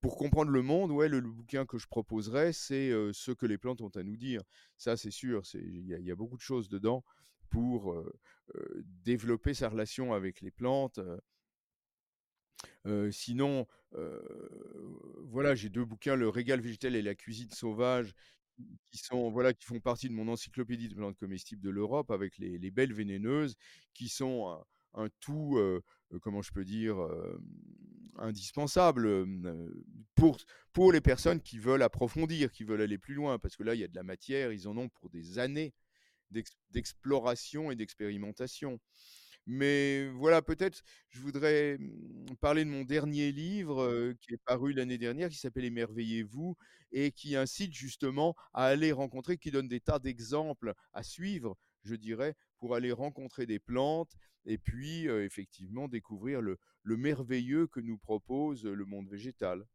pour 0.00 0.16
comprendre 0.16 0.50
le 0.50 0.62
monde, 0.62 0.90
ouais, 0.90 1.08
le 1.08 1.20
le 1.20 1.30
bouquin 1.30 1.66
que 1.66 1.78
je 1.78 1.86
proposerais, 1.86 2.52
c'est, 2.52 2.90
«Ce 3.12 3.30
que 3.32 3.46
les 3.46 3.58
plantes 3.58 3.80
ont 3.80 3.88
à 3.94 4.02
nous 4.02 4.16
dire». 4.16 4.42
Ça, 4.76 4.96
c'est 4.96 5.10
sûr, 5.10 5.42
il 5.54 5.86
y 5.86 6.04
y 6.04 6.10
a 6.10 6.16
beaucoup 6.16 6.36
de 6.36 6.42
choses 6.42 6.68
dedans 6.68 7.04
pour, 7.50 7.94
développer 9.04 9.54
sa 9.54 9.68
relation 9.68 10.12
avec 10.12 10.40
les 10.40 10.50
plantes, 10.50 11.00
sinon, 13.10 13.66
voilà, 15.22 15.54
j'ai 15.54 15.68
2 15.70 15.84
bouquins, 15.84 16.16
Le 16.16 16.28
régal 16.28 16.60
végétal 16.60 16.96
et 16.96 17.02
la 17.02 17.14
cuisine 17.14 17.50
sauvage, 17.50 18.14
qui 18.90 18.98
sont 18.98 19.30
voilà, 19.30 19.52
qui 19.52 19.64
font 19.64 19.80
partie 19.80 20.08
de 20.08 20.14
mon 20.14 20.28
encyclopédie 20.28 20.88
de 20.88 20.94
plantes 20.94 21.16
comestibles 21.16 21.62
de 21.62 21.70
l'Europe 21.70 22.10
avec 22.10 22.38
les, 22.38 22.58
les 22.58 22.70
belles 22.70 22.94
vénéneuses, 22.94 23.56
qui 23.94 24.08
sont 24.08 24.62
un, 24.94 25.08
tout, 25.20 25.56
euh, 25.56 25.82
euh, 26.12 26.18
comment 26.20 26.42
je 26.42 26.52
peux 26.52 26.64
dire, 26.64 27.00
euh, 27.00 27.40
indispensable 28.16 29.26
pour, 30.14 30.38
pour 30.72 30.92
les 30.92 31.00
personnes 31.00 31.40
qui 31.40 31.58
veulent 31.58 31.82
approfondir, 31.82 32.52
qui 32.52 32.64
veulent 32.64 32.82
aller 32.82 32.98
plus 32.98 33.14
loin, 33.14 33.38
parce 33.38 33.56
que 33.56 33.64
là, 33.64 33.74
il 33.74 33.80
y 33.80 33.84
a 33.84 33.88
de 33.88 33.96
la 33.96 34.04
matière, 34.04 34.52
ils 34.52 34.68
en 34.68 34.76
ont 34.76 34.88
pour 34.88 35.10
des 35.10 35.38
années 35.40 35.74
d'ex- 36.30 36.56
d'exploration 36.70 37.72
et 37.72 37.76
d'expérimentation. 37.76 38.78
Mais 39.46 40.08
voilà, 40.10 40.42
peut-être, 40.42 40.82
je 41.10 41.20
voudrais 41.20 41.76
mm, 41.78 42.36
parler 42.40 42.64
de 42.64 42.70
mon 42.70 42.84
dernier 42.84 43.32
livre 43.32 43.82
euh, 43.82 44.14
qui 44.20 44.34
est 44.34 44.42
paru 44.44 44.72
l'année 44.72 44.98
dernière, 44.98 45.28
qui 45.28 45.36
s'appelle 45.36 45.64
Émerveillez-vous, 45.64 46.56
et 46.92 47.12
qui 47.12 47.36
incite 47.36 47.72
justement 47.74 48.34
à 48.54 48.66
aller 48.66 48.92
rencontrer, 48.92 49.36
qui 49.38 49.50
donne 49.50 49.68
des 49.68 49.80
tas 49.80 49.98
d'exemples 49.98 50.74
à 50.92 51.02
suivre, 51.02 51.56
je 51.82 51.94
dirais, 51.94 52.34
pour 52.58 52.74
aller 52.74 52.92
rencontrer 52.92 53.46
des 53.46 53.58
plantes 53.58 54.12
et 54.46 54.58
puis 54.58 55.08
euh, 55.08 55.24
effectivement 55.24 55.88
découvrir 55.88 56.40
le, 56.40 56.58
le 56.82 56.96
merveilleux 56.96 57.66
que 57.66 57.80
nous 57.80 57.98
propose 57.98 58.64
le 58.64 58.84
monde 58.84 59.08
végétal. 59.08 59.66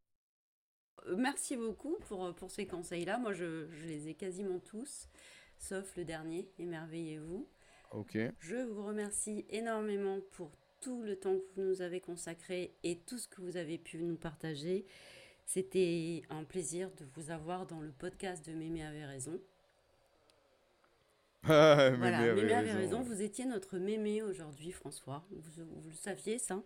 Merci 1.16 1.56
beaucoup 1.56 1.96
pour, 2.08 2.34
pour 2.34 2.50
ces 2.50 2.66
conseils-là. 2.66 3.18
Moi, 3.18 3.32
je, 3.32 3.68
je 3.70 3.86
les 3.86 4.08
ai 4.08 4.14
quasiment 4.14 4.58
tous, 4.60 5.08
sauf 5.56 5.96
le 5.96 6.04
dernier, 6.04 6.52
émerveillez-vous. 6.58 7.48
Ok. 7.90 8.16
Je 8.38 8.56
vous 8.56 8.84
remercie 8.84 9.44
énormément 9.50 10.18
pour 10.32 10.50
tout 10.80 11.02
le 11.02 11.16
temps 11.16 11.36
que 11.36 11.44
vous 11.60 11.62
nous 11.68 11.82
avez 11.82 12.00
consacré 12.00 12.72
et 12.84 12.98
tout 12.98 13.18
ce 13.18 13.28
que 13.28 13.40
vous 13.40 13.56
avez 13.56 13.78
pu 13.78 13.98
nous 14.02 14.16
partager. 14.16 14.86
C'était 15.46 16.22
un 16.30 16.44
plaisir 16.44 16.90
de 16.98 17.04
vous 17.16 17.30
avoir 17.30 17.66
dans 17.66 17.80
le 17.80 17.90
podcast 17.90 18.46
de 18.48 18.52
Mémé 18.54 18.84
avait 18.84 19.06
raison. 19.06 19.40
Ah, 21.42 21.90
Voilà, 21.98 22.20
Mémé 22.20 22.42
Mémé 22.42 22.52
avait 22.52 22.72
raison. 22.72 22.98
raison. 22.98 23.02
Vous 23.02 23.22
étiez 23.22 23.46
notre 23.46 23.78
Mémé 23.78 24.22
aujourd'hui, 24.22 24.72
François. 24.72 25.24
Vous, 25.30 25.64
vous 25.80 25.88
le 25.88 25.94
saviez, 25.96 26.38
ça? 26.38 26.62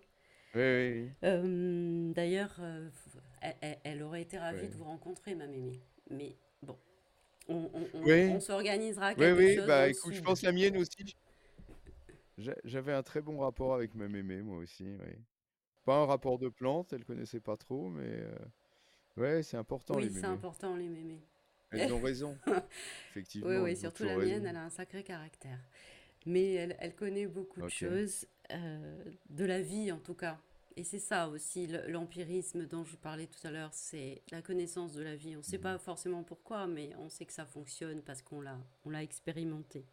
Oui, 0.57 0.63
oui, 0.63 1.11
Euh, 1.23 2.13
d'ailleurs, 2.13 2.57
euh, 2.61 2.89
elle, 3.41 3.55
elle- 3.61 3.79
elle 3.85 4.03
aurait 4.03 4.23
été 4.23 4.37
ravie 4.37 4.63
oui. 4.63 4.69
de 4.69 4.75
vous 4.75 4.85
rencontrer, 4.85 5.35
ma 5.37 5.47
Mémé. 5.47 5.81
Mais 6.11 6.35
bon, 6.63 6.77
on, 7.49 7.71
Oui, 8.03 8.37
on 8.37 8.41
s'organisera 8.41 9.15
oui, 9.17 9.31
quelque 9.31 9.33
oui, 9.33 9.61
chose 9.61 9.75
dans 9.75 9.85
bah 9.85 9.89
écoute, 9.89 10.15
je 10.15 10.23
pense 10.23 10.43
la 10.43 10.53
mienne 10.53 10.77
aussi. 10.79 11.17
J'a- 12.39 12.55
J'avais 12.65 12.93
un 12.93 13.03
très 13.03 13.21
bon 13.23 13.39
rapport 13.39 13.75
avec 13.75 13.95
ma 13.95 14.09
mémé, 14.09 14.43
moi 14.43 14.59
aussi, 14.59 14.85
oui. 14.85 15.15
Pas 15.85 15.99
un 15.99 16.07
rapport 16.07 16.39
de 16.39 16.49
plante, 16.51 16.93
elle 16.95 17.05
connaissait 17.05 17.41
pas 17.41 17.57
trop, 17.59 17.91
mais 17.91 18.05
euh, 18.09 18.37
ouais, 19.19 19.43
c'est 19.45 19.57
important 19.59 19.99
les 19.99 20.11
Oui, 20.11 20.13
c'est 20.13 20.27
important, 20.27 20.77
les 20.77 20.89
mémés. 20.89 21.23
Elles 21.71 21.93
ont 21.93 22.01
raison, 22.01 22.41
Oui, 23.43 23.57
effectivement, 23.57 23.59
oui, 23.59 23.77
ont 23.77 23.77
surtout 23.77 24.05
la 24.05 24.17
mienne, 24.19 24.47
elle 24.47 24.57
a 24.57 24.65
un 24.65 24.71
sacré 24.71 25.03
caractère. 25.05 25.59
Mais 26.27 26.55
elle, 26.55 26.77
elle 26.81 26.95
connaît 26.95 27.27
beaucoup 27.27 27.63
de 27.63 27.69
choses, 27.71 28.27
euh, 28.53 29.05
de 29.31 29.45
la 29.45 29.61
vie 29.63 29.93
en 29.93 29.99
tout 29.99 30.15
cas. 30.15 30.39
Et 30.77 30.83
c'est 30.85 30.99
ça 30.99 31.29
aussi, 31.29 31.67
le- 31.69 31.87
l'empirisme 31.89 32.67
dont 32.67 32.85
je 32.85 32.97
parlais 32.97 33.27
tout 33.29 33.47
à 33.47 33.51
l'heure, 33.53 33.73
c'est 33.73 34.23
la 34.33 34.43
connaissance 34.43 34.93
de 34.93 35.03
la 35.03 35.15
vie. 35.15 35.35
On 35.37 35.39
ne 35.39 35.43
sait 35.45 35.57
Mhm. 35.59 35.63
pas 35.63 35.79
forcément 35.79 36.25
pourquoi, 36.25 36.67
mais 36.67 36.91
on 36.97 37.09
sait 37.09 37.27
que 37.27 37.33
ça 37.33 37.47
fonctionne 37.47 38.03
parce 38.03 38.23
qu'on 38.23 38.41
l'a, 38.41 38.59
on 38.85 38.91
l'a 38.91 39.03
expérimenté. 39.03 39.87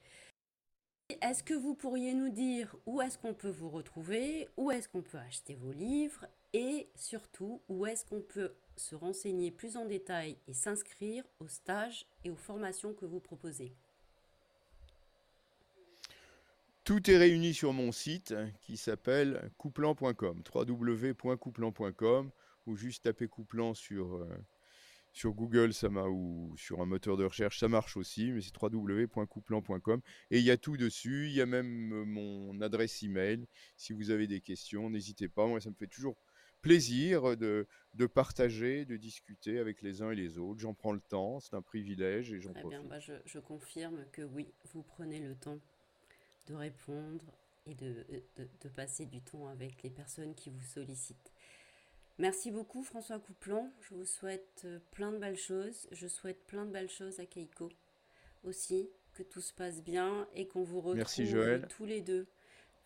Est-ce 1.22 1.44
que 1.44 1.54
vous 1.54 1.76
pourriez 1.76 2.14
nous 2.14 2.30
dire 2.30 2.76
où 2.86 3.02
est-ce 3.02 3.18
qu'on 3.18 3.34
peut 3.34 3.50
vous 3.50 3.70
retrouver, 3.70 4.48
où 4.58 4.72
est-ce 4.72 4.88
qu'on 4.90 5.02
peut 5.04 5.18
acheter 5.20 5.56
vos 5.56 5.72
livres 5.74 6.26
et 6.54 6.90
surtout 6.96 7.62
où 7.68 7.86
est-ce 7.86 8.06
qu'on 8.06 8.22
peut 8.22 8.56
se 8.78 8.96
renseigner 8.96 9.52
plus 9.52 9.78
en 9.78 9.86
détail 9.86 10.38
et 10.48 10.54
s'inscrire 10.54 11.24
aux 11.40 11.48
stages 11.50 12.08
et 12.24 12.32
aux 12.32 12.36
formations 12.38 12.94
que 12.94 13.06
vous 13.06 13.20
proposez? 13.20 13.76
Tout 16.84 17.12
est 17.12 17.18
réuni 17.18 17.54
sur 17.54 17.74
mon 17.74 17.92
site 17.92 18.34
qui 18.62 18.76
s'appelle 18.76 19.52
couplan.com, 19.58 20.42
www.couplan.com, 20.54 22.32
ou 22.66 22.76
juste 22.76 23.04
taper 23.04 23.28
couplan 23.28 23.76
sur, 23.76 24.16
euh, 24.16 24.28
sur 25.14 25.34
Google 25.34 25.74
ça 25.74 25.90
m'a, 25.90 26.06
ou 26.06 26.56
sur 26.58 26.82
un 26.82 26.88
moteur 26.88 27.18
de 27.18 27.26
recherche, 27.26 27.60
ça 27.60 27.68
marche 27.68 27.98
aussi, 27.98 28.32
mais 28.32 28.42
c'est 28.42 28.60
www.couplan.com. 28.60 30.02
Et 30.32 30.40
il 30.40 30.44
y 30.44 30.50
a 30.50 30.58
tout 30.58 30.76
dessus, 30.76 31.28
il 31.28 31.34
y 31.34 31.42
a 31.42 31.46
même 31.46 31.94
euh, 31.94 32.04
mon 32.04 32.60
adresse 32.62 33.04
email. 33.04 33.46
Si 33.78 33.94
vous 33.94 34.10
avez 34.10 34.26
des 34.26 34.42
questions, 34.42 34.90
n'hésitez 34.90 35.28
pas, 35.28 35.46
moi 35.46 35.62
ça 35.62 35.70
me 35.70 35.76
fait 35.76 35.88
toujours 35.88 36.18
plaisir 36.64 37.38
de, 37.38 37.68
de 37.94 38.06
partager, 38.08 38.86
de 38.86 38.98
discuter 38.98 39.60
avec 39.60 39.84
les 39.84 40.02
uns 40.02 40.10
et 40.10 40.16
les 40.16 40.40
autres. 40.40 40.60
J'en 40.60 40.74
prends 40.74 40.94
le 40.94 41.00
temps, 41.00 41.40
c'est 41.40 41.54
un 41.54 41.62
privilège 41.62 42.34
et 42.34 42.40
j'en 42.40 42.54
Très 42.54 42.64
bien, 42.64 42.84
je 43.26 43.40
confirme 43.40 44.04
que 44.12 44.24
oui, 44.24 44.48
vous 44.74 44.82
prenez 44.82 45.20
le 45.20 45.36
temps 45.36 45.60
de 46.48 46.56
répondre 46.56 47.24
et 47.66 47.76
de, 47.76 48.06
de- 48.38 48.48
de 48.62 48.70
passer 48.70 49.06
du 49.06 49.22
temps 49.22 49.48
avec 49.48 49.84
les 49.84 49.90
personnes 49.90 50.34
qui 50.36 50.50
vous 50.50 50.62
sollicitent. 50.62 51.32
Merci 52.18 52.52
beaucoup 52.52 52.84
François 52.84 53.20
Couplan, 53.20 53.72
je 53.82 53.96
vous 53.96 54.06
souhaite 54.06 54.62
euh, 54.66 54.80
plein 54.92 55.12
de 55.12 55.18
belles 55.18 55.38
choses, 55.38 55.88
je 55.92 56.08
souhaite 56.08 56.46
plein 56.46 56.66
de 56.66 56.72
belles 56.72 56.90
choses 56.90 57.20
à 57.20 57.26
Keiko 57.26 57.70
aussi, 58.44 58.90
que 59.14 59.24
tout 59.24 59.42
se 59.42 59.54
passe 59.54 59.82
bien 59.82 60.28
et 60.36 60.48
qu'on 60.48 60.64
vous 60.64 60.82
Merci 60.94 61.24
retrouve 61.24 61.42
Joël. 61.44 61.68
tous 61.70 61.86
les 61.86 62.02
deux 62.02 62.28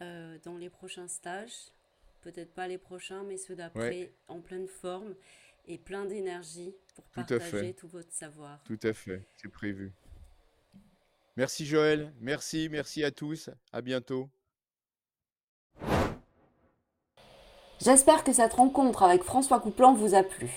euh, 0.02 0.38
dans 0.44 0.58
les 0.58 0.70
prochains 0.70 1.08
stages, 1.08 1.72
peut-être 2.22 2.54
pas 2.54 2.68
les 2.68 2.78
prochains, 2.78 3.24
mais 3.24 3.38
ceux 3.38 3.54
Ouais, 3.54 3.58
d'après, 3.58 4.14
en 4.28 4.42
pleine 4.42 4.68
forme 4.68 5.16
et 5.68 5.78
plein 5.78 6.06
d'énergie 6.06 6.74
pour 6.96 7.04
tout 7.06 7.12
partager 7.12 7.74
tout 7.74 7.88
votre 7.88 8.12
savoir. 8.14 8.64
tout 8.64 8.80
à 8.84 8.94
fait, 8.94 9.28
c'est 9.38 9.50
prévu. 9.50 9.92
Merci 11.38 11.66
Joël, 11.66 12.14
merci, 12.22 12.70
merci 12.72 13.04
à 13.04 13.12
tous, 13.12 13.50
à 13.74 13.82
bientôt. 13.82 14.30
J'espère 17.82 18.24
que 18.24 18.32
cette 18.32 18.54
rencontre 18.54 19.04
avec 19.04 19.22
François 19.22 19.60
Couplan 19.60 19.94
vous 19.94 20.16
a 20.16 20.24
plu. 20.24 20.50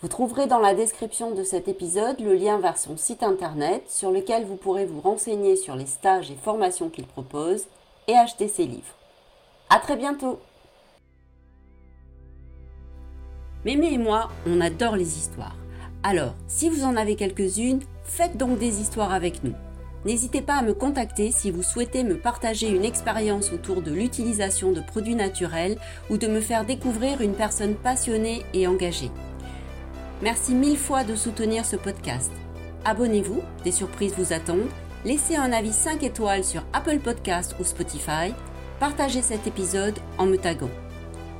Vous 0.00 0.08
trouverez 0.08 0.46
dans 0.46 0.60
la 0.60 0.74
description 0.74 1.34
de 1.34 1.42
cet 1.42 1.68
épisode 1.68 2.20
le 2.20 2.34
lien 2.34 2.58
vers 2.58 2.78
son 2.78 2.96
site 2.96 3.22
internet 3.22 3.82
sur 3.90 4.10
lequel 4.10 4.46
vous 4.46 4.56
pourrez 4.56 4.86
vous 4.86 5.00
renseigner 5.00 5.56
sur 5.56 5.76
les 5.76 5.86
stages 5.86 6.30
et 6.30 6.36
formations 6.36 6.88
qu'il 6.88 7.06
propose 7.06 7.66
et 8.06 8.14
acheter 8.14 8.48
ses 8.48 8.64
livres. 8.64 8.96
À 9.68 9.78
très 9.78 9.96
bientôt 9.96 10.40
Mémé 13.66 13.92
et 13.92 13.98
moi, 13.98 14.30
on 14.46 14.62
adore 14.62 14.96
les 14.96 15.18
histoires. 15.18 15.56
Alors, 16.02 16.34
si 16.46 16.70
vous 16.70 16.84
en 16.84 16.96
avez 16.96 17.16
quelques-unes, 17.16 17.82
faites 18.04 18.38
donc 18.38 18.58
des 18.58 18.80
histoires 18.80 19.12
avec 19.12 19.44
nous. 19.44 19.54
N'hésitez 20.04 20.42
pas 20.42 20.54
à 20.54 20.62
me 20.62 20.74
contacter 20.74 21.32
si 21.32 21.50
vous 21.50 21.62
souhaitez 21.62 22.04
me 22.04 22.16
partager 22.16 22.68
une 22.68 22.84
expérience 22.84 23.52
autour 23.52 23.82
de 23.82 23.90
l'utilisation 23.90 24.72
de 24.72 24.80
produits 24.80 25.16
naturels 25.16 25.76
ou 26.08 26.16
de 26.16 26.28
me 26.28 26.40
faire 26.40 26.64
découvrir 26.64 27.20
une 27.20 27.34
personne 27.34 27.74
passionnée 27.74 28.42
et 28.54 28.66
engagée. 28.66 29.10
Merci 30.22 30.54
mille 30.54 30.78
fois 30.78 31.04
de 31.04 31.14
soutenir 31.14 31.64
ce 31.64 31.76
podcast. 31.76 32.32
Abonnez-vous, 32.84 33.42
des 33.64 33.72
surprises 33.72 34.14
vous 34.16 34.32
attendent. 34.32 34.70
Laissez 35.04 35.36
un 35.36 35.52
avis 35.52 35.72
5 35.72 36.02
étoiles 36.02 36.44
sur 36.44 36.64
Apple 36.72 36.98
Podcast 36.98 37.54
ou 37.60 37.64
Spotify. 37.64 38.34
Partagez 38.80 39.22
cet 39.22 39.46
épisode 39.46 39.98
en 40.16 40.26
me 40.26 40.36
taguant. 40.36 40.70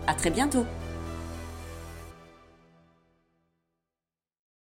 À 0.06 0.14
très 0.14 0.30
bientôt! 0.30 0.64